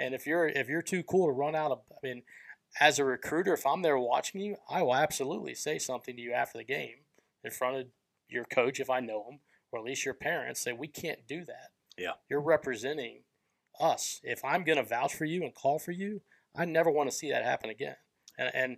And 0.00 0.14
if 0.14 0.26
you're 0.26 0.48
if 0.48 0.68
you're 0.68 0.82
too 0.82 1.02
cool 1.02 1.26
to 1.26 1.32
run 1.32 1.54
out 1.54 1.70
of, 1.70 1.80
I 1.92 2.06
mean, 2.06 2.22
as 2.80 2.98
a 2.98 3.04
recruiter, 3.04 3.52
if 3.54 3.66
I'm 3.66 3.82
there 3.82 3.98
watching 3.98 4.40
you, 4.40 4.56
I 4.68 4.82
will 4.82 4.94
absolutely 4.96 5.54
say 5.54 5.78
something 5.78 6.16
to 6.16 6.22
you 6.22 6.32
after 6.32 6.58
the 6.58 6.64
game 6.64 7.04
in 7.44 7.50
front 7.52 7.76
of 7.76 7.86
your 8.28 8.44
coach 8.44 8.80
if 8.80 8.90
I 8.90 9.00
know 9.00 9.24
him, 9.30 9.38
or 9.70 9.78
at 9.78 9.84
least 9.84 10.04
your 10.04 10.14
parents. 10.14 10.62
Say 10.62 10.72
we 10.72 10.88
can't 10.88 11.26
do 11.28 11.44
that. 11.44 11.70
Yeah. 11.96 12.12
you're 12.28 12.40
representing 12.40 13.20
us. 13.78 14.20
If 14.24 14.44
I'm 14.44 14.64
going 14.64 14.78
to 14.78 14.82
vouch 14.84 15.14
for 15.14 15.26
you 15.26 15.44
and 15.44 15.54
call 15.54 15.78
for 15.78 15.92
you, 15.92 16.22
I 16.56 16.64
never 16.64 16.90
want 16.90 17.08
to 17.08 17.16
see 17.16 17.30
that 17.30 17.44
happen 17.44 17.70
again. 17.70 17.94
And, 18.36 18.50
and 18.52 18.76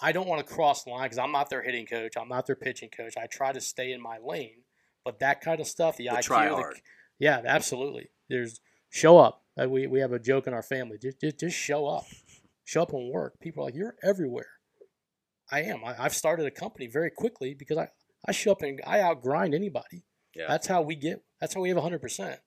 I 0.00 0.12
don't 0.12 0.28
want 0.28 0.46
to 0.46 0.54
cross 0.54 0.84
the 0.84 0.90
line 0.90 1.04
because 1.04 1.18
I'm 1.18 1.32
not 1.32 1.50
their 1.50 1.62
hitting 1.62 1.86
coach. 1.86 2.14
I'm 2.16 2.28
not 2.28 2.46
their 2.46 2.56
pitching 2.56 2.90
coach. 2.90 3.14
I 3.16 3.26
try 3.26 3.52
to 3.52 3.60
stay 3.60 3.92
in 3.92 4.00
my 4.00 4.18
lane. 4.24 4.62
But 5.04 5.20
that 5.20 5.40
kind 5.40 5.60
of 5.60 5.66
stuff, 5.66 5.96
the 5.96 6.04
The 6.04 6.10
IQ, 6.16 6.56
the- 6.56 6.80
yeah, 7.18 7.40
absolutely. 7.44 8.10
There's 8.28 8.60
show 8.90 9.18
up. 9.18 9.42
Uh, 9.60 9.68
we 9.68 9.86
we 9.86 10.00
have 10.00 10.12
a 10.12 10.18
joke 10.18 10.46
in 10.46 10.54
our 10.54 10.62
family. 10.62 10.98
Just 11.00 11.20
just, 11.20 11.40
just 11.40 11.56
show 11.56 11.86
up, 11.86 12.04
show 12.64 12.82
up 12.82 12.92
and 12.92 13.10
work. 13.10 13.40
People 13.40 13.62
are 13.62 13.66
like, 13.66 13.74
you're 13.74 13.96
everywhere. 14.02 14.50
I 15.50 15.62
am. 15.62 15.82
I, 15.84 15.96
I've 15.98 16.14
started 16.14 16.46
a 16.46 16.50
company 16.50 16.86
very 16.86 17.10
quickly 17.10 17.54
because 17.54 17.78
I 17.78 17.88
I 18.26 18.32
show 18.32 18.52
up 18.52 18.62
and 18.62 18.80
I 18.86 18.98
outgrind 18.98 19.54
anybody. 19.54 20.04
Yeah. 20.34 20.44
That's 20.48 20.66
how 20.66 20.82
we 20.82 20.94
get. 20.94 21.22
That's 21.40 21.54
how 21.54 21.60
we 21.62 21.70
have 21.70 21.78
hundred 21.78 22.02
percent. 22.02 22.38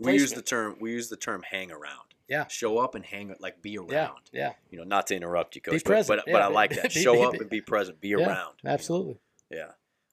we 0.00 0.12
use 0.14 0.32
the 0.32 0.42
term 0.42 0.76
we 0.80 0.92
use 0.92 1.08
the 1.08 1.16
term 1.16 1.42
hang 1.50 1.70
around. 1.70 2.09
Yeah. 2.30 2.46
Show 2.48 2.78
up 2.78 2.94
and 2.94 3.04
hang 3.04 3.30
out. 3.30 3.40
like 3.40 3.60
be 3.60 3.76
around. 3.76 3.90
Yeah, 4.32 4.40
yeah, 4.40 4.52
You 4.70 4.78
know, 4.78 4.84
not 4.84 5.08
to 5.08 5.16
interrupt 5.16 5.56
you, 5.56 5.60
coach, 5.60 5.82
but, 5.84 5.90
present. 5.90 6.20
but, 6.24 6.32
but 6.32 6.38
Yeah, 6.38 6.46
I 6.46 6.48
be- 6.48 6.54
like 6.54 6.70
that. 6.76 6.94
be- 6.94 7.02
Show 7.02 7.14
be- 7.14 7.22
up 7.24 7.32
be- 7.32 7.38
and 7.40 7.50
be 7.50 7.60
present. 7.60 8.00
Be 8.00 8.08
Yeah, 8.08 8.18
around. 8.26 8.54
you 8.62 8.68
know? 8.68 8.74
absolutely. 8.74 9.18
Yeah. 9.50 9.72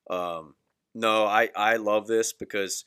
Um, 0.10 0.56
no, 0.96 1.26
I, 1.26 1.50
I 1.56 1.76
love 1.78 2.08
this 2.08 2.34
because 2.34 2.86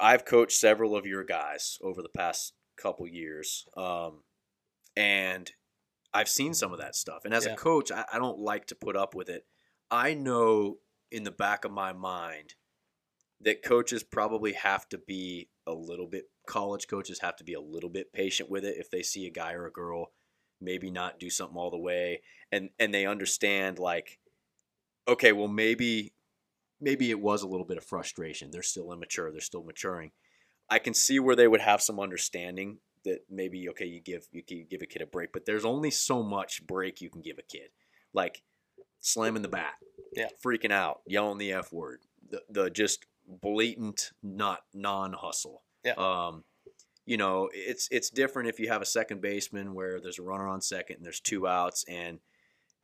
I've 0.00 0.24
coached 0.24 0.56
several 0.56 0.96
of 0.96 1.06
your 1.06 1.22
guys 1.22 1.78
over 1.82 2.02
the 2.02 2.08
past 2.08 2.54
couple 2.76 3.06
years. 3.06 3.66
Um, 3.76 4.22
and 4.96 5.52
I've 6.14 6.28
seen 6.28 6.54
some 6.54 6.72
of 6.72 6.78
that 6.78 6.94
stuff. 6.96 7.24
And 7.24 7.34
as 7.34 7.46
a 7.46 7.54
coach, 7.54 7.92
I, 7.92 8.04
I 8.12 8.18
don't 8.18 8.38
like 8.38 8.66
to 8.68 8.74
put 8.74 8.96
up 8.96 9.14
with 9.14 9.28
it. 9.28 9.44
I 9.90 10.14
know 10.14 10.78
in 11.12 11.24
the 11.24 11.30
back 11.30 11.64
of 11.64 11.72
my 11.72 11.92
mind 11.92 12.54
that 13.40 13.62
coaches 13.62 14.02
probably 14.02 14.52
have 14.54 14.88
to 14.88 14.98
be 14.98 15.50
a 15.66 15.72
little 15.74 16.06
bit, 16.06 16.24
college 16.46 16.86
coaches 16.88 17.20
have 17.20 17.36
to 17.36 17.44
be 17.44 17.54
a 17.54 17.60
little 17.60 17.90
bit 17.90 18.12
patient 18.12 18.50
with 18.50 18.64
it 18.64 18.76
if 18.78 18.90
they 18.90 19.02
see 19.02 19.26
a 19.26 19.30
guy 19.30 19.52
or 19.52 19.66
a 19.66 19.72
girl 19.72 20.12
maybe 20.60 20.90
not 20.90 21.18
do 21.18 21.28
something 21.30 21.56
all 21.56 21.70
the 21.70 21.76
way 21.78 22.20
and 22.52 22.70
and 22.78 22.94
they 22.94 23.06
understand 23.06 23.78
like 23.78 24.18
okay, 25.06 25.32
well 25.32 25.48
maybe 25.48 26.12
maybe 26.80 27.10
it 27.10 27.20
was 27.20 27.42
a 27.42 27.48
little 27.48 27.66
bit 27.66 27.78
of 27.78 27.84
frustration. 27.84 28.50
They're 28.50 28.62
still 28.62 28.92
immature. 28.92 29.30
They're 29.30 29.40
still 29.40 29.64
maturing. 29.64 30.12
I 30.70 30.78
can 30.78 30.94
see 30.94 31.18
where 31.18 31.36
they 31.36 31.48
would 31.48 31.60
have 31.60 31.82
some 31.82 32.00
understanding 32.00 32.78
that 33.04 33.20
maybe 33.30 33.68
okay, 33.70 33.84
you 33.84 34.00
give 34.00 34.26
you 34.32 34.42
can 34.42 34.66
give 34.70 34.82
a 34.82 34.86
kid 34.86 35.02
a 35.02 35.06
break, 35.06 35.32
but 35.32 35.44
there's 35.46 35.64
only 35.64 35.90
so 35.90 36.22
much 36.22 36.66
break 36.66 37.00
you 37.00 37.10
can 37.10 37.20
give 37.22 37.38
a 37.38 37.42
kid. 37.42 37.68
Like 38.12 38.42
slamming 39.00 39.42
the 39.42 39.48
bat, 39.48 39.74
Yeah. 40.16 40.28
freaking 40.44 40.72
out, 40.72 41.00
yelling 41.06 41.38
the 41.38 41.52
f 41.52 41.72
word, 41.72 42.00
the 42.26 42.42
the 42.48 42.70
just 42.70 43.06
blatant 43.26 44.12
not 44.22 44.60
non 44.72 45.12
hustle. 45.12 45.63
Yeah. 45.84 45.94
Um, 45.94 46.44
you 47.06 47.16
know, 47.16 47.50
it's 47.52 47.88
it's 47.90 48.08
different 48.10 48.48
if 48.48 48.58
you 48.58 48.68
have 48.68 48.80
a 48.82 48.86
second 48.86 49.20
baseman 49.20 49.74
where 49.74 50.00
there's 50.00 50.18
a 50.18 50.22
runner 50.22 50.48
on 50.48 50.60
second 50.60 50.96
and 50.96 51.04
there's 51.04 51.20
two 51.20 51.46
outs 51.46 51.84
and 51.88 52.18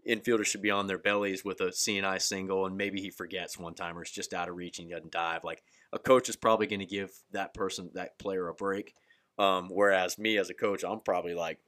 infielders 0.08 0.46
should 0.46 0.62
be 0.62 0.70
on 0.70 0.86
their 0.86 0.98
bellies 0.98 1.44
with 1.44 1.60
a 1.60 1.72
seeing-eye 1.72 2.18
single, 2.18 2.66
and 2.66 2.76
maybe 2.76 3.00
he 3.00 3.10
forgets 3.10 3.58
one 3.58 3.74
time 3.74 3.96
or 3.98 4.02
it's 4.02 4.10
just 4.10 4.32
out 4.34 4.48
of 4.48 4.56
reach 4.56 4.78
and 4.78 4.88
he 4.88 4.94
doesn't 4.94 5.12
dive. 5.12 5.44
Like 5.44 5.62
a 5.92 5.98
coach 5.98 6.28
is 6.28 6.36
probably 6.36 6.66
going 6.66 6.80
to 6.80 6.86
give 6.86 7.10
that 7.32 7.52
person, 7.54 7.90
that 7.94 8.18
player, 8.18 8.48
a 8.48 8.54
break. 8.54 8.94
Um, 9.38 9.68
whereas 9.70 10.18
me 10.18 10.36
as 10.38 10.50
a 10.50 10.54
coach, 10.54 10.84
I'm 10.84 11.00
probably 11.00 11.34
like, 11.34 11.58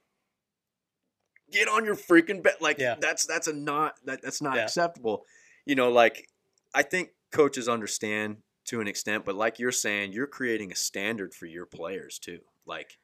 get 1.50 1.68
on 1.68 1.84
your 1.84 1.96
freaking 1.96 2.42
bet. 2.42 2.60
Like 2.62 2.78
Yeah. 2.78 2.96
that's 3.00 3.26
that's 3.26 3.46
a 3.46 3.52
not 3.52 3.94
that 4.04 4.22
that's 4.22 4.40
not 4.42 4.56
Yeah. 4.56 4.64
acceptable. 4.64 5.24
You 5.66 5.74
know, 5.74 5.90
like 5.90 6.28
I 6.74 6.82
think 6.82 7.10
coaches 7.32 7.68
understand 7.68 8.38
to 8.72 8.80
an 8.80 8.88
extent, 8.88 9.24
but 9.26 9.34
like 9.34 9.58
you're 9.58 9.70
saying, 9.70 10.12
you're 10.12 10.26
creating 10.26 10.72
a 10.72 10.74
standard 10.74 11.34
for 11.34 11.44
your 11.44 11.66
players 11.66 12.18
too. 12.18 12.40
Like, 12.66 12.98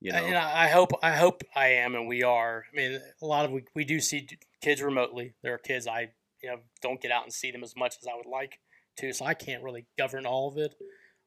you 0.00 0.12
know, 0.12 0.18
And 0.18 0.36
I 0.36 0.64
I 0.64 0.68
hope 0.68 0.92
I 1.02 1.12
hope 1.12 1.42
I 1.54 1.68
am, 1.68 1.94
and 1.94 2.08
we 2.08 2.22
are. 2.22 2.64
I 2.72 2.76
mean, 2.76 3.00
a 3.20 3.26
lot 3.26 3.44
of 3.44 3.50
we, 3.50 3.64
we 3.74 3.84
do 3.84 4.00
see 4.00 4.26
kids 4.62 4.80
remotely. 4.80 5.34
There 5.42 5.52
are 5.52 5.58
kids 5.58 5.86
I 5.86 6.12
you 6.42 6.50
know 6.50 6.60
don't 6.80 7.02
get 7.02 7.12
out 7.12 7.24
and 7.24 7.32
see 7.32 7.50
them 7.50 7.62
as 7.62 7.74
much 7.76 7.96
as 8.00 8.06
I 8.06 8.16
would 8.16 8.26
like 8.26 8.60
to, 8.98 9.12
so 9.12 9.26
I 9.26 9.34
can't 9.34 9.62
really 9.62 9.86
govern 9.98 10.24
all 10.24 10.48
of 10.48 10.56
it. 10.56 10.74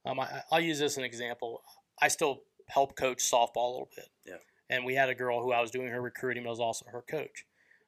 Um, 0.05 0.19
I, 0.19 0.41
I'll 0.51 0.59
use 0.59 0.79
this 0.79 0.93
as 0.93 0.97
an 0.97 1.03
example. 1.03 1.61
I 2.01 2.07
still 2.07 2.41
help 2.67 2.95
coach 2.95 3.19
softball 3.19 3.67
a 3.67 3.71
little 3.71 3.89
bit. 3.95 4.07
Yeah. 4.25 4.37
And 4.69 4.85
we 4.85 4.95
had 4.95 5.09
a 5.09 5.15
girl 5.15 5.43
who 5.43 5.51
I 5.51 5.61
was 5.61 5.69
doing 5.69 5.89
her 5.89 6.01
recruiting, 6.01 6.43
but 6.43 6.49
I 6.49 6.51
was 6.51 6.59
also 6.59 6.85
her 6.91 7.03
coach. 7.07 7.45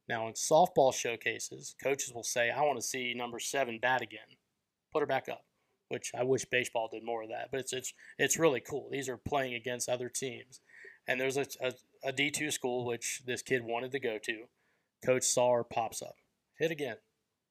Now 0.07 0.27
in 0.27 0.33
softball 0.33 0.93
showcases, 0.93 1.75
coaches 1.81 2.11
will 2.13 2.23
say, 2.23 2.51
"I 2.51 2.61
want 2.61 2.77
to 2.77 2.85
see 2.85 3.15
number 3.15 3.39
seven 3.39 3.79
bat 3.81 4.03
again. 4.03 4.37
Put 4.91 4.99
her 4.99 5.07
back 5.07 5.29
up." 5.29 5.45
Which 5.93 6.11
I 6.17 6.23
wish 6.23 6.43
baseball 6.45 6.89
did 6.91 7.05
more 7.05 7.21
of 7.21 7.29
that, 7.29 7.49
but 7.51 7.59
it's 7.59 7.71
it's 7.71 7.93
it's 8.17 8.39
really 8.39 8.59
cool. 8.59 8.89
These 8.91 9.07
are 9.09 9.17
playing 9.17 9.53
against 9.53 9.87
other 9.87 10.09
teams, 10.09 10.59
and 11.07 11.21
there's 11.21 11.37
a, 11.37 11.45
a, 11.61 11.73
a 12.03 12.11
D2 12.11 12.51
school 12.51 12.83
which 12.83 13.21
this 13.27 13.43
kid 13.43 13.63
wanted 13.63 13.91
to 13.91 13.99
go 13.99 14.17
to. 14.23 14.45
Coach 15.05 15.23
saw 15.23 15.53
her 15.53 15.63
pops 15.63 16.01
up, 16.01 16.15
hit 16.57 16.71
again, 16.71 16.95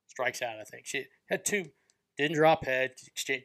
strikes 0.09 0.42
out. 0.42 0.59
I 0.61 0.64
think 0.64 0.87
she 0.87 1.05
had 1.31 1.44
two, 1.44 1.66
didn't 2.18 2.35
drop 2.35 2.66
head, 2.66 2.94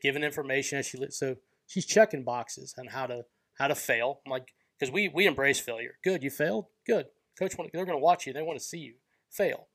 given 0.02 0.24
information 0.24 0.80
as 0.80 0.88
she 0.88 0.98
lit. 0.98 1.14
So 1.14 1.36
she's 1.68 1.86
checking 1.86 2.24
boxes 2.24 2.74
on 2.80 2.88
how 2.88 3.06
to 3.06 3.26
how 3.60 3.68
to 3.68 3.76
fail. 3.76 4.22
I'm 4.26 4.32
like, 4.32 4.48
because 4.80 4.92
we 4.92 5.10
we 5.10 5.28
embrace 5.28 5.60
failure. 5.60 6.00
Good, 6.04 6.24
you 6.24 6.32
failed. 6.32 6.66
Good, 6.88 7.06
coach. 7.38 7.54
They're 7.56 7.86
going 7.86 8.00
to 8.00 8.04
watch 8.04 8.26
you. 8.26 8.34
They 8.34 8.42
want 8.42 8.58
to 8.58 8.66
see 8.66 8.80
you 8.80 8.96
fail. 9.30 9.68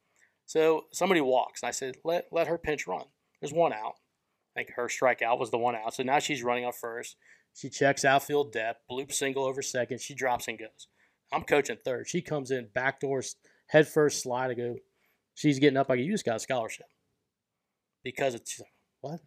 So 0.46 0.87
somebody 0.92 1.20
walks, 1.20 1.62
and 1.62 1.68
I 1.68 1.70
said, 1.70 1.94
let 2.04 2.26
let 2.32 2.48
her 2.48 2.58
pinch 2.58 2.88
run. 2.88 3.04
There's 3.40 3.52
one 3.52 3.72
out. 3.72 3.94
I 4.54 4.60
think 4.60 4.70
her 4.76 4.86
strikeout 4.86 5.38
was 5.38 5.50
the 5.50 5.58
one 5.58 5.74
out. 5.74 5.94
So 5.94 6.02
now 6.02 6.18
she's 6.18 6.42
running 6.42 6.64
on 6.64 6.72
first. 6.72 7.16
She 7.54 7.68
checks 7.68 8.04
outfield 8.04 8.52
depth, 8.52 8.82
bloop 8.90 9.12
single 9.12 9.44
over 9.44 9.62
second. 9.62 10.00
She 10.00 10.14
drops 10.14 10.48
and 10.48 10.58
goes. 10.58 10.88
I'm 11.32 11.42
coaching 11.42 11.78
third. 11.84 12.08
She 12.08 12.20
comes 12.20 12.50
in 12.50 12.68
backdoor, 12.74 13.22
head 13.68 13.88
first 13.88 14.22
slide. 14.22 14.50
I 14.50 14.54
go, 14.54 14.76
she's 15.34 15.58
getting 15.58 15.76
up. 15.76 15.90
I 15.90 15.96
go, 15.96 16.02
you 16.02 16.12
just 16.12 16.24
got 16.24 16.36
a 16.36 16.40
scholarship 16.40 16.86
because 18.02 18.34
it's 18.34 18.60
what? 19.00 19.20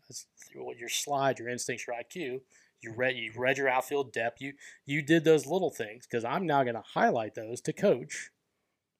Your 0.53 0.89
slide, 0.89 1.39
your 1.39 1.49
instincts, 1.49 1.85
your 1.87 1.95
IQ. 1.95 2.41
You 2.81 2.93
read, 2.95 3.15
you 3.15 3.31
read 3.35 3.57
your 3.57 3.69
outfield 3.69 4.13
depth. 4.13 4.41
You 4.41 4.53
you 4.85 5.01
did 5.01 5.23
those 5.23 5.47
little 5.47 5.71
things 5.71 6.05
because 6.05 6.23
I'm 6.23 6.45
now 6.45 6.63
going 6.63 6.75
to 6.75 6.83
highlight 6.93 7.33
those 7.33 7.61
to 7.61 7.73
coach, 7.73 8.29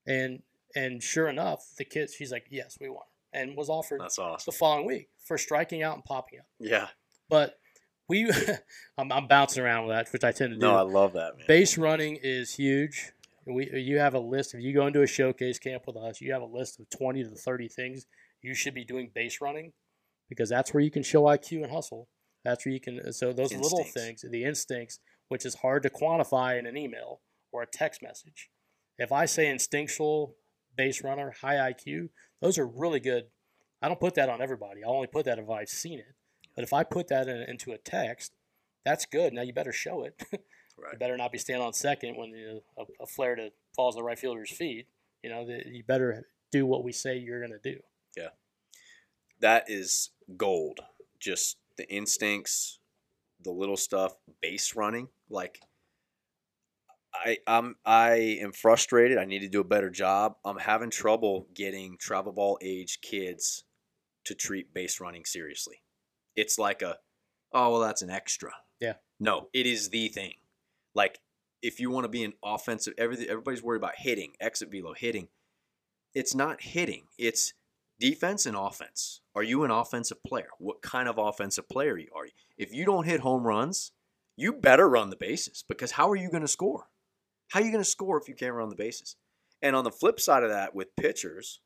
and 0.08 0.42
and 0.76 1.04
sure 1.04 1.28
enough, 1.28 1.74
the 1.78 1.86
kid, 1.86 2.10
she's 2.10 2.32
like, 2.32 2.48
yes, 2.50 2.78
we 2.82 2.90
want 2.90 3.06
her, 3.08 3.15
and 3.36 3.56
was 3.56 3.70
offered 3.70 4.02
that's 4.02 4.18
awesome. 4.18 4.52
the 4.52 4.58
following 4.58 4.86
week 4.86 5.10
for 5.26 5.38
striking 5.38 5.84
out 5.84 5.96
and 5.96 6.04
popping 6.04 6.40
up. 6.40 6.46
Yeah. 6.60 6.88
But 7.30 7.56
we, 8.08 8.32
I'm, 8.98 9.12
I'm 9.12 9.28
bouncing 9.28 9.64
around 9.64 9.88
with 9.88 9.96
that, 9.96 10.12
which 10.12 10.24
I 10.24 10.32
tend 10.32 10.52
to 10.54 10.56
do. 10.56 10.66
No, 10.66 10.76
I 10.76 10.82
love 10.82 11.14
that, 11.14 11.38
man. 11.38 11.46
Base 11.48 11.78
running 11.78 12.18
is 12.22 12.56
huge. 12.56 13.12
We 13.48 13.70
you 13.74 14.00
have 14.00 14.16
a 14.16 14.20
list. 14.20 14.56
If 14.56 14.62
you 14.62 14.74
go 14.74 14.88
into 14.88 15.04
a 15.04 15.08
showcase 15.08 15.60
camp 15.60 15.84
with 15.86 15.98
us, 15.98 16.20
you 16.20 16.34
have 16.34 16.42
a 16.42 16.48
list 16.48 16.80
of 16.80 16.90
20 16.90 17.24
to 17.24 17.30
30 17.30 17.68
things 17.68 18.08
you 18.42 18.56
should 18.56 18.74
be 18.74 18.86
doing 18.86 19.12
base 19.14 19.40
running, 19.42 19.74
because 20.30 20.50
that's 20.50 20.74
where 20.74 20.82
you 20.82 20.92
can 20.92 21.04
show 21.04 21.24
IQ 21.24 21.64
and 21.64 21.72
hustle. 21.72 22.08
That's 22.44 22.66
where 22.66 22.74
you 22.74 22.80
can. 22.80 23.00
Uh, 23.00 23.12
so 23.12 23.34
those 23.34 23.54
little 23.54 23.84
things, 23.84 24.24
the 24.28 24.44
instincts, 24.44 25.00
which 25.30 25.46
is 25.46 25.56
hard 25.56 25.84
to 25.84 25.90
quantify 25.90 26.58
in 26.58 26.66
an 26.66 26.78
email 26.78 27.22
or 27.52 27.64
a 27.64 27.68
text 27.68 28.02
message. 28.02 28.50
If 28.98 29.12
I 29.12 29.26
say 29.26 29.48
instinctual 29.48 30.36
base 30.76 31.04
runner, 31.04 31.34
high 31.42 31.72
IQ, 31.72 32.10
those 32.42 32.58
are 32.58 32.68
really 32.68 33.00
good. 33.00 33.26
I 33.82 33.88
don't 33.88 34.00
put 34.00 34.16
that 34.16 34.30
on 34.30 34.42
everybody. 34.42 34.84
I 34.84 34.88
only 34.88 35.08
put 35.08 35.26
that 35.26 35.40
if 35.40 35.50
I've 35.50 35.70
seen 35.70 36.00
it. 36.00 36.16
But 36.56 36.64
if 36.64 36.74
I 36.74 36.84
put 36.84 37.08
that 37.10 37.28
in, 37.28 37.44
into 37.48 37.72
a 37.72 37.78
text, 37.78 38.34
that's 38.86 39.06
good. 39.06 39.34
Now 39.34 39.42
you 39.42 39.54
better 39.54 39.74
show 39.74 40.04
it. 40.04 40.22
you 40.32 40.98
better 41.00 41.18
not 41.18 41.32
be 41.32 41.38
standing 41.38 41.66
on 41.66 41.74
second 41.74 42.16
when 42.16 42.30
you 42.30 42.48
know, 42.78 42.86
a, 43.00 43.04
a 43.04 43.08
flare 43.08 43.36
to 43.36 43.50
falls 43.76 43.96
on 43.96 44.02
the 44.02 44.06
right 44.06 44.18
fielder's 44.18 44.52
feet. 44.52 44.88
You 45.24 45.30
know, 45.30 45.46
the, 45.46 45.64
you 45.66 45.84
better 45.84 46.26
do 46.52 46.66
what 46.66 46.84
we 46.84 46.92
say 46.92 47.18
you're 47.18 47.46
going 47.46 47.60
to 47.60 47.74
do. 47.74 47.80
Yeah. 48.16 48.30
That 49.42 49.66
is 49.68 50.12
gold. 50.38 50.80
Just 51.20 51.58
the 51.78 51.90
instincts, 51.90 52.80
the 53.44 53.52
little 53.52 53.78
stuff, 53.78 54.16
base 54.42 54.76
running. 54.76 55.10
Like 55.30 55.60
I 57.24 57.38
I'm 57.48 57.76
I 57.86 58.38
am 58.42 58.52
frustrated. 58.52 59.18
I 59.18 59.26
need 59.26 59.40
to 59.40 59.48
do 59.48 59.62
a 59.62 59.66
better 59.66 59.90
job. 59.90 60.36
I'm 60.44 60.58
having 60.58 60.90
trouble 60.90 61.48
getting 61.54 61.98
travel 61.98 62.32
ball 62.32 62.58
age 62.62 63.00
kids 63.02 63.64
to 64.26 64.36
treat 64.36 64.74
base 64.74 65.00
running 65.00 65.26
seriously. 65.26 65.82
It's 66.36 66.58
like 66.58 66.82
a 66.82 66.98
oh 67.54 67.72
well 67.72 67.82
that's 67.82 68.02
an 68.02 68.10
extra. 68.10 68.52
Yeah. 68.80 68.94
No, 69.20 69.48
it 69.54 69.66
is 69.66 69.90
the 69.90 70.08
thing. 70.10 70.34
Like 70.94 71.20
if 71.62 71.80
you 71.80 71.90
want 71.90 72.04
to 72.06 72.10
be 72.10 72.24
an 72.24 72.34
offensive 72.44 72.94
everything 72.98 73.28
everybody's 73.30 73.64
worried 73.64 73.82
about 73.82 73.96
hitting, 73.98 74.34
exit 74.40 74.72
velo, 74.72 74.94
hitting. 74.94 75.30
It's 76.14 76.36
not 76.36 76.62
hitting. 76.62 77.08
It's 77.18 77.54
defense 78.00 78.46
and 78.46 78.56
offense. 78.56 79.22
Are 79.36 79.44
you 79.44 79.64
an 79.64 79.72
offensive 79.72 80.24
player? 80.24 80.48
What 80.60 80.82
kind 80.82 81.10
of 81.10 81.18
offensive 81.18 81.68
player 81.68 81.94
are 81.94 82.26
you? 82.26 82.32
If 82.58 82.74
you 82.74 82.86
don't 82.86 83.06
hit 83.06 83.20
home 83.20 83.44
runs, 83.44 83.92
you 84.38 84.54
better 84.54 84.88
run 84.90 85.10
the 85.10 85.16
bases 85.16 85.64
because 85.68 85.92
how 85.92 86.10
are 86.10 86.16
you 86.16 86.30
going 86.30 86.42
to 86.42 86.48
score? 86.48 86.88
How 87.50 87.60
are 87.60 87.64
you 87.64 87.72
going 87.72 87.84
to 87.84 87.90
score 87.90 88.20
if 88.20 88.28
you 88.28 88.36
can't 88.36 88.54
run 88.54 88.70
the 88.70 88.76
bases? 88.76 89.16
And 89.62 89.76
on 89.76 89.84
the 89.84 89.92
flip 89.92 90.20
side 90.20 90.44
of 90.44 90.50
that, 90.50 90.76
with 90.76 90.96
pitchers, 90.96 91.62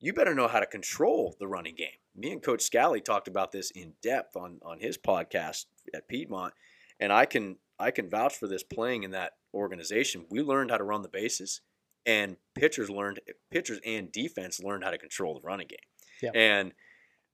you 0.00 0.12
better 0.12 0.34
know 0.34 0.48
how 0.48 0.60
to 0.60 0.66
control 0.66 1.34
the 1.38 1.48
running 1.48 1.74
game. 1.74 1.98
Me 2.14 2.30
and 2.30 2.42
Coach 2.42 2.62
Scally 2.62 3.00
talked 3.00 3.26
about 3.28 3.52
this 3.52 3.70
in 3.70 3.94
depth 4.02 4.36
on 4.36 4.58
on 4.62 4.78
his 4.78 4.96
podcast 4.98 5.66
at 5.94 6.08
Piedmont, 6.08 6.54
and 7.00 7.12
I 7.12 7.26
can 7.26 7.56
I 7.78 7.90
can 7.90 8.08
vouch 8.08 8.36
for 8.36 8.46
this. 8.46 8.62
Playing 8.62 9.02
in 9.02 9.10
that 9.12 9.32
organization, 9.52 10.26
we 10.30 10.42
learned 10.42 10.70
how 10.70 10.76
to 10.76 10.84
run 10.84 11.02
the 11.02 11.08
bases, 11.08 11.62
and 12.06 12.36
pitchers 12.54 12.90
learned 12.90 13.20
pitchers 13.50 13.80
and 13.84 14.12
defense 14.12 14.60
learned 14.62 14.84
how 14.84 14.90
to 14.90 14.98
control 14.98 15.34
the 15.34 15.40
running 15.40 15.68
game. 15.68 15.78
Yeah. 16.22 16.30
And 16.34 16.72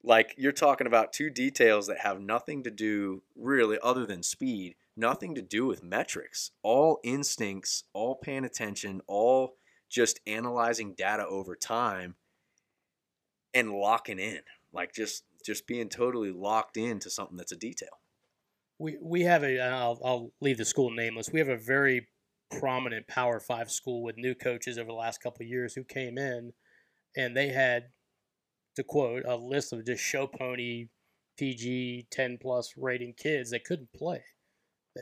like 0.03 0.35
you're 0.39 0.53
talking 0.53 0.87
about 0.87 1.13
two 1.13 1.31
details 1.31 1.87
that 1.89 1.99
have 1.99 2.21
nothing 2.21 2.63
to 2.63 2.71
do 2.71 3.23
really 3.37 3.79
other 3.83 4.07
than 4.07 4.23
speed, 4.23 4.77
nothing 5.01 5.35
to 5.35 5.43
do 5.43 5.67
with 5.67 5.83
metrics. 5.83 6.53
All 6.63 7.01
instincts, 7.03 7.85
all 7.93 8.15
paying 8.15 8.45
attention, 8.45 9.01
all 9.09 9.57
just 9.91 10.21
analyzing 10.27 10.95
data 10.97 11.27
over 11.27 11.57
time 11.57 12.15
and 13.53 13.73
locking 13.73 14.19
in. 14.21 14.41
Like 14.73 14.95
just 14.95 15.25
just 15.45 15.67
being 15.67 15.89
totally 15.89 16.31
locked 16.31 16.77
into 16.77 17.11
something 17.11 17.37
that's 17.37 17.53
a 17.53 17.57
detail. 17.57 18.01
We 18.79 18.99
we 19.03 19.23
have 19.23 19.43
a. 19.43 19.59
I'll, 19.61 20.01
I'll 20.05 20.33
leave 20.41 20.59
the 20.59 20.65
school 20.65 20.91
nameless. 20.91 21.31
We 21.33 21.41
have 21.41 21.49
a 21.49 21.57
very 21.57 22.07
prominent 22.61 23.09
Power 23.09 23.41
Five 23.41 23.71
school 23.71 24.03
with 24.03 24.17
new 24.17 24.35
coaches 24.35 24.79
over 24.79 24.89
the 24.89 24.95
last 24.95 25.23
couple 25.23 25.45
years 25.45 25.75
who 25.75 25.83
came 25.83 26.19
in, 26.19 26.53
and 27.17 27.37
they 27.37 27.49
had, 27.49 27.85
to 28.77 28.85
quote, 28.85 29.25
a 29.27 29.37
list 29.37 29.73
of 29.73 29.85
just 29.85 30.03
show 30.03 30.27
pony, 30.27 30.87
PG 31.37 32.07
ten 32.11 32.39
plus 32.41 32.75
rating 32.77 33.15
kids 33.17 33.51
that 33.51 33.65
couldn't 33.65 33.93
play. 33.93 34.23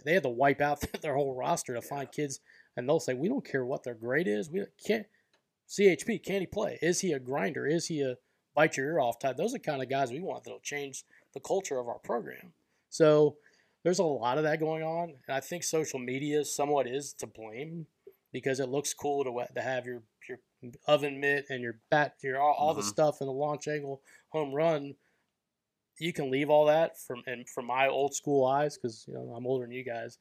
They 0.05 0.15
had 0.15 0.23
to 0.25 0.29
wipe 0.29 0.61
out 0.61 0.81
their 1.03 1.15
whole 1.15 1.35
roster 1.35 1.75
to 1.75 1.83
find 1.83 2.11
kids, 2.11 2.41
and 2.77 2.89
they'll 2.89 3.01
say, 3.01 3.15
"We 3.15 3.29
don't 3.29 3.45
care 3.45 3.65
what 3.65 3.85
their 3.85 3.95
grade 3.95 4.29
is. 4.29 4.51
We 4.51 4.65
can't." 4.87 5.07
CHP, 5.69 6.25
can 6.25 6.41
he 6.41 6.47
play? 6.47 6.79
Is 6.81 7.01
he 7.01 7.13
a 7.13 7.19
grinder? 7.19 7.67
Is 7.67 7.87
he 7.87 8.01
a 8.01 8.17
bite 8.55 8.77
your 8.77 8.87
ear 8.87 9.01
off 9.01 9.19
type? 9.19 9.37
Those 9.37 9.51
are 9.51 9.59
the 9.59 9.65
kind 9.65 9.83
of 9.83 9.91
guys 9.91 10.11
we 10.11 10.21
want 10.21 10.45
that'll 10.45 10.61
change 10.61 11.05
the 11.35 11.41
culture 11.41 11.79
of 11.79 11.89
our 11.89 11.99
program. 11.99 12.53
So 12.89 13.37
there's 13.83 13.99
a 13.99 14.05
lot 14.05 14.39
of 14.39 14.45
that 14.45 14.61
going 14.61 14.83
on, 14.83 15.11
and 15.11 15.37
I 15.37 15.41
think 15.41 15.63
social 15.63 15.99
media 15.99 16.45
somewhat 16.45 16.87
is 16.87 17.13
to 17.15 17.27
blame 17.27 17.87
because 18.33 18.61
it 18.61 18.69
looks 18.69 18.95
cool 18.95 19.25
to 19.25 19.55
to 19.55 19.61
have 19.61 19.87
your 19.87 20.03
your 20.29 20.39
oven 20.87 21.21
mitt 21.21 21.47
and 21.49 21.63
your 21.63 21.79
bat, 21.91 22.15
your 22.23 22.41
all, 22.41 22.55
all 22.55 22.75
the 22.75 22.81
mm-hmm. 22.81 22.89
stuff 22.89 23.21
in 23.21 23.27
the 23.27 23.33
launch 23.33 23.69
angle 23.69 24.03
home 24.31 24.53
run. 24.53 24.95
You 25.99 26.13
can 26.13 26.31
leave 26.31 26.49
all 26.51 26.67
that 26.67 27.01
from 27.01 27.23
and 27.27 27.49
from 27.49 27.67
my 27.67 27.89
old 27.89 28.15
school 28.15 28.45
eyes 28.47 28.77
because 28.77 29.05
you 29.09 29.15
know 29.15 29.35
I'm 29.37 29.47
older 29.47 29.65
than 29.67 29.73
you 29.73 29.85
guys. 29.85 30.19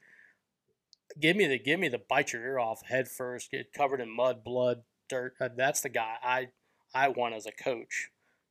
Give 1.20 1.36
me 1.36 1.48
the 1.48 1.60
give 1.60 1.80
me 1.80 1.88
the 1.88 2.02
bite 2.10 2.34
your 2.34 2.44
ear 2.44 2.60
off 2.60 2.86
head 2.86 3.08
first, 3.08 3.52
get 3.52 3.72
covered 3.74 4.02
in 4.02 4.10
mud, 4.10 4.44
blood, 4.44 4.82
dirt. 5.10 5.34
Uh, 5.40 5.50
That's 5.56 5.82
the 5.82 5.90
guy 5.90 6.16
I 6.24 6.48
I 6.94 7.10
want 7.10 7.36
as 7.36 7.46
a 7.46 7.52
coach. 7.52 8.10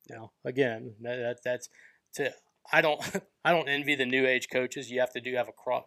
Now 0.09 0.31
again, 0.45 0.95
that, 1.01 1.17
that 1.17 1.37
that's 1.43 1.69
to 2.15 2.33
I 2.71 2.81
don't 2.81 3.01
I 3.45 3.51
don't 3.51 3.69
envy 3.69 3.95
the 3.95 4.05
new 4.05 4.25
age 4.25 4.47
coaches. 4.51 4.89
You 4.89 4.99
have 5.01 5.13
to 5.13 5.21
do 5.21 5.35
have 5.35 5.47
a 5.49 5.53
cross 5.53 5.85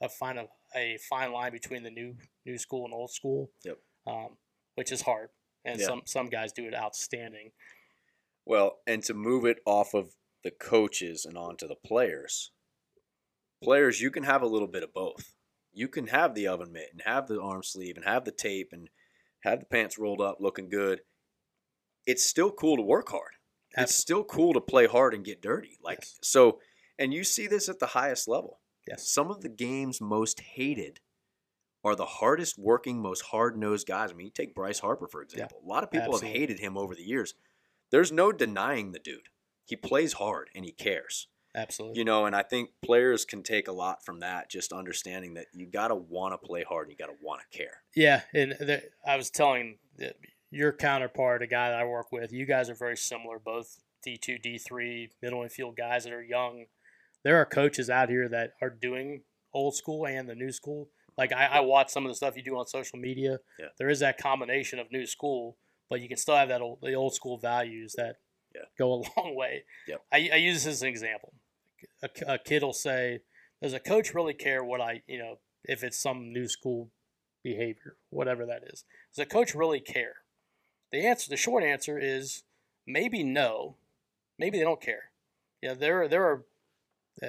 a 0.00 0.08
fine 0.08 0.38
a, 0.38 0.46
a 0.74 0.98
fine 1.08 1.32
line 1.32 1.52
between 1.52 1.82
the 1.82 1.90
new 1.90 2.14
new 2.44 2.58
school 2.58 2.84
and 2.84 2.94
old 2.94 3.10
school. 3.10 3.50
Yep. 3.64 3.78
Um, 4.06 4.36
which 4.76 4.92
is 4.92 5.02
hard, 5.02 5.30
and 5.64 5.80
Yeah. 5.80 5.86
some 5.86 6.02
some 6.04 6.26
guys 6.28 6.52
do 6.52 6.66
it 6.66 6.74
outstanding. 6.74 7.50
Well, 8.44 8.78
and 8.86 9.02
to 9.04 9.14
move 9.14 9.44
it 9.44 9.58
off 9.66 9.94
of 9.94 10.12
the 10.46 10.52
coaches 10.52 11.24
and 11.24 11.36
onto 11.36 11.66
the 11.66 11.74
players, 11.74 12.52
players, 13.62 14.00
you 14.00 14.12
can 14.12 14.22
have 14.22 14.42
a 14.42 14.46
little 14.46 14.68
bit 14.68 14.84
of 14.84 14.94
both. 14.94 15.34
You 15.72 15.88
can 15.88 16.06
have 16.06 16.34
the 16.34 16.46
oven 16.46 16.72
mitt 16.72 16.90
and 16.92 17.02
have 17.04 17.26
the 17.26 17.40
arm 17.42 17.64
sleeve 17.64 17.96
and 17.96 18.04
have 18.04 18.24
the 18.24 18.30
tape 18.30 18.68
and 18.72 18.88
have 19.40 19.58
the 19.58 19.66
pants 19.66 19.98
rolled 19.98 20.20
up 20.20 20.36
looking 20.38 20.68
good. 20.68 21.00
It's 22.06 22.24
still 22.24 22.52
cool 22.52 22.76
to 22.76 22.82
work 22.82 23.08
hard. 23.08 23.32
It's 23.76 23.94
still 23.94 24.22
cool 24.22 24.54
to 24.54 24.60
play 24.60 24.86
hard 24.86 25.14
and 25.14 25.24
get 25.24 25.42
dirty. 25.42 25.78
Like 25.82 25.98
Yes. 26.02 26.18
so 26.22 26.60
and 26.96 27.12
you 27.12 27.24
see 27.24 27.48
this 27.48 27.68
at 27.68 27.80
the 27.80 27.86
highest 27.88 28.28
level. 28.28 28.60
Yes. 28.88 29.06
Some 29.12 29.30
of 29.32 29.40
the 29.42 29.48
game's 29.48 30.00
most 30.00 30.40
hated 30.40 31.00
are 31.84 31.96
the 31.96 32.06
hardest 32.06 32.56
working, 32.56 33.02
most 33.02 33.22
hard 33.22 33.58
nosed 33.58 33.88
guys. 33.88 34.12
I 34.12 34.14
mean, 34.14 34.26
you 34.28 34.32
take 34.32 34.54
Bryce 34.54 34.78
Harper, 34.78 35.08
for 35.08 35.22
example. 35.22 35.60
A 35.62 35.68
lot 35.68 35.82
of 35.82 35.90
people 35.90 36.14
Absolutely. 36.14 36.28
have 36.28 36.36
hated 36.38 36.60
him 36.60 36.78
over 36.78 36.94
the 36.94 37.02
years. 37.02 37.34
There's 37.90 38.12
no 38.12 38.30
denying 38.32 38.92
the 38.92 38.98
dude. 39.00 39.28
He 39.66 39.76
plays 39.76 40.14
hard 40.14 40.48
and 40.54 40.64
he 40.64 40.72
cares. 40.72 41.28
Absolutely. 41.54 41.98
You 41.98 42.04
know, 42.04 42.26
and 42.26 42.36
I 42.36 42.42
think 42.42 42.70
players 42.84 43.24
can 43.24 43.42
take 43.42 43.66
a 43.66 43.72
lot 43.72 44.04
from 44.04 44.20
that, 44.20 44.50
just 44.50 44.72
understanding 44.72 45.34
that 45.34 45.46
you 45.54 45.66
got 45.66 45.88
to 45.88 45.94
want 45.94 46.34
to 46.34 46.38
play 46.38 46.62
hard 46.62 46.88
and 46.88 46.92
you 46.92 46.96
got 47.04 47.10
to 47.10 47.18
want 47.22 47.40
to 47.40 47.58
care. 47.58 47.82
Yeah, 47.94 48.22
and 48.34 48.52
the, 48.52 48.82
I 49.06 49.16
was 49.16 49.30
telling 49.30 49.78
your 50.50 50.72
counterpart, 50.72 51.42
a 51.42 51.46
guy 51.46 51.70
that 51.70 51.80
I 51.80 51.84
work 51.84 52.12
with, 52.12 52.30
you 52.30 52.44
guys 52.44 52.68
are 52.68 52.74
very 52.74 52.96
similar, 52.96 53.38
both 53.38 53.78
D2, 54.06 54.44
D3, 54.44 55.08
middle 55.22 55.42
infield 55.42 55.76
guys 55.76 56.04
that 56.04 56.12
are 56.12 56.22
young. 56.22 56.66
There 57.24 57.40
are 57.40 57.46
coaches 57.46 57.88
out 57.88 58.10
here 58.10 58.28
that 58.28 58.52
are 58.60 58.70
doing 58.70 59.22
old 59.54 59.74
school 59.74 60.06
and 60.06 60.28
the 60.28 60.34
new 60.34 60.52
school. 60.52 60.90
Like 61.16 61.32
I, 61.32 61.46
I 61.46 61.60
watch 61.60 61.88
some 61.88 62.04
of 62.04 62.10
the 62.10 62.14
stuff 62.16 62.36
you 62.36 62.42
do 62.42 62.58
on 62.58 62.66
social 62.66 62.98
media. 62.98 63.38
Yeah. 63.58 63.68
There 63.78 63.88
is 63.88 64.00
that 64.00 64.18
combination 64.18 64.78
of 64.78 64.92
new 64.92 65.06
school, 65.06 65.56
but 65.88 66.02
you 66.02 66.08
can 66.08 66.18
still 66.18 66.36
have 66.36 66.48
that 66.48 66.60
old, 66.60 66.80
the 66.82 66.92
old 66.92 67.14
school 67.14 67.38
values 67.38 67.94
that 67.96 68.16
Yeah. 68.56 68.64
go 68.78 68.94
a 68.94 69.02
long 69.20 69.36
way. 69.36 69.64
Yep. 69.86 70.02
I, 70.12 70.30
I 70.32 70.36
use 70.36 70.64
this 70.64 70.74
as 70.74 70.82
an 70.82 70.88
example. 70.88 71.32
A, 72.02 72.08
a 72.34 72.38
kid 72.38 72.62
will 72.62 72.72
say, 72.72 73.20
"Does 73.62 73.74
a 73.74 73.80
coach 73.80 74.14
really 74.14 74.34
care 74.34 74.64
what 74.64 74.80
I, 74.80 75.02
you 75.06 75.18
know, 75.18 75.38
if 75.64 75.84
it's 75.84 75.98
some 75.98 76.32
new 76.32 76.48
school 76.48 76.90
behavior, 77.46 77.94
whatever 78.10 78.44
that 78.44 78.64
is. 78.64 78.84
Does 79.14 79.22
a 79.22 79.26
coach 79.26 79.54
really 79.54 79.78
care? 79.78 80.16
The 80.90 81.06
answer, 81.06 81.30
the 81.30 81.36
short 81.36 81.62
answer 81.62 81.96
is 81.98 82.42
maybe 82.86 83.22
no. 83.22 83.76
Maybe 84.36 84.58
they 84.58 84.64
don't 84.64 84.80
care. 84.80 85.10
Yeah, 85.62 85.74
there 85.74 86.08
there 86.08 86.24
are 86.24 86.44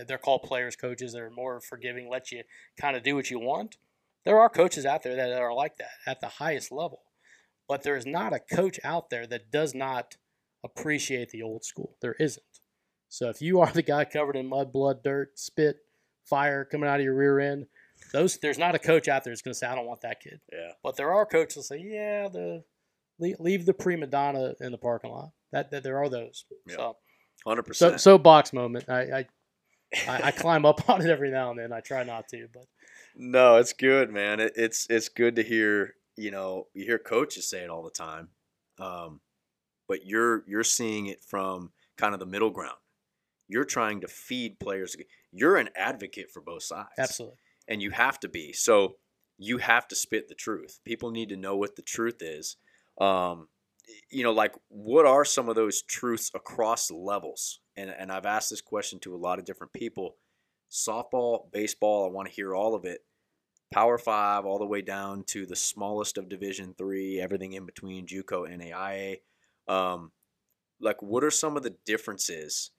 they're 0.07 0.17
called 0.17 0.43
players 0.43 0.75
coaches 0.75 1.13
that 1.13 1.21
are 1.21 1.29
more 1.29 1.61
forgiving, 1.61 2.09
let 2.09 2.31
you 2.31 2.43
kind 2.79 2.97
of 2.97 3.03
do 3.03 3.15
what 3.15 3.29
you 3.29 3.39
want. 3.39 3.77
There 4.25 4.39
are 4.39 4.49
coaches 4.49 4.85
out 4.85 5.03
there 5.03 5.15
that 5.15 5.31
are 5.31 5.53
like 5.53 5.77
that 5.77 5.91
at 6.05 6.19
the 6.19 6.27
highest 6.27 6.71
level, 6.71 7.03
but 7.69 7.83
there 7.83 7.95
is 7.95 8.05
not 8.05 8.33
a 8.33 8.39
coach 8.39 8.79
out 8.83 9.09
there 9.09 9.25
that 9.27 9.51
does 9.51 9.73
not 9.73 10.17
appreciate 10.67 11.29
the 11.29 11.41
old 11.41 11.63
school. 11.63 11.95
There 12.01 12.15
isn't. 12.19 12.43
So 13.09 13.29
if 13.29 13.41
you 13.41 13.61
are 13.61 13.71
the 13.71 13.81
guy 13.81 14.05
covered 14.05 14.35
in 14.35 14.47
mud, 14.47 14.71
blood, 14.71 15.03
dirt, 15.03 15.39
spit, 15.39 15.77
fire 16.25 16.65
coming 16.65 16.89
out 16.89 16.99
of 16.99 17.03
your 17.03 17.15
rear 17.15 17.39
end, 17.39 17.67
those 18.13 18.37
there's 18.37 18.57
not 18.57 18.75
a 18.75 18.79
coach 18.79 19.07
out 19.07 19.23
there 19.23 19.31
that's 19.31 19.41
going 19.41 19.53
to 19.53 19.57
say 19.57 19.67
I 19.67 19.75
don't 19.75 19.87
want 19.87 20.01
that 20.01 20.21
kid. 20.21 20.39
Yeah. 20.51 20.71
But 20.83 20.97
there 20.97 21.11
are 21.13 21.25
coaches 21.25 21.55
that 21.55 21.63
say, 21.63 21.83
yeah, 21.83 22.27
the 22.27 22.63
leave, 23.19 23.39
leave 23.39 23.65
the 23.65 23.73
prima 23.73 24.07
donna 24.07 24.53
in 24.59 24.71
the 24.71 24.77
parking 24.77 25.11
lot. 25.11 25.31
That, 25.51 25.71
that 25.71 25.83
there 25.83 25.97
are 25.97 26.09
those. 26.09 26.45
Yeah. 26.67 26.75
So, 26.75 26.97
100%. 27.45 27.75
so 27.75 27.97
so 27.97 28.17
box 28.17 28.51
moment. 28.51 28.89
I, 28.89 29.01
I 29.01 29.25
I 30.07 30.21
I 30.25 30.31
climb 30.31 30.65
up 30.65 30.89
on 30.89 31.01
it 31.01 31.09
every 31.09 31.31
now 31.31 31.51
and 31.51 31.59
then. 31.59 31.71
I 31.71 31.79
try 31.79 32.03
not 32.03 32.27
to, 32.29 32.47
but 32.53 32.65
No, 33.15 33.57
it's 33.57 33.73
good, 33.73 34.11
man. 34.11 34.39
It, 34.39 34.53
it's 34.55 34.87
it's 34.89 35.09
good 35.09 35.35
to 35.37 35.43
hear. 35.43 35.95
You 36.19 36.31
know, 36.31 36.67
you 36.73 36.83
hear 36.83 36.97
coaches 36.97 37.47
say 37.47 37.59
it 37.59 37.69
all 37.69 37.83
the 37.83 37.91
time, 37.91 38.29
um, 38.79 39.21
but 39.87 40.05
you're 40.05 40.43
you're 40.47 40.63
seeing 40.63 41.07
it 41.07 41.23
from 41.23 41.71
kind 41.97 42.13
of 42.13 42.19
the 42.19 42.25
middle 42.25 42.51
ground. 42.51 42.77
You're 43.47 43.65
trying 43.65 44.01
to 44.01 44.07
feed 44.07 44.59
players. 44.59 44.95
You're 45.31 45.57
an 45.57 45.69
advocate 45.75 46.29
for 46.31 46.41
both 46.41 46.63
sides, 46.63 46.89
absolutely. 46.97 47.37
and 47.67 47.81
you 47.81 47.91
have 47.91 48.19
to 48.21 48.27
be. 48.27 48.53
So 48.53 48.95
you 49.37 49.59
have 49.59 49.87
to 49.87 49.95
spit 49.95 50.27
the 50.27 50.35
truth. 50.35 50.79
People 50.83 51.11
need 51.11 51.29
to 51.29 51.37
know 51.37 51.55
what 51.55 51.75
the 51.75 51.81
truth 51.81 52.21
is. 52.21 52.57
Um, 52.99 53.47
you 54.09 54.23
know, 54.23 54.33
like 54.33 54.53
what 54.67 55.05
are 55.05 55.23
some 55.23 55.47
of 55.47 55.55
those 55.55 55.81
truths 55.81 56.31
across 56.33 56.91
levels? 56.91 57.59
And 57.75 57.89
and 57.89 58.11
I've 58.11 58.25
asked 58.25 58.49
this 58.49 58.61
question 58.61 58.99
to 58.99 59.15
a 59.15 59.17
lot 59.17 59.39
of 59.39 59.45
different 59.45 59.73
people. 59.73 60.15
Softball, 60.69 61.49
baseball, 61.51 62.05
I 62.05 62.11
want 62.11 62.27
to 62.27 62.33
hear 62.33 62.53
all 62.53 62.75
of 62.75 62.83
it. 62.83 62.99
Power 63.71 63.97
Five, 63.97 64.45
all 64.45 64.59
the 64.59 64.65
way 64.65 64.81
down 64.81 65.23
to 65.27 65.45
the 65.45 65.55
smallest 65.55 66.17
of 66.17 66.29
Division 66.29 66.73
Three, 66.77 67.19
everything 67.19 67.53
in 67.53 67.65
between, 67.65 68.07
JUCO 68.07 68.51
and 68.51 68.61
NAIA. 68.61 69.17
Um, 69.67 70.11
like, 70.79 71.01
what 71.01 71.23
are 71.23 71.31
some 71.31 71.57
of 71.57 71.63
the 71.63 71.75
differences? 71.85 72.71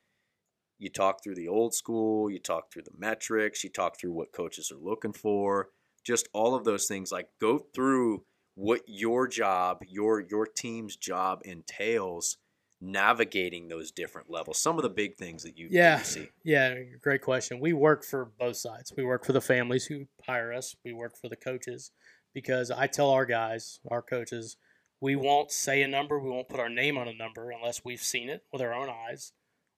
You 0.79 0.89
talk 0.89 1.23
through 1.23 1.35
the 1.35 1.49
old 1.49 1.75
school, 1.75 2.31
you 2.31 2.39
talk 2.39 2.73
through 2.73 2.83
the 2.83 2.97
metrics, 2.97 3.65
you 3.65 3.71
talk 3.71 3.99
through 3.99 4.13
what 4.13 4.33
coaches 4.33 4.71
are 4.71 4.79
looking 4.79 5.13
for, 5.13 5.71
just 6.05 6.29
all 6.33 6.55
of 6.55 6.65
those 6.65 6.87
things. 6.87 7.11
Like, 7.11 7.29
go 7.41 7.59
through 7.59 8.25
what 8.55 8.83
your 8.87 9.27
job, 9.27 9.83
your 9.89 10.21
your 10.21 10.47
team's 10.47 10.97
job 10.97 11.43
entails, 11.45 12.39
navigating 12.81 13.69
those 13.69 13.91
different 13.91 14.31
levels. 14.31 14.61
Some 14.63 14.77
of 14.77 14.83
the 14.83 14.89
big 14.89 15.17
things 15.17 15.43
that 15.43 15.59
you, 15.59 15.69
that 15.69 15.75
Yeah. 15.75 15.99
you 15.99 16.05
see. 16.05 16.29
Yeah, 16.45 16.75
great 17.03 17.23
question. 17.23 17.59
We 17.59 17.73
work 17.73 18.05
for 18.05 18.27
both 18.39 18.57
sides. 18.57 18.93
We 18.97 19.05
work 19.05 19.25
for 19.25 19.33
the 19.33 19.41
families 19.41 19.87
who 19.87 20.07
hire 20.25 20.53
us. 20.53 20.77
We 20.85 20.93
work 20.93 21.17
for 21.17 21.29
the 21.29 21.37
coaches 21.37 21.91
because 22.35 22.71
I 22.71 22.87
tell 22.87 23.11
our 23.11 23.27
guys, 23.27 23.81
our 23.91 24.03
coaches, 24.03 24.57
we 25.01 25.17
won't 25.17 25.51
say 25.53 25.83
a 25.83 25.89
number, 25.89 26.19
we 26.19 26.31
won't 26.31 26.49
put 26.49 26.61
our 26.61 26.69
name 26.69 26.99
on 26.99 27.09
a 27.09 27.15
number 27.15 27.51
unless 27.51 27.85
we've 27.85 28.03
seen 28.03 28.29
it 28.29 28.43
with 28.53 28.63
our 28.63 28.75
own 28.75 28.89
eyes, 28.89 29.33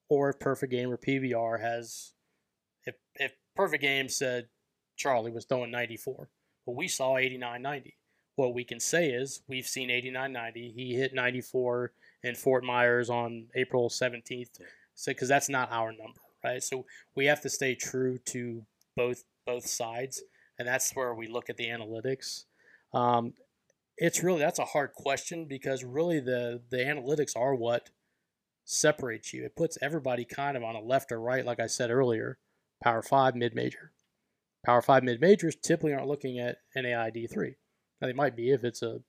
or 0.09 0.31
if 0.31 0.41
Perfect 0.41 0.73
Game 0.73 0.91
or 0.91 0.97
PBR 0.97 1.61
has, 1.61 2.12
if 2.85 2.95
if 3.16 3.33
Perfect 3.55 3.83
Game 3.83 4.09
said 4.09 4.49
Charlie 4.97 5.33
was 5.33 5.45
throwing 5.45 5.71
94, 5.71 6.29
but 6.66 6.77
we 6.77 6.89
saw 6.89 7.16
89 7.16 7.62
90. 7.62 7.97
What 8.37 8.55
we 8.55 8.64
can 8.64 8.81
say 8.81 9.11
is 9.11 9.43
we've 9.49 9.66
seen 9.66 9.91
89 9.91 10.33
90. 10.33 10.73
He 10.75 10.95
hit 10.95 11.14
94 11.14 11.93
in 12.23 12.35
Fort 12.35 12.64
Myers 12.64 13.11
on 13.11 13.47
April 13.55 13.89
17th 13.89 14.61
so 14.95 15.12
because 15.12 15.29
that's 15.29 15.49
not 15.49 15.73
our 15.73 15.93
number 15.93 16.21
right? 16.45 16.62
So 16.62 16.87
we 17.14 17.27
have 17.27 17.41
to 17.43 17.49
stay 17.49 17.75
true 17.75 18.18
to 18.27 18.64
both 18.97 19.25
both 19.47 19.66
sides 19.66 20.23
and 20.59 20.66
that's 20.66 20.95
where 20.95 21.14
we 21.14 21.27
look 21.27 21.49
at 21.49 21.57
the 21.57 21.66
analytics. 21.66 22.45
Um, 22.93 23.33
it's 24.01 24.22
really 24.22 24.40
that's 24.40 24.59
a 24.59 24.64
hard 24.64 24.92
question 24.94 25.46
because 25.46 25.84
really 25.84 26.18
the 26.18 26.61
the 26.70 26.78
analytics 26.78 27.36
are 27.36 27.55
what 27.55 27.90
separates 28.64 29.32
you 29.32 29.44
it 29.44 29.55
puts 29.57 29.78
everybody 29.80 30.24
kind 30.24 30.57
of 30.57 30.62
on 30.64 30.74
a 30.74 30.80
left 30.80 31.12
or 31.12 31.20
right 31.20 31.44
like 31.44 31.61
i 31.61 31.66
said 31.66 31.90
earlier 31.90 32.38
power 32.82 33.03
five 33.03 33.34
mid-major 33.36 33.92
Power 34.64 34.82
Five 34.82 35.05
mid 35.05 35.20
majors 35.20 35.57
typically 35.57 35.94
aren't 35.94 36.07
looking 36.07 36.38
at 36.38 36.59
NAIA 36.76 37.12
D 37.12 37.26
three. 37.26 37.57
Now 38.01 38.09
they 38.09 38.12
might 38.12 38.36
be 38.36 38.51
if 38.51 38.64
it's 38.64 38.82
a 38.82 39.01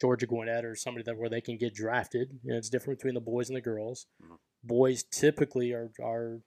Georgia 0.00 0.26
Gwinnett 0.26 0.64
or 0.64 0.76
somebody 0.76 1.04
that 1.04 1.18
where 1.18 1.28
they 1.28 1.40
can 1.40 1.56
get 1.56 1.74
drafted. 1.74 2.38
You 2.44 2.52
know, 2.52 2.58
it's 2.58 2.70
different 2.70 2.98
between 3.00 3.14
the 3.14 3.20
boys 3.20 3.48
and 3.48 3.56
the 3.56 3.60
girls. 3.60 4.06
Mhm. 4.22 4.38
Boys 4.62 5.02
typically 5.02 5.72
are 5.72 5.90
are, 6.00 6.40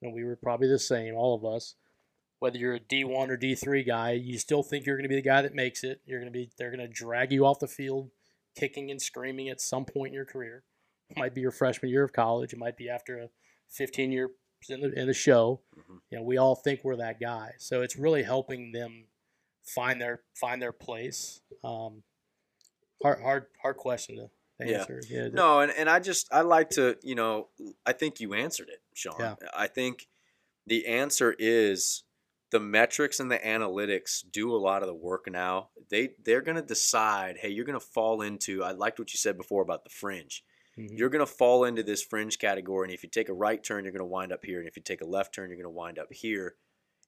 and 0.00 0.14
we 0.14 0.24
were 0.24 0.36
probably 0.36 0.68
the 0.68 0.78
same, 0.78 1.14
all 1.16 1.34
of 1.34 1.44
us. 1.44 1.74
Whether 2.38 2.58
you're 2.58 2.74
a 2.74 2.80
D 2.80 3.02
one 3.04 3.30
or 3.30 3.36
D 3.36 3.54
three 3.54 3.82
guy, 3.82 4.12
you 4.12 4.38
still 4.38 4.62
think 4.62 4.84
you're 4.86 4.96
going 4.96 5.04
to 5.04 5.08
be 5.08 5.14
the 5.16 5.22
guy 5.22 5.42
that 5.42 5.54
makes 5.54 5.82
it. 5.82 6.00
You're 6.04 6.20
going 6.20 6.32
to 6.32 6.38
be 6.38 6.50
they're 6.58 6.70
going 6.74 6.86
to 6.86 6.92
drag 6.92 7.32
you 7.32 7.46
off 7.46 7.58
the 7.60 7.66
field, 7.66 8.10
kicking 8.54 8.90
and 8.90 9.00
screaming 9.00 9.48
at 9.48 9.60
some 9.60 9.84
point 9.84 10.08
in 10.08 10.14
your 10.14 10.24
career. 10.26 10.62
It 11.08 11.16
might 11.16 11.34
be 11.34 11.40
your 11.40 11.50
freshman 11.52 11.90
year 11.90 12.04
of 12.04 12.12
college. 12.12 12.52
It 12.52 12.58
might 12.58 12.76
be 12.76 12.88
after 12.90 13.18
a 13.18 13.28
15 13.70 14.12
year 14.12 14.30
in 14.68 14.80
the 14.80 14.92
in 14.92 15.06
the 15.06 15.14
show. 15.14 15.60
Mhm. 15.76 16.00
You 16.10 16.18
know, 16.18 16.24
we 16.24 16.36
all 16.36 16.54
think 16.56 16.80
we're 16.84 16.96
that 16.96 17.18
guy. 17.20 17.52
So 17.58 17.80
it's 17.82 17.96
really 17.96 18.22
helping 18.24 18.72
them 18.72 19.06
find 19.62 20.00
their 20.00 20.22
find 20.34 20.60
their 20.60 20.72
place. 20.72 21.40
Um, 21.64 22.02
hard 23.02 23.20
hard 23.22 23.46
hard 23.62 23.76
question 23.76 24.16
to 24.16 24.30
Yeah. 24.64 24.80
answer. 24.80 25.00
Yeah. 25.08 25.28
No, 25.28 25.60
and, 25.60 25.72
and 25.72 25.88
I 25.88 26.00
just 26.00 26.26
I 26.32 26.40
like 26.42 26.70
to, 26.70 26.98
you 27.02 27.14
know, 27.14 27.48
I 27.86 27.92
think 27.92 28.20
you 28.20 28.34
answered 28.34 28.68
it, 28.68 28.82
Sean. 28.94 29.16
Yeah. 29.18 29.34
I 29.56 29.66
think 29.68 30.08
the 30.66 30.86
answer 30.86 31.34
is 31.38 32.02
the 32.50 32.60
metrics 32.60 33.18
and 33.20 33.30
the 33.30 33.38
analytics 33.38 34.22
do 34.30 34.54
a 34.54 34.56
lot 34.58 34.82
of 34.82 34.88
the 34.88 34.94
work 34.94 35.26
now. 35.30 35.70
They 35.90 36.10
they're 36.24 36.42
gonna 36.42 36.62
decide, 36.62 37.38
hey, 37.38 37.48
you're 37.48 37.64
gonna 37.64 37.80
fall 37.80 38.22
into 38.22 38.62
I 38.62 38.72
liked 38.72 38.98
what 38.98 39.12
you 39.12 39.18
said 39.18 39.36
before 39.36 39.62
about 39.62 39.84
the 39.84 39.90
fringe. 39.90 40.44
Mhm. 40.78 40.96
You're 40.98 41.08
gonna 41.08 41.26
fall 41.26 41.64
into 41.64 41.82
this 41.82 42.02
fringe 42.02 42.38
category, 42.38 42.86
and 42.86 42.94
if 42.94 43.02
you 43.02 43.08
take 43.08 43.28
a 43.28 43.34
right 43.34 43.62
turn, 43.62 43.84
you're 43.84 43.92
gonna 43.92 44.04
wind 44.06 44.32
up 44.32 44.44
here, 44.44 44.58
and 44.60 44.68
if 44.68 44.76
you 44.76 44.82
take 44.82 45.00
a 45.00 45.06
left 45.06 45.34
turn, 45.34 45.50
you're 45.50 45.56
gonna 45.56 45.70
wind 45.70 45.98
up 45.98 46.12
here. 46.12 46.56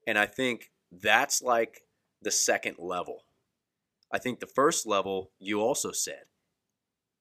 And 0.06 0.18
I 0.18 0.26
think 0.26 0.72
that's 0.90 1.42
like 1.42 1.84
the 2.22 2.30
second 2.30 2.76
level. 2.78 3.24
I 4.10 4.18
think 4.18 4.40
the 4.40 4.46
first 4.46 4.86
level 4.86 5.32
you 5.38 5.60
also 5.60 5.92
said, 5.92 6.24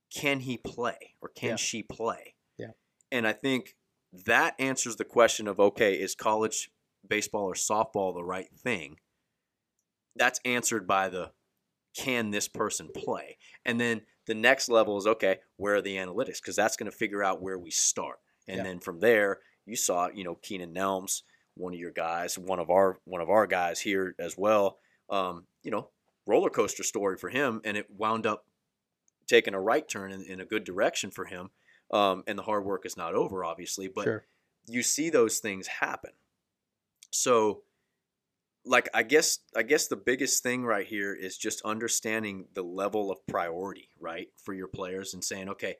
can 0.10 0.40
he 0.40 0.58
play 0.58 1.16
or 1.22 1.28
can 1.30 1.50
Yeah. 1.50 1.56
she 1.58 1.84
play? 1.84 2.36
Yeah. 2.58 2.72
And 3.12 3.28
I 3.28 3.34
think 3.34 3.76
that 4.14 4.56
answers 4.58 4.96
the 4.96 5.04
question 5.06 5.48
of 5.50 5.60
okay, 5.60 6.00
is 6.00 6.16
college 6.16 6.72
baseball 7.08 7.46
or 7.46 7.54
softball 7.54 8.14
the 8.14 8.24
right 8.24 8.50
thing? 8.56 8.98
That's 10.16 10.40
answered 10.46 10.88
by 10.88 11.10
the 11.10 11.32
can 11.96 12.32
this 12.32 12.48
person 12.48 12.90
play? 12.96 13.38
And 13.66 13.80
then 13.80 14.02
the 14.26 14.36
next 14.36 14.70
level 14.70 14.98
is 14.98 15.08
okay, 15.08 15.40
where 15.58 15.76
are 15.76 15.82
the 15.82 15.96
analytics? 15.98 16.42
Because 16.42 16.56
that's 16.56 16.78
going 16.78 16.92
to 16.92 16.98
figure 16.98 17.24
out 17.24 17.42
where 17.42 17.58
we 17.58 17.72
start. 17.72 18.20
And 18.48 18.58
Yeah. 18.58 18.64
then 18.64 18.80
from 18.80 19.00
there, 19.00 19.40
you 19.66 19.76
saw, 19.76 20.10
you 20.10 20.24
know, 20.24 20.36
Keenan 20.36 20.74
Nelms, 20.74 21.24
one 21.56 21.74
of 21.74 21.80
your 21.80 21.92
guys, 21.92 22.38
one 22.38 22.60
of 22.60 22.70
our 22.70 23.00
one 23.04 23.22
of 23.22 23.30
our 23.30 23.48
guys 23.48 23.82
here 23.82 24.16
as 24.20 24.38
well. 24.38 24.80
Um, 25.10 25.48
you 25.64 25.72
know, 25.72 25.90
roller 26.26 26.50
coaster 26.50 26.84
story 26.84 27.18
for 27.18 27.30
him, 27.30 27.62
and 27.64 27.76
it 27.78 27.90
wound 27.90 28.26
up 28.26 28.46
taking 29.28 29.54
a 29.54 29.60
right 29.60 29.88
turn 29.88 30.12
in, 30.12 30.22
in 30.22 30.40
a 30.40 30.46
good 30.46 30.64
direction 30.64 31.12
for 31.12 31.26
him. 31.26 31.50
Um, 31.92 32.24
and 32.28 32.38
the 32.38 32.44
hard 32.44 32.66
work 32.66 32.86
is 32.86 32.98
not 32.98 33.16
over, 33.16 33.44
obviously, 33.46 33.88
but 33.88 34.04
sure. 34.04 34.26
you 34.68 34.84
see 34.84 35.10
those 35.10 35.40
things 35.40 35.68
happen. 35.68 36.12
So 37.10 37.64
like 38.66 38.90
I 38.94 39.04
guess 39.04 39.40
I 39.56 39.64
guess 39.64 39.88
the 39.88 39.96
biggest 39.96 40.44
thing 40.44 40.66
right 40.66 40.86
here 40.86 41.14
is 41.14 41.38
just 41.38 41.62
understanding 41.62 42.48
the 42.54 42.64
level 42.64 43.12
of 43.12 43.26
priority, 43.28 43.90
right, 44.00 44.28
for 44.44 44.54
your 44.54 44.68
players 44.68 45.14
and 45.14 45.24
saying, 45.24 45.50
okay, 45.50 45.76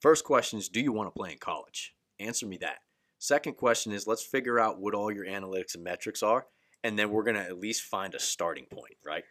first 0.00 0.24
question 0.24 0.58
is 0.58 0.68
do 0.68 0.80
you 0.80 0.92
want 0.92 1.08
to 1.08 1.18
play 1.18 1.32
in 1.32 1.38
college? 1.38 1.94
Answer 2.20 2.46
me 2.46 2.58
that. 2.58 2.78
Second 3.18 3.56
question 3.56 3.92
is 3.92 4.06
let's 4.06 4.22
figure 4.22 4.60
out 4.60 4.80
what 4.80 4.94
all 4.94 5.10
your 5.10 5.26
analytics 5.26 5.74
and 5.74 5.82
metrics 5.82 6.22
are 6.22 6.46
and 6.84 6.98
then 6.98 7.10
we're 7.10 7.24
going 7.24 7.36
to 7.36 7.42
at 7.42 7.58
least 7.58 7.82
find 7.82 8.14
a 8.14 8.20
starting 8.20 8.66
point, 8.66 8.96
right? 9.04 9.24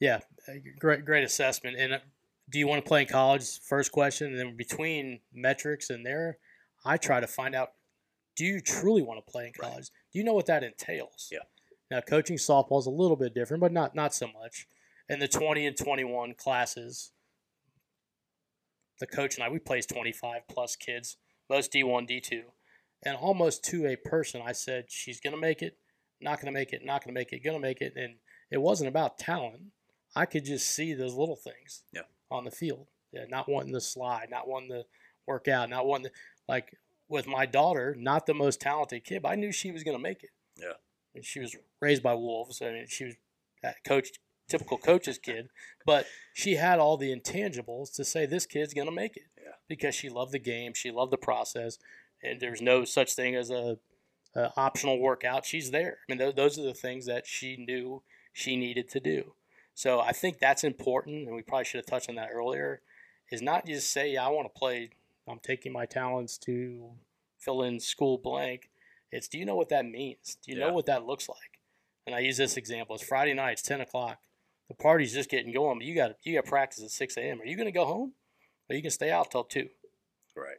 Yeah, 0.00 0.20
uh, 0.48 0.52
great 0.78 1.04
great 1.04 1.24
assessment. 1.24 1.76
And 1.78 1.94
uh, 1.94 1.98
do 2.50 2.58
you 2.58 2.66
want 2.66 2.84
to 2.84 2.88
play 2.88 3.02
in 3.02 3.08
college? 3.08 3.60
First 3.60 3.92
question, 3.92 4.28
and 4.28 4.38
then 4.38 4.56
between 4.56 5.20
metrics 5.32 5.90
and 5.90 6.04
there, 6.04 6.38
I 6.84 6.96
try 6.96 7.20
to 7.20 7.26
find 7.26 7.54
out: 7.54 7.70
Do 8.36 8.44
you 8.44 8.60
truly 8.60 9.02
want 9.02 9.24
to 9.24 9.30
play 9.30 9.46
in 9.46 9.52
Right. 9.58 9.70
college? 9.70 9.90
Do 10.12 10.18
you 10.18 10.24
know 10.24 10.32
what 10.34 10.46
that 10.46 10.64
entails? 10.64 11.28
Yeah. 11.30 11.40
Now, 11.90 12.00
coaching 12.00 12.36
softball 12.36 12.78
is 12.78 12.86
a 12.86 12.90
little 12.90 13.16
bit 13.16 13.34
different, 13.34 13.60
but 13.60 13.72
not 13.72 13.94
not 13.94 14.14
so 14.14 14.28
much. 14.28 14.66
In 15.08 15.18
the 15.18 15.28
twenty 15.28 15.66
and 15.66 15.76
twenty 15.76 16.04
one 16.04 16.34
classes, 16.34 17.12
the 18.98 19.06
coach 19.06 19.34
and 19.36 19.44
I 19.44 19.48
we 19.48 19.58
placed 19.58 19.88
twenty 19.88 20.12
five 20.12 20.46
plus 20.48 20.76
kids, 20.76 21.16
most 21.48 21.72
D 21.72 21.82
one 21.82 22.06
D 22.06 22.20
two, 22.20 22.52
and 23.02 23.16
almost 23.16 23.64
to 23.64 23.86
a 23.86 23.96
person, 23.96 24.40
I 24.42 24.52
said 24.52 24.90
she's 24.90 25.20
gonna 25.20 25.36
make 25.36 25.62
it, 25.62 25.78
not 26.20 26.40
gonna 26.40 26.52
make 26.52 26.72
it, 26.72 26.84
not 26.84 27.02
gonna 27.04 27.14
make 27.14 27.32
it, 27.32 27.40
gonna 27.40 27.58
make 27.58 27.80
it, 27.80 27.94
and 27.96 28.16
it 28.50 28.58
wasn't 28.58 28.88
about 28.88 29.18
talent. 29.18 29.72
I 30.14 30.26
could 30.26 30.44
just 30.44 30.68
see 30.70 30.92
those 30.92 31.14
little 31.14 31.36
things 31.36 31.82
Yeah. 31.92 32.02
on 32.30 32.44
the 32.44 32.50
field. 32.50 32.88
Yeah, 33.12 33.24
not 33.28 33.48
wanting 33.48 33.72
to 33.72 33.80
slide, 33.80 34.28
not 34.30 34.46
wanting 34.46 34.70
to 34.70 34.86
work 35.26 35.48
out, 35.48 35.68
not 35.70 35.86
wanting 35.86 36.10
to 36.10 36.12
like 36.48 36.76
with 37.10 37.26
my 37.26 37.44
daughter, 37.44 37.94
not 37.98 38.24
the 38.24 38.32
most 38.32 38.60
talented 38.60 39.04
kid, 39.04 39.22
but 39.22 39.30
I 39.30 39.34
knew 39.34 39.52
she 39.52 39.72
was 39.72 39.82
going 39.82 39.96
to 39.96 40.02
make 40.02 40.22
it. 40.22 40.30
Yeah. 40.56 40.74
And 41.14 41.24
she 41.24 41.40
was 41.40 41.56
raised 41.80 42.02
by 42.02 42.14
wolves. 42.14 42.62
I 42.62 42.70
mean, 42.70 42.86
she 42.88 43.04
was 43.04 43.14
that 43.62 43.84
coach, 43.84 44.10
typical 44.48 44.78
coach's 44.78 45.18
kid, 45.18 45.48
but 45.84 46.06
she 46.32 46.54
had 46.54 46.78
all 46.78 46.96
the 46.96 47.14
intangibles 47.14 47.92
to 47.96 48.04
say 48.04 48.24
this 48.24 48.46
kid's 48.46 48.72
going 48.72 48.86
to 48.86 48.92
make 48.92 49.16
it. 49.16 49.24
Yeah. 49.36 49.52
Because 49.68 49.94
she 49.94 50.08
loved 50.08 50.32
the 50.32 50.38
game, 50.38 50.72
she 50.72 50.90
loved 50.90 51.12
the 51.12 51.18
process, 51.18 51.78
and 52.22 52.40
there's 52.40 52.62
no 52.62 52.84
such 52.84 53.14
thing 53.14 53.34
as 53.34 53.50
a, 53.50 53.78
a 54.34 54.52
optional 54.56 54.98
workout. 55.00 55.44
She's 55.44 55.72
there. 55.72 55.98
I 56.08 56.12
mean, 56.12 56.18
th- 56.18 56.36
those 56.36 56.58
are 56.58 56.62
the 56.62 56.74
things 56.74 57.06
that 57.06 57.26
she 57.26 57.56
knew 57.56 58.02
she 58.32 58.56
needed 58.56 58.88
to 58.90 59.00
do. 59.00 59.34
So 59.74 60.00
I 60.00 60.12
think 60.12 60.38
that's 60.38 60.62
important, 60.62 61.26
and 61.26 61.34
we 61.34 61.42
probably 61.42 61.64
should 61.64 61.78
have 61.78 61.86
touched 61.86 62.08
on 62.08 62.14
that 62.16 62.30
earlier. 62.32 62.82
Is 63.32 63.42
not 63.42 63.66
just 63.66 63.92
say, 63.92 64.12
yeah, 64.12 64.26
I 64.26 64.28
want 64.28 64.52
to 64.52 64.58
play. 64.58 64.90
I'm 65.28 65.38
taking 65.40 65.72
my 65.72 65.86
talents 65.86 66.38
to 66.38 66.90
fill 67.38 67.62
in 67.62 67.80
school 67.80 68.18
blank. 68.18 68.70
It's 69.12 69.28
do 69.28 69.38
you 69.38 69.44
know 69.44 69.56
what 69.56 69.68
that 69.70 69.84
means? 69.86 70.36
Do 70.44 70.52
you 70.52 70.58
Yeah. 70.58 70.68
know 70.68 70.72
what 70.74 70.86
that 70.86 71.04
looks 71.04 71.28
like? 71.28 71.38
And 72.06 72.14
I 72.14 72.20
use 72.20 72.36
this 72.36 72.56
example. 72.56 72.94
It's 72.96 73.04
Friday 73.04 73.34
night. 73.34 73.52
It's 73.52 73.62
ten 73.62 73.80
o'clock. 73.80 74.18
The 74.68 74.74
party's 74.74 75.12
just 75.12 75.30
getting 75.30 75.52
going, 75.52 75.78
but 75.78 75.86
you 75.86 75.94
got 75.94 76.12
you 76.22 76.34
got 76.34 76.44
practice 76.46 76.82
at 76.82 76.90
six 76.90 77.16
a.m. 77.16 77.40
Are 77.40 77.44
you 77.46 77.56
going 77.56 77.66
to 77.66 77.72
go 77.72 77.84
home, 77.84 78.14
or 78.68 78.76
you 78.76 78.82
can 78.82 78.90
stay 78.90 79.10
out 79.10 79.30
till 79.30 79.44
two? 79.44 79.68
Right. 80.36 80.58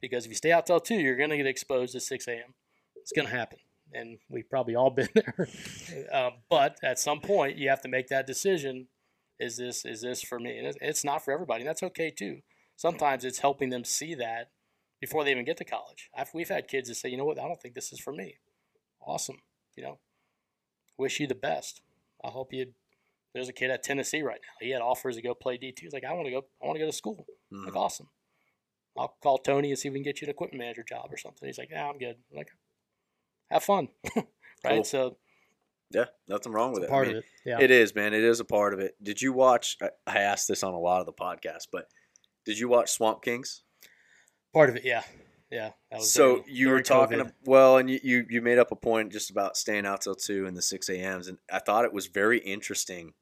Because 0.00 0.24
if 0.24 0.30
you 0.30 0.34
stay 0.36 0.50
out 0.52 0.66
till 0.66 0.80
two, 0.80 0.96
you're 0.96 1.16
going 1.16 1.30
to 1.30 1.36
get 1.36 1.46
exposed 1.46 1.94
at 1.94 2.02
six 2.02 2.26
a.m. 2.28 2.54
It's 2.96 3.12
going 3.12 3.28
to 3.28 3.34
happen, 3.34 3.58
and 3.92 4.18
we've 4.28 4.48
probably 4.50 4.74
all 4.74 4.90
been 5.00 5.08
there. 5.14 5.48
uh, 6.12 6.30
but 6.50 6.76
at 6.82 6.98
some 6.98 7.20
point, 7.20 7.56
you 7.56 7.68
have 7.68 7.82
to 7.82 7.88
make 7.88 8.08
that 8.08 8.26
decision: 8.26 8.88
is 9.38 9.56
this 9.56 9.84
is 9.84 10.02
this 10.02 10.22
for 10.22 10.38
me? 10.40 10.58
And 10.58 10.66
it's- 10.66 10.78
it's 10.88 11.04
not 11.04 11.24
for 11.24 11.32
everybody, 11.32 11.60
and 11.62 11.68
that's 11.68 11.82
okay 11.84 12.10
too. 12.10 12.42
Sometimes 12.76 13.24
it's 13.24 13.38
helping 13.38 13.70
them 13.70 13.84
see 13.84 14.14
that 14.16 14.50
before 15.00 15.24
they 15.24 15.30
even 15.30 15.44
get 15.44 15.56
to 15.58 15.64
college. 15.64 16.10
I've, 16.16 16.30
we've 16.34 16.48
had 16.48 16.68
kids 16.68 16.88
that 16.88 16.96
say, 16.96 17.08
you 17.08 17.16
know 17.16 17.24
what, 17.24 17.38
I 17.38 17.46
don't 17.48 17.60
think 17.60 17.74
this 17.74 17.92
is 17.92 18.00
for 18.00 18.12
me. 18.12 18.36
Awesome, 19.04 19.38
you 19.76 19.82
know. 19.82 19.98
Wish 20.98 21.20
you 21.20 21.26
the 21.26 21.34
best. 21.34 21.80
I 22.24 22.28
hope 22.28 22.52
you. 22.52 22.72
There's 23.34 23.48
a 23.48 23.52
kid 23.52 23.70
at 23.70 23.82
Tennessee 23.82 24.22
right 24.22 24.40
now. 24.42 24.64
He 24.66 24.70
had 24.72 24.82
offers 24.82 25.16
to 25.16 25.22
go 25.22 25.34
play 25.34 25.56
D 25.56 25.72
two. 25.72 25.86
He's 25.86 25.92
like, 25.92 26.04
I 26.04 26.12
want 26.12 26.26
to 26.26 26.30
go. 26.32 26.44
I 26.62 26.66
want 26.66 26.76
to 26.76 26.80
go 26.80 26.86
to 26.86 26.92
school. 26.92 27.26
Mhm. 27.52 27.64
Like, 27.64 27.76
awesome. 27.76 28.08
I'll 28.96 29.16
call 29.22 29.38
Tony 29.38 29.70
and 29.70 29.78
see 29.78 29.88
if 29.88 29.92
we 29.94 30.00
can 30.00 30.04
get 30.04 30.20
you 30.20 30.26
an 30.26 30.30
equipment 30.30 30.58
manager 30.60 30.84
job 30.86 31.06
or 31.10 31.16
something. 31.16 31.48
He's 31.48 31.56
like, 31.58 31.70
Yeah, 31.70 31.88
I'm 31.88 31.98
good. 31.98 32.16
I'm 32.30 32.36
like, 32.36 32.50
have 33.50 33.64
fun, 33.64 33.88
right? 34.16 34.26
Cool. 34.66 34.84
So 34.84 35.16
Yeah, 35.90 36.04
nothing 36.28 36.52
wrong 36.52 36.72
with 36.72 36.82
a 36.82 36.86
it. 36.86 36.88
I 36.88 36.90
part 36.90 37.06
mean, 37.08 37.16
of 37.16 37.22
it. 37.22 37.28
Yeah. 37.46 37.60
It 37.60 37.70
is, 37.70 37.94
man. 37.94 38.12
It 38.12 38.22
is 38.22 38.38
a 38.38 38.44
part 38.44 38.74
of 38.74 38.80
it. 38.80 38.94
Did 39.02 39.22
you 39.22 39.32
watch? 39.32 39.78
I- 39.80 39.88
I 40.06 40.18
asked 40.18 40.46
this 40.46 40.62
on 40.62 40.74
a 40.74 40.78
lot 40.78 41.00
of 41.00 41.06
the 41.06 41.12
podcasts, 41.14 41.66
but 41.72 41.86
did 42.44 42.58
you 42.58 42.68
watch 42.68 42.90
Swamp 42.90 43.22
Kings? 43.22 43.62
part 44.52 44.68
of 44.68 44.76
it. 44.76 44.84
Yeah. 44.84 45.02
Yeah. 45.50 45.70
That 45.90 45.98
was 46.00 46.12
So 46.12 46.36
during- 46.40 46.44
you 46.54 46.68
were 46.68 46.82
talking, 46.82 47.20
ab- 47.20 47.34
well, 47.44 47.78
and 47.78 47.88
you, 47.90 48.00
you 48.02 48.26
you 48.28 48.42
made 48.42 48.58
up 48.58 48.70
a 48.72 48.76
point 48.76 49.12
just 49.12 49.30
about 49.30 49.56
staying 49.56 49.86
out 49.86 50.02
till 50.02 50.14
two 50.14 50.46
and 50.46 50.54
the 50.56 50.60
six 50.62 50.88
a.m.s, 50.90 51.26
and 51.26 51.38
I 51.50 51.58
thought 51.58 51.84
it 51.86 51.92
was 51.92 52.06
very 52.08 52.38
interesting 52.38 53.14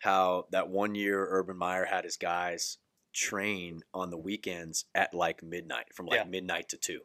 how 0.00 0.46
that 0.50 0.68
one 0.68 0.94
year 0.94 1.26
Urban 1.30 1.56
Meyer 1.58 1.84
had 1.84 2.04
his 2.04 2.16
guys 2.16 2.78
train 3.14 3.82
on 3.92 4.10
the 4.10 4.16
weekends 4.18 4.84
at 4.94 5.12
like 5.12 5.42
midnight, 5.42 5.86
from 5.94 6.06
like 6.06 6.20
Yeah. 6.20 6.24
midnight 6.24 6.68
to 6.70 6.76
two. 6.78 7.00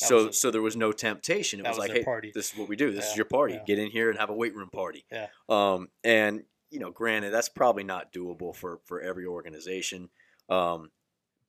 that 0.00 0.06
So 0.08 0.28
a- 0.28 0.32
so 0.32 0.50
there 0.50 0.62
was 0.62 0.76
no 0.76 0.92
temptation. 0.92 1.60
It 1.60 1.64
was, 1.68 1.76
was 1.76 1.88
like, 1.88 1.96
hey, 1.98 2.04
party. 2.04 2.30
this 2.34 2.52
is 2.52 2.58
what 2.58 2.68
we 2.68 2.76
do. 2.76 2.90
This 2.90 3.10
is 3.10 3.16
your 3.16 3.26
party. 3.26 3.54
yeah. 3.54 3.64
Get 3.66 3.78
in 3.78 3.90
here 3.90 4.08
and 4.10 4.18
have 4.18 4.30
a 4.30 4.34
weight 4.34 4.54
room 4.54 4.70
party. 4.70 5.04
Yeah. 5.12 5.28
Um, 5.48 5.88
and 6.02 6.44
you 6.70 6.78
know, 6.80 6.90
granted, 6.90 7.30
that's 7.32 7.48
probably 7.48 7.84
not 7.84 8.12
doable 8.12 8.54
for 8.56 8.80
for 8.86 9.00
every 9.00 9.26
organization. 9.26 10.08
Um, 10.48 10.90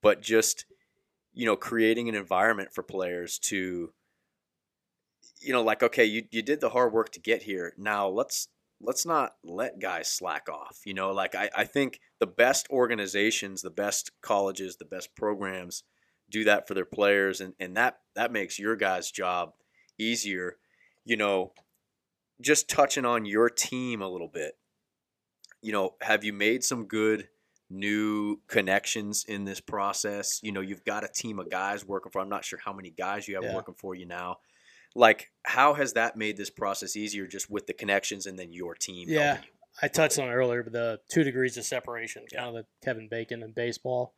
but 0.02 0.22
just 0.22 0.66
you 1.36 1.46
know, 1.46 1.58
creating 1.58 2.08
an 2.08 2.16
environment 2.16 2.70
for 2.74 2.82
players 2.82 3.38
to, 3.38 3.91
you 5.41 5.52
know, 5.54 5.62
like 5.62 5.84
okay, 5.84 6.06
you 6.06 6.24
you 6.32 6.41
did 6.41 6.62
the 6.62 6.70
hard 6.70 6.93
work 6.93 7.12
to 7.12 7.20
get 7.20 7.43
here. 7.43 7.74
Now 7.78 8.08
let's 8.08 8.48
let's 8.82 9.06
not 9.06 9.34
let 9.43 9.80
guys 9.80 10.10
slack 10.10 10.48
off. 10.50 10.80
You 10.86 10.93
know, 10.93 11.12
like 11.12 11.36
I, 11.36 11.50
I 11.56 11.66
think 11.66 12.00
the 12.20 12.28
best 12.28 12.68
organizations, 12.70 13.62
the 13.62 13.70
best 13.70 14.12
colleges, 14.22 14.78
the 14.78 14.86
best 14.86 15.16
programs 15.16 15.84
do 16.30 16.43
that 16.46 16.68
for 16.68 16.74
their 16.74 16.86
players 16.86 17.39
and, 17.39 17.54
and 17.60 17.78
that 17.78 18.00
that 18.16 18.32
makes 18.32 18.58
your 18.58 18.76
guys' 18.76 19.12
job 19.12 19.52
easier. 20.00 20.56
You 21.04 21.18
know, 21.18 21.52
just 22.41 22.70
touching 22.70 23.06
on 23.06 23.26
your 23.26 23.50
team 23.50 24.02
a 24.02 24.10
little 24.10 24.30
bit, 24.30 24.54
you 25.62 25.74
know, 25.74 25.96
have 26.02 26.24
you 26.24 26.32
made 26.32 26.64
some 26.64 26.86
good 26.86 27.28
new 27.76 28.42
connections 28.48 29.26
in 29.28 29.46
this 29.46 29.60
process? 29.60 30.40
You 30.44 30.52
know, 30.52 30.62
you've 30.62 30.84
got 30.86 31.04
a 31.04 31.08
team 31.08 31.40
of 31.40 31.50
guys 31.50 31.86
working 31.86 32.12
for. 32.12 32.20
I'm 32.22 32.30
not 32.30 32.46
sure 32.46 32.60
how 32.64 32.74
many 32.74 32.90
guys 32.90 33.28
you 33.28 33.36
have 33.36 33.44
Yeah. 33.44 33.56
working 33.56 33.76
for 33.76 33.96
you 33.96 34.06
now. 34.06 34.38
Like, 34.96 35.32
how 35.44 35.74
has 35.74 35.94
that 35.94 36.16
made 36.16 36.38
this 36.38 36.50
process 36.50 36.96
easier, 36.96 37.28
just 37.28 37.50
with 37.50 37.68
the 37.68 37.74
connections 37.74 38.26
and 38.26 38.40
then 38.40 38.54
your 38.54 38.76
team? 38.76 39.08
Yeah. 39.10 39.34
helping 39.36 39.44
you? 39.46 39.52
I 39.82 39.88
touched 39.90 40.18
on 40.20 40.30
it 40.30 40.32
earlier, 40.32 40.64
but 40.64 40.72
the 40.72 41.02
two 41.12 41.24
degrees 41.26 41.58
of 41.58 41.66
separation, 41.66 42.26
Yeah. 42.32 42.40
kind 42.44 42.58
of 42.58 42.64
the 42.64 42.86
Kevin 42.86 43.10
Bacon 43.10 43.44
and 43.44 43.54
baseball. 43.54 44.16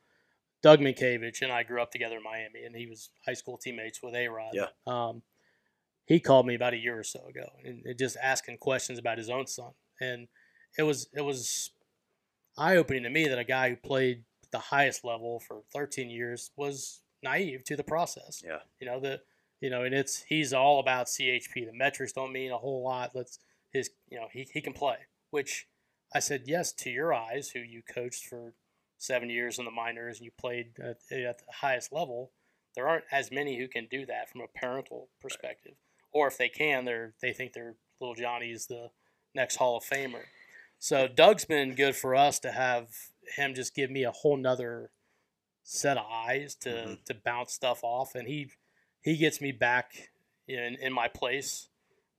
Doug 0.62 0.80
Mientkiewicz 0.80 1.42
and 1.42 1.52
I 1.52 1.64
grew 1.64 1.82
up 1.82 1.92
together 1.92 2.18
in 2.18 2.24
Miami, 2.24 2.64
and 2.64 2.76
he 2.76 2.86
was 2.88 3.10
high 3.26 3.34
school 3.34 3.58
teammates 3.58 4.02
with 4.04 4.14
A 4.16 4.28
Rod. 4.28 4.54
Yeah. 4.54 4.68
Um, 4.86 5.24
he 6.06 6.20
called 6.20 6.46
me 6.48 6.56
about 6.56 6.74
a 6.74 6.78
year 6.78 6.98
or 7.00 7.04
so 7.04 7.26
ago, 7.28 7.52
and, 7.64 7.86
and 7.86 7.98
just 7.98 8.16
asking 8.22 8.58
questions 8.58 8.98
about 9.00 9.18
his 9.18 9.30
own 9.30 9.46
son, 9.48 9.74
and 10.00 10.28
it 10.78 10.84
was 10.84 11.10
it 11.14 11.22
was 11.22 11.72
eye 12.58 12.78
opening 12.78 13.04
to 13.04 13.10
me 13.10 13.28
that 13.28 13.40
a 13.40 13.44
guy 13.44 13.70
who 13.70 13.76
played 13.76 14.24
the 14.52 14.60
highest 14.60 15.04
level 15.04 15.40
for 15.40 15.62
13 15.74 16.10
years 16.10 16.52
was 16.56 17.02
naive 17.24 17.64
to 17.66 17.76
the 17.76 17.84
process. 17.84 18.42
Yeah. 18.46 18.60
You 18.80 18.88
know 18.88 19.00
the 19.00 19.22
you 19.60 19.70
know, 19.72 19.84
and 19.84 19.94
it's 19.94 20.24
he's 20.24 20.54
all 20.54 20.80
about 20.80 21.08
CHP. 21.08 21.66
The 21.66 21.74
metrics 21.74 22.14
don't 22.14 22.32
mean 22.32 22.52
a 22.52 22.58
whole 22.58 22.84
lot. 22.84 23.12
Let's 23.16 23.40
his 23.72 23.90
you 24.10 24.20
know 24.20 24.28
he 24.32 24.48
he 24.54 24.62
can 24.62 24.74
play, 24.74 24.98
which 25.32 25.68
I 26.14 26.20
said 26.20 26.44
yes 26.46 26.72
to 26.74 26.90
your 26.90 27.14
eyes, 27.14 27.50
who 27.50 27.60
you 27.60 27.82
coached 27.82 28.26
for 28.26 28.54
seven 28.98 29.30
years 29.30 29.60
in 29.60 29.66
the 29.66 29.72
minors 29.72 30.18
and 30.18 30.26
you 30.26 30.32
played 30.38 30.72
at, 30.80 30.98
at 31.12 31.40
the 31.40 31.54
highest 31.62 31.92
level. 31.92 32.32
There 32.76 32.88
aren't 32.88 33.06
as 33.12 33.32
many 33.32 33.58
who 33.58 33.68
can 33.68 33.88
do 33.90 34.06
that 34.06 34.30
from 34.30 34.42
a 34.42 34.60
parental 34.60 35.10
perspective, 35.22 35.74
or 36.12 36.28
if 36.28 36.38
they 36.38 36.50
can, 36.50 36.86
they're 36.86 37.14
they 37.22 37.34
think 37.34 37.54
their 37.54 37.76
little 38.00 38.16
Johnny's 38.16 38.68
the 38.68 38.92
next 39.34 39.56
Hall 39.56 39.78
of 39.78 39.84
Famer. 39.84 40.26
So 40.80 41.08
Doug's 41.08 41.46
been 41.46 41.76
good 41.76 41.96
for 41.96 42.16
us 42.16 42.40
to 42.40 42.52
have 42.52 42.90
him 43.36 43.54
just 43.56 43.76
give 43.76 43.90
me 43.92 44.04
a 44.04 44.12
whole 44.12 44.38
nother 44.38 44.92
set 45.64 45.98
of 45.98 46.06
eyes 46.10 46.56
to 46.56 46.70
Mhm. 46.70 47.04
to 47.06 47.14
bounce 47.14 47.54
stuff 47.54 47.84
off, 47.84 48.16
and 48.16 48.28
he 48.28 48.52
he 49.02 49.18
gets 49.18 49.42
me 49.42 49.52
back 49.52 50.12
in 50.48 50.76
in 50.76 50.94
my 50.94 51.08
place 51.08 51.70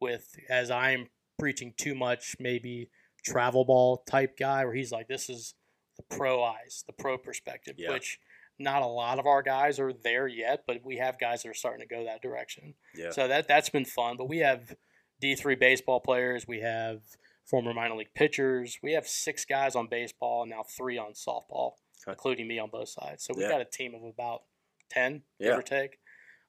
with 0.01 0.37
as 0.49 0.71
I'm 0.71 1.11
preaching 1.39 1.73
too 1.77 1.95
much, 1.95 2.37
maybe 2.39 2.91
travel 3.25 3.65
ball 3.65 3.99
type 3.99 4.37
guy, 4.37 4.65
where 4.65 4.75
he's 4.75 4.93
like, 4.93 5.09
this 5.09 5.29
is 5.31 5.55
the 5.97 6.03
pro 6.03 6.43
eyes, 6.43 6.85
the 6.87 6.93
pro 6.93 7.17
perspective, 7.19 7.77
Yeah. 7.79 7.91
which 7.93 8.21
not 8.59 8.83
a 8.83 8.87
lot 8.87 9.19
of 9.19 9.27
our 9.27 9.43
guys 9.43 9.79
are 9.79 9.93
there 9.93 10.27
yet, 10.27 10.65
but 10.67 10.83
we 10.85 10.97
have 10.97 11.19
guys 11.19 11.43
that 11.43 11.49
are 11.49 11.55
starting 11.55 11.81
to 11.81 11.87
go 11.95 12.05
that 12.05 12.21
direction. 12.23 12.75
Yeah. 12.95 13.11
So 13.11 13.29
that 13.29 13.47
that's 13.49 13.69
been 13.71 13.85
fun. 13.85 14.17
But 14.17 14.27
we 14.27 14.39
have 14.39 14.77
D 15.21 15.35
three 15.37 15.55
baseball 15.55 16.01
players. 16.01 16.47
We 16.47 16.61
have 16.61 17.03
former 17.49 17.73
minor 17.73 17.97
league 17.97 18.15
pitchers. 18.15 18.79
We 18.83 18.93
have 18.93 19.09
six 19.09 19.45
guys 19.45 19.75
on 19.75 19.87
baseball 19.89 20.43
and 20.43 20.51
now 20.51 20.63
three 20.65 20.99
on 20.99 21.13
softball, 21.13 21.73
Okay. 22.03 22.13
including 22.13 22.47
me 22.47 22.59
on 22.59 22.71
both 22.71 22.91
sides. 22.91 23.25
So 23.25 23.35
we've 23.35 23.45
Yeah. 23.45 23.49
got 23.51 23.61
a 23.61 23.65
team 23.65 23.95
of 23.95 24.03
about 24.05 24.45
ten, 24.89 25.25
Yeah. 25.39 25.49
give 25.51 25.59
or 25.59 25.63
take. 25.63 25.99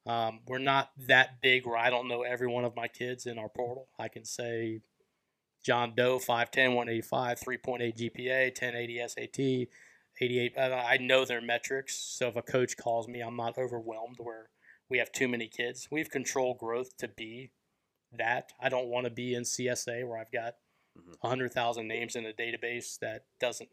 Um, 0.06 0.42
we're 0.46 0.58
not 0.60 0.92
that 0.98 1.42
big 1.42 1.66
where 1.66 1.78
I 1.78 1.90
don't 1.90 2.08
know 2.08 2.24
every 2.24 2.48
one 2.48 2.66
of 2.66 2.76
my 2.76 2.88
kids 2.88 3.26
in 3.26 3.38
our 3.38 3.50
portal. 3.50 3.90
I 3.98 4.08
can 4.08 4.26
say 4.26 4.82
John 5.62 5.94
Doe, 5.94 6.20
5'10, 6.20 6.74
185, 6.74 7.40
3.8 7.40 7.96
GPA, 7.98 8.50
1080 8.50 9.00
SAT, 9.00 9.70
88. 10.22 10.58
uh, 10.58 10.84
I 10.86 10.98
know 10.98 11.26
their 11.26 11.42
metrics. 11.42 11.96
So 11.96 12.30
if 12.30 12.36
a 12.36 12.42
coach 12.42 12.78
calls 12.78 13.08
me, 13.08 13.22
I'm 13.22 13.36
not 13.36 13.58
overwhelmed 13.58 14.18
where 14.20 14.50
we 14.90 14.98
have 14.98 15.12
too 15.12 15.28
many 15.28 15.48
kids. 15.48 15.90
We've 15.92 16.10
controlled 16.10 16.58
growth 16.58 16.98
to 16.98 17.08
be 17.08 17.52
that. 18.12 18.54
I 18.60 18.70
don't 18.70 18.88
want 18.88 19.06
to 19.06 19.12
be 19.12 19.34
NCSA 19.36 20.08
where 20.08 20.18
I've 20.18 20.32
got 20.32 20.56
Mhm. 20.98 21.16
100,000 21.22 21.88
names 21.88 22.16
in 22.16 22.26
a 22.26 22.34
database 22.34 22.98
that 23.00 23.26
doesn't, 23.40 23.70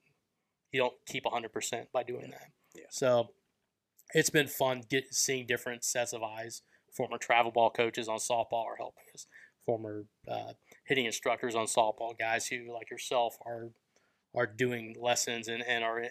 you 0.73 0.81
don't 0.81 0.95
keep 1.07 1.25
100% 1.25 1.91
by 1.93 2.03
doing 2.03 2.31
that. 2.31 2.51
Yeah. 2.75 2.87
So 2.91 3.35
it's 4.15 4.31
been 4.31 4.47
fun 4.49 4.83
get, 4.89 5.15
seeing 5.15 5.47
different 5.47 5.85
sets 5.85 6.13
of 6.13 6.23
eyes. 6.23 6.63
Former 6.93 7.19
travel 7.19 7.51
ball 7.53 7.71
coaches 7.71 8.09
on 8.09 8.19
softball 8.19 8.65
are 8.65 8.77
helping 8.77 9.05
us. 9.15 9.27
Former 9.67 10.07
uh, 10.29 10.55
hitting 10.85 11.05
instructors 11.07 11.55
on 11.55 11.67
softball, 11.67 12.17
guys 12.19 12.47
who 12.47 12.73
like 12.73 12.91
yourself 12.91 13.37
are 13.45 13.71
are 14.35 14.47
doing 14.47 14.95
lessons 15.01 15.49
and, 15.49 15.63
and 15.67 15.83
are 15.83 16.05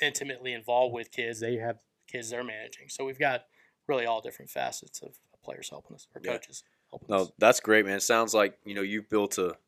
intimately 0.00 0.52
involved 0.54 0.94
with 0.94 1.10
kids. 1.12 1.38
They 1.40 1.56
have 1.56 1.78
kids 2.10 2.30
they're 2.30 2.42
managing. 2.42 2.88
So 2.88 3.04
we've 3.04 3.18
got 3.18 3.44
really 3.86 4.06
all 4.06 4.20
different 4.22 4.50
facets 4.50 5.02
of 5.02 5.18
players 5.44 5.68
helping 5.70 5.94
us 5.94 6.06
or 6.14 6.20
Yeah. 6.24 6.32
coaches 6.32 6.64
helping 6.90 7.14
us. 7.14 7.26
No, 7.28 7.34
that's 7.38 7.60
great, 7.60 7.84
man. 7.84 7.96
It 7.96 8.00
sounds 8.02 8.34
like 8.34 8.58
you 8.64 8.74
know 8.74 8.82
you've 8.82 9.08
built 9.08 9.38
a, 9.38 9.58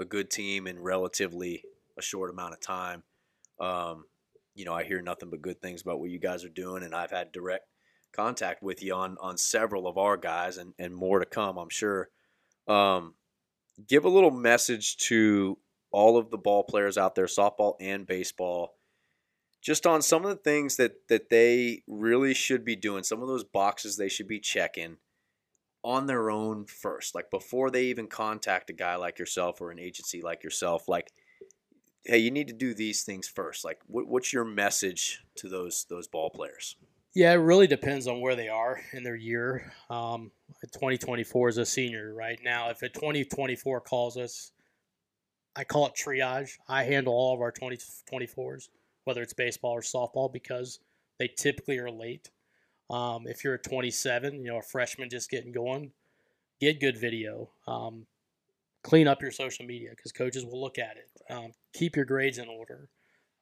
a 0.00 0.04
good 0.04 0.30
team 0.30 0.66
in 0.66 0.80
relatively 0.80 1.62
a 1.98 2.02
short 2.02 2.30
amount 2.30 2.54
of 2.54 2.60
time. 2.60 3.02
Um, 3.60 4.04
you 4.54 4.64
know, 4.64 4.74
I 4.74 4.84
hear 4.84 5.00
nothing 5.00 5.30
but 5.30 5.42
good 5.42 5.60
things 5.60 5.82
about 5.82 6.00
what 6.00 6.10
you 6.10 6.18
guys 6.18 6.44
are 6.44 6.48
doing, 6.48 6.82
and 6.82 6.94
I've 6.94 7.10
had 7.10 7.32
direct 7.32 7.66
contact 8.12 8.62
with 8.62 8.82
you 8.82 8.94
on 8.94 9.16
on 9.20 9.36
several 9.36 9.86
of 9.86 9.98
our 9.98 10.16
guys, 10.16 10.56
and 10.56 10.74
and 10.78 10.94
more 10.94 11.18
to 11.18 11.26
come, 11.26 11.58
I'm 11.58 11.68
sure. 11.68 12.08
Um, 12.66 13.14
give 13.86 14.04
a 14.04 14.08
little 14.08 14.30
message 14.30 14.96
to 14.98 15.58
all 15.92 16.16
of 16.16 16.30
the 16.30 16.38
ball 16.38 16.62
players 16.62 16.98
out 16.98 17.14
there, 17.14 17.26
softball 17.26 17.74
and 17.80 18.06
baseball, 18.06 18.74
just 19.60 19.86
on 19.86 20.02
some 20.02 20.24
of 20.24 20.30
the 20.30 20.42
things 20.42 20.76
that 20.76 21.08
that 21.08 21.30
they 21.30 21.82
really 21.86 22.34
should 22.34 22.64
be 22.64 22.76
doing, 22.76 23.04
some 23.04 23.22
of 23.22 23.28
those 23.28 23.44
boxes 23.44 23.96
they 23.96 24.08
should 24.08 24.28
be 24.28 24.40
checking 24.40 24.96
on 25.82 26.06
their 26.06 26.30
own 26.30 26.66
first, 26.66 27.14
like 27.14 27.30
before 27.30 27.70
they 27.70 27.84
even 27.84 28.06
contact 28.06 28.70
a 28.70 28.74
guy 28.74 28.96
like 28.96 29.18
yourself 29.18 29.60
or 29.60 29.70
an 29.70 29.78
agency 29.78 30.20
like 30.20 30.44
yourself, 30.44 30.88
like, 30.88 31.12
hey, 32.04 32.18
you 32.18 32.30
need 32.30 32.48
to 32.48 32.54
do 32.54 32.74
these 32.74 33.02
things 33.02 33.28
first. 33.28 33.64
Like, 33.64 33.78
what, 33.86 34.06
what's 34.06 34.32
your 34.32 34.44
message 34.44 35.20
to 35.36 35.48
those 35.48 35.86
those 35.88 36.06
ball 36.06 36.30
players? 36.30 36.76
Yeah, 37.14 37.32
it 37.32 37.36
really 37.36 37.66
depends 37.66 38.06
on 38.06 38.20
where 38.20 38.36
they 38.36 38.48
are 38.48 38.80
in 38.92 39.02
their 39.02 39.16
year. 39.16 39.72
Um, 39.88 40.30
2024 40.62 41.48
is 41.48 41.58
a 41.58 41.66
senior 41.66 42.14
right 42.14 42.38
now. 42.44 42.70
If 42.70 42.82
a 42.82 42.88
2024 42.88 43.80
calls 43.80 44.16
us, 44.16 44.52
I 45.56 45.64
call 45.64 45.86
it 45.86 45.94
triage. 45.94 46.52
I 46.68 46.84
handle 46.84 47.12
all 47.12 47.34
of 47.34 47.40
our 47.40 47.50
2024s, 47.50 48.68
whether 49.04 49.22
it's 49.22 49.32
baseball 49.32 49.72
or 49.72 49.80
softball, 49.80 50.32
because 50.32 50.78
they 51.18 51.28
typically 51.36 51.78
are 51.78 51.90
late. 51.90 52.30
Um, 52.90 53.26
if 53.26 53.44
you're 53.44 53.54
a 53.54 53.58
27, 53.58 54.44
you 54.44 54.50
know, 54.50 54.58
a 54.58 54.62
freshman 54.62 55.08
just 55.08 55.30
getting 55.30 55.52
going, 55.52 55.92
get 56.60 56.80
good 56.80 56.98
video. 56.98 57.50
Um, 57.66 58.06
clean 58.82 59.06
up 59.06 59.22
your 59.22 59.30
social 59.30 59.64
media 59.64 59.90
because 59.94 60.12
coaches 60.12 60.44
will 60.44 60.60
look 60.60 60.78
at 60.78 60.96
it. 60.96 61.32
Um, 61.32 61.52
keep 61.72 61.94
your 61.94 62.04
grades 62.04 62.38
in 62.38 62.48
order. 62.48 62.88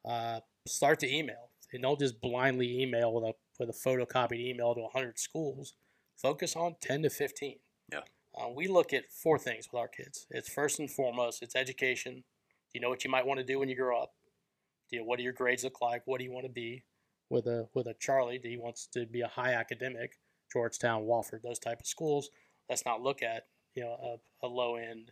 Uh, 0.05 0.39
start 0.67 0.99
to 0.99 1.13
email 1.13 1.49
and 1.73 1.81
don't 1.81 1.99
just 1.99 2.21
blindly 2.21 2.81
email 2.81 3.13
with 3.13 3.23
a 3.23 3.33
with 3.59 3.69
a 3.69 3.73
photocopied 3.73 4.39
email 4.39 4.73
to 4.73 4.81
100 4.81 5.19
schools. 5.19 5.73
Focus 6.15 6.55
on 6.55 6.75
10 6.81 7.03
to 7.03 7.09
15. 7.09 7.55
Yeah. 7.91 7.99
Uh, 8.37 8.49
we 8.55 8.67
look 8.67 8.93
at 8.93 9.11
four 9.11 9.37
things 9.37 9.67
with 9.71 9.79
our 9.79 9.87
kids. 9.87 10.27
It's 10.29 10.47
first 10.47 10.79
and 10.79 10.89
foremost, 10.89 11.41
it's 11.41 11.55
education. 11.55 12.13
Do 12.13 12.21
you 12.73 12.81
know 12.81 12.89
what 12.89 13.03
you 13.03 13.11
might 13.11 13.25
want 13.25 13.39
to 13.39 13.45
do 13.45 13.59
when 13.59 13.67
you 13.67 13.75
grow 13.75 14.01
up? 14.01 14.13
Do 14.89 14.97
you, 14.97 15.03
what 15.03 15.17
do 15.17 15.23
your 15.23 15.33
grades 15.33 15.63
look 15.63 15.81
like? 15.81 16.03
What 16.05 16.19
do 16.19 16.23
you 16.23 16.31
want 16.31 16.45
to 16.45 16.51
be? 16.51 16.83
With 17.29 17.45
a 17.45 17.67
with 17.75 17.87
a 17.87 17.93
Charlie, 17.99 18.39
that 18.39 18.47
he 18.49 18.57
wants 18.57 18.87
to 18.93 19.05
be 19.05 19.21
a 19.21 19.27
high 19.27 19.53
academic, 19.53 20.19
Georgetown, 20.51 21.03
Wofford, 21.03 21.41
those 21.43 21.59
type 21.59 21.79
of 21.79 21.85
schools. 21.87 22.29
Let's 22.69 22.85
not 22.85 23.01
look 23.01 23.21
at 23.21 23.43
you 23.75 23.83
know 23.83 24.17
a, 24.43 24.47
a 24.47 24.49
low 24.49 24.75
end 24.77 25.11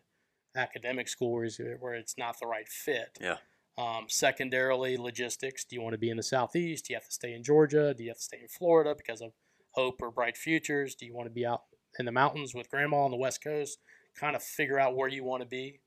academic 0.56 1.08
school 1.08 1.32
where, 1.34 1.46
it's- 1.46 1.78
where 1.80 1.94
it's 1.94 2.18
not 2.18 2.40
the 2.40 2.48
right 2.48 2.68
fit. 2.68 3.18
Yeah. 3.22 3.38
Um, 3.78 4.06
secondarily, 4.08 4.98
logistics. 4.98 5.64
Do 5.64 5.76
you 5.76 5.82
want 5.84 5.94
to 5.94 6.00
be 6.00 6.10
in 6.10 6.18
the 6.18 6.24
southeast? 6.24 6.86
Do 6.88 6.94
you 6.94 6.98
have 6.98 7.06
to 7.06 7.12
stay 7.12 7.34
in 7.34 7.44
Georgia? 7.44 7.94
Do 7.94 8.04
you 8.04 8.10
have 8.10 8.18
to 8.18 8.24
stay 8.24 8.40
in 8.42 8.48
Florida 8.48 8.96
because 8.98 9.22
of 9.22 9.34
hope 9.74 10.02
or 10.02 10.10
bright 10.10 10.36
futures? 10.36 10.96
Do 10.96 11.06
you 11.06 11.14
want 11.14 11.28
to 11.28 11.32
be 11.34 11.46
out 11.46 11.62
in 12.00 12.06
the 12.08 12.12
mountains 12.12 12.56
with 12.56 12.72
grandma 12.72 13.04
on 13.06 13.12
the 13.12 13.18
west 13.18 13.44
coast? 13.44 13.78
Kind 14.20 14.36
of 14.36 14.42
figure 14.42 14.80
out 14.80 14.96
where 14.96 15.08
you 15.08 15.24
want 15.24 15.44
to 15.44 15.48
be. 15.48 15.82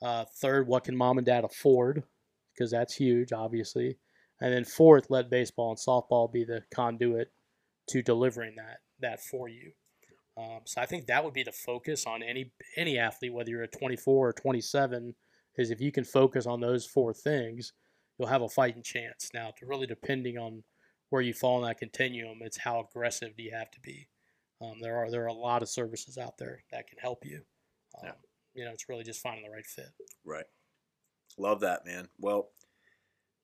Uh, 0.00 0.24
third, 0.40 0.68
what 0.68 0.84
can 0.84 0.96
mom 0.96 1.18
and 1.18 1.26
dad 1.26 1.42
afford? 1.42 2.04
Because 2.54 2.70
that's 2.70 2.94
huge, 2.94 3.32
obviously. 3.32 3.98
And 4.44 4.52
then 4.52 4.66
fourth, 4.66 5.06
let 5.08 5.30
baseball 5.30 5.70
and 5.70 5.78
softball 5.78 6.30
be 6.30 6.44
the 6.44 6.64
conduit 6.70 7.32
to 7.88 8.02
delivering 8.02 8.56
that 8.56 8.80
that 9.00 9.22
for 9.22 9.48
you. 9.48 9.72
Um, 10.36 10.60
so 10.66 10.82
I 10.82 10.86
think 10.86 11.06
that 11.06 11.24
would 11.24 11.32
be 11.32 11.44
the 11.44 11.50
focus 11.50 12.04
on 12.06 12.22
any 12.22 12.52
any 12.76 12.98
athlete, 12.98 13.32
whether 13.32 13.48
you're 13.48 13.62
a 13.62 13.68
24 13.68 14.28
or 14.28 14.32
27, 14.34 15.14
is 15.56 15.70
if 15.70 15.80
you 15.80 15.90
can 15.90 16.04
focus 16.04 16.44
on 16.44 16.60
those 16.60 16.84
four 16.84 17.14
things, 17.14 17.72
you'll 18.18 18.28
have 18.28 18.42
a 18.42 18.48
fighting 18.50 18.82
chance. 18.82 19.30
Now, 19.32 19.54
to 19.58 19.64
really 19.64 19.86
depending 19.86 20.36
on 20.36 20.62
where 21.08 21.22
you 21.22 21.32
fall 21.32 21.62
in 21.62 21.66
that 21.66 21.78
continuum, 21.78 22.40
it's 22.42 22.58
how 22.58 22.80
aggressive 22.80 23.34
do 23.38 23.42
you 23.42 23.52
have 23.52 23.70
to 23.70 23.80
be. 23.80 24.08
Um, 24.60 24.74
there 24.82 24.98
are 24.98 25.10
there 25.10 25.24
are 25.24 25.28
a 25.28 25.32
lot 25.32 25.62
of 25.62 25.70
services 25.70 26.18
out 26.18 26.36
there 26.36 26.64
that 26.70 26.86
can 26.86 26.98
help 26.98 27.24
you. 27.24 27.40
Um, 27.98 28.08
Yeah. 28.08 28.12
You 28.52 28.64
know, 28.66 28.72
it's 28.72 28.90
really 28.90 29.04
just 29.04 29.22
finding 29.22 29.44
the 29.44 29.50
right 29.50 29.64
fit. 29.64 29.88
Right. 30.22 30.44
Love 31.38 31.60
that, 31.60 31.86
man. 31.86 32.08
Well, 32.18 32.50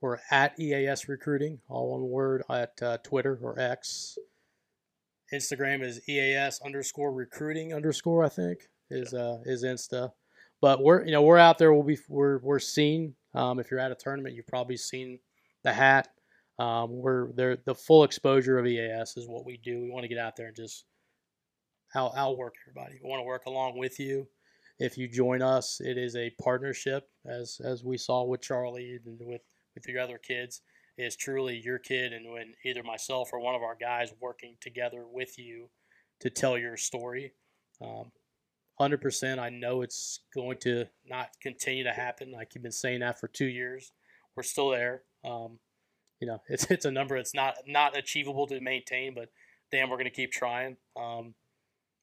We're 0.01 0.19
at 0.31 0.57
EAS 0.59 1.09
Recruiting, 1.09 1.59
all 1.67 1.91
one 1.91 2.09
word, 2.09 2.43
at 2.49 2.81
uh, 2.81 2.97
Twitter 2.99 3.37
or 3.41 3.59
X. 3.59 4.17
Instagram 5.33 5.83
is 5.83 6.07
EAS 6.07 6.61
underscore 6.63 7.11
recruiting 7.11 7.73
underscore, 7.73 8.23
I 8.23 8.29
think, 8.29 8.69
is 8.89 9.13
uh, 9.13 9.39
is 9.45 9.63
Insta. 9.63 10.13
But 10.61 10.83
we're 10.83 11.05
you 11.05 11.11
know 11.11 11.21
we're 11.21 11.37
out 11.37 11.57
there. 11.57 11.73
We'll 11.73 11.83
be 11.83 11.97
we're 12.07 12.39
we're 12.39 12.59
seen. 12.59 13.15
Um, 13.33 13.59
if 13.59 13.69
you're 13.71 13.79
at 13.79 13.91
a 13.91 13.95
tournament, 13.95 14.35
you've 14.35 14.47
probably 14.47 14.77
seen 14.77 15.19
the 15.63 15.73
hat. 15.73 16.09
Um, 16.57 16.91
we're 16.91 17.31
there. 17.33 17.57
The 17.65 17.75
full 17.75 18.03
exposure 18.03 18.57
of 18.57 18.65
EAS 18.65 19.15
is 19.15 19.27
what 19.27 19.45
we 19.45 19.57
do. 19.57 19.81
We 19.81 19.89
want 19.89 20.03
to 20.03 20.09
get 20.09 20.17
out 20.17 20.35
there 20.35 20.47
and 20.47 20.55
just 20.55 20.85
out 21.95 22.13
outwork 22.15 22.55
everybody. 22.67 22.99
We 23.01 23.09
want 23.09 23.21
to 23.21 23.25
work 23.25 23.45
along 23.45 23.77
with 23.77 23.99
you 23.99 24.27
if 24.79 24.97
you 24.97 25.07
join 25.07 25.41
us, 25.41 25.81
it 25.81 25.97
is 25.97 26.15
a 26.15 26.31
partnership, 26.41 27.09
as 27.25 27.59
as 27.63 27.83
we 27.83 27.97
saw 27.97 28.23
with 28.23 28.41
Charlie 28.41 28.99
and 29.05 29.19
with 29.19 29.41
with 29.75 29.87
your 29.87 30.01
other 30.01 30.17
kids. 30.17 30.61
Is 30.97 31.15
truly 31.15 31.61
your 31.63 31.79
kid, 31.79 32.11
and 32.11 32.29
when 32.29 32.53
either 32.65 32.83
myself 32.83 33.29
or 33.31 33.39
one 33.39 33.55
of 33.55 33.61
our 33.61 33.77
guys 33.79 34.13
working 34.19 34.57
together 34.59 35.05
with 35.09 35.37
you 35.39 35.69
to 36.19 36.29
tell 36.29 36.57
your 36.57 36.75
story. 36.75 37.33
Um, 37.81 38.11
100%. 38.79 39.39
I 39.39 39.49
know 39.49 39.81
it's 39.81 40.21
going 40.33 40.57
to 40.59 40.85
not 41.07 41.29
continue 41.41 41.83
to 41.83 41.91
happen. 41.91 42.31
Like 42.31 42.55
you've 42.55 42.63
been 42.63 42.71
saying 42.71 43.01
that 43.01 43.19
for 43.19 43.27
two 43.27 43.45
years. 43.47 43.91
We're 44.35 44.43
still 44.43 44.69
there. 44.69 45.03
Um, 45.25 45.59
you 46.19 46.27
know, 46.27 46.41
it's 46.47 46.69
it's 46.71 46.85
a 46.85 46.91
number 46.91 47.17
that's 47.17 47.33
not 47.33 47.55
not 47.67 47.97
achievable 47.97 48.47
to 48.47 48.59
maintain, 48.61 49.13
but 49.13 49.29
damn, 49.71 49.89
we're 49.89 49.97
going 49.97 50.05
to 50.05 50.11
keep 50.11 50.31
trying. 50.31 50.77
Um, 50.97 51.33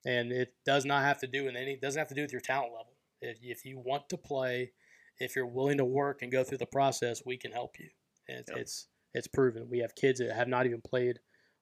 and 0.07 0.33
it 0.33 0.55
does 0.65 0.85
not 0.85 1.03
have 1.03 1.19
to 1.21 1.27
do 1.27 1.45
with 1.45 1.57
any 1.57 1.77
doesn't 1.77 1.99
have 1.99 2.09
to 2.09 2.15
do 2.15 2.23
with 2.23 2.33
your 2.33 2.41
talent 2.41 2.73
level 2.73 2.93
if, 3.21 3.39
if 3.43 3.65
you 3.65 3.79
want 3.79 4.09
to 4.09 4.17
play 4.17 4.73
if 5.19 5.35
you're 5.35 5.47
willing 5.47 5.79
to 5.79 5.85
work 5.85 6.23
and 6.23 6.31
go 6.31 6.45
through 6.45 6.59
the 6.59 6.67
process 6.67 7.23
we 7.27 7.37
can 7.37 7.51
help 7.53 7.79
you 7.79 7.89
and 8.29 8.45
Yep. 8.49 8.57
it's 8.59 8.87
it's 9.15 9.27
proven 9.27 9.69
we 9.69 9.79
have 9.81 9.95
kids 9.95 10.21
that 10.21 10.33
have 10.35 10.49
not 10.49 10.67
even 10.67 10.81
played 10.81 11.19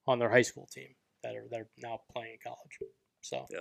on 0.07 0.19
their 0.19 0.29
high 0.29 0.43
school 0.43 0.69
team 0.73 0.95
that 1.23 1.35
are 1.35 1.47
that 1.51 1.61
are 1.61 1.69
now 1.79 2.01
playing 2.13 2.33
in 2.33 2.39
college 2.45 2.79
so 3.21 3.47
Yeah. 3.51 3.61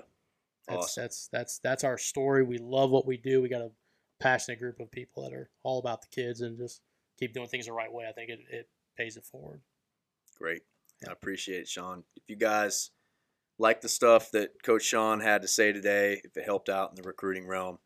That's 0.68 0.84
Awesome. 0.86 1.04
that's 1.04 1.30
that's 1.32 1.60
that's 1.60 1.84
our 1.84 1.98
story 1.98 2.44
we 2.44 2.58
love 2.58 2.90
what 2.90 3.06
we 3.06 3.18
do 3.18 3.42
we 3.42 3.50
got 3.50 3.62
a 3.62 3.72
passionate 4.20 4.60
group 4.60 4.80
of 4.80 4.90
people 4.92 5.24
that 5.24 5.34
are 5.34 5.50
all 5.64 5.80
about 5.80 6.02
the 6.02 6.08
kids 6.08 6.40
and 6.42 6.58
just 6.58 6.82
keep 7.20 7.34
doing 7.34 7.48
things 7.48 7.66
the 7.66 7.74
right 7.74 7.92
way 7.92 8.06
i 8.08 8.12
think 8.14 8.30
it, 8.30 8.40
it 8.50 8.70
pays 8.98 9.18
it 9.18 9.26
forward 9.26 9.62
Great. 10.38 10.62
Yeah. 11.02 11.10
I 11.10 11.14
appreciate 11.14 11.62
it, 11.62 11.68
Sean. 11.68 12.04
If 12.16 12.24
you 12.28 12.36
guys 12.36 12.92
like 13.60 13.82
the 13.82 13.90
stuff 13.90 14.32
that 14.32 14.64
Coach 14.64 14.84
Sean 14.84 15.20
had 15.20 15.42
to 15.42 15.48
say 15.48 15.72
today, 15.72 16.22
if 16.24 16.36
it 16.36 16.46
helped 16.46 16.70
out 16.70 16.90
in 16.90 16.96
the 16.96 17.04
recruiting 17.08 17.48
realm, 17.48 17.80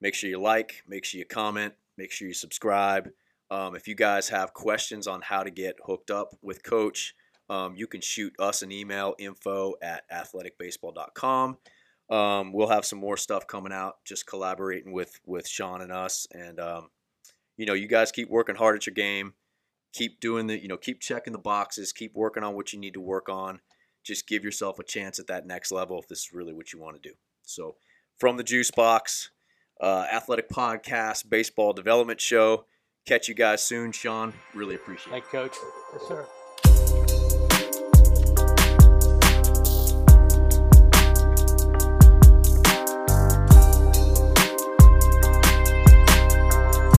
make 0.00 0.14
sure 0.14 0.28
you 0.28 0.40
like, 0.40 0.82
make 0.86 1.04
sure 1.04 1.18
you 1.18 1.24
comment, 1.24 1.74
make 1.96 2.10
sure 2.10 2.26
you 2.28 2.34
subscribe. 2.34 3.10
Um, 3.50 3.76
if 3.76 3.86
you 3.86 3.94
guys 3.94 4.30
have 4.30 4.52
questions 4.52 5.06
on 5.06 5.20
how 5.22 5.42
to 5.42 5.50
get 5.50 5.76
hooked 5.86 6.10
up 6.10 6.34
with 6.42 6.62
Coach, 6.62 7.14
um, 7.48 7.76
you 7.76 7.86
can 7.86 8.00
shoot 8.00 8.34
us 8.38 8.62
an 8.62 8.72
email 8.72 9.14
info 9.18 9.74
at 9.82 10.02
athletekbaseball.com. 10.10 11.58
Um, 12.12 12.52
we'll 12.52 12.68
have 12.68 12.84
some 12.84 12.98
more 12.98 13.16
stuff 13.16 13.46
coming 13.46 13.72
out, 13.72 13.96
just 14.04 14.26
collaborating 14.26 14.92
with 14.92 15.20
with 15.24 15.48
Sean 15.48 15.80
and 15.80 15.92
us. 15.92 16.26
And 16.32 16.60
um, 16.60 16.90
you 17.56 17.66
know, 17.66 17.74
you 17.74 17.88
guys 17.88 18.12
keep 18.12 18.28
working 18.28 18.56
hard 18.56 18.76
at 18.76 18.86
your 18.86 18.94
game. 18.94 19.34
Keep 19.92 20.20
doing 20.20 20.46
the 20.46 20.60
you 20.60 20.68
know 20.68 20.76
keep 20.76 21.00
checking 21.00 21.32
the 21.32 21.38
boxes. 21.38 21.92
Keep 21.92 22.14
working 22.14 22.42
on 22.42 22.54
what 22.54 22.72
you 22.72 22.78
need 22.78 22.94
to 22.94 23.00
work 23.00 23.28
on. 23.28 23.60
Just 24.04 24.26
give 24.26 24.44
yourself 24.44 24.78
a 24.78 24.84
chance 24.84 25.18
at 25.18 25.28
that 25.28 25.46
next 25.46 25.70
level 25.72 25.98
if 25.98 26.08
this 26.08 26.20
is 26.20 26.32
really 26.32 26.52
what 26.52 26.72
you 26.72 26.80
want 26.80 27.00
to 27.00 27.08
do. 27.08 27.14
So 27.44 27.76
from 28.18 28.36
the 28.36 28.44
juice 28.44 28.70
box 28.70 29.30
uh, 29.82 30.06
Athletek 30.06 30.48
podcast 30.48 31.28
baseball 31.28 31.72
development 31.72 32.20
show. 32.20 32.66
Catch 33.04 33.28
you 33.28 33.34
guys 33.34 33.62
soon 33.64 33.90
sean. 33.90 34.32
Really 34.54 34.76
appreciate 34.76 35.08
it. 35.08 35.10
Thank 35.10 35.24
coach. 35.24 35.56
Yes 35.92 36.02
sir 36.06 36.26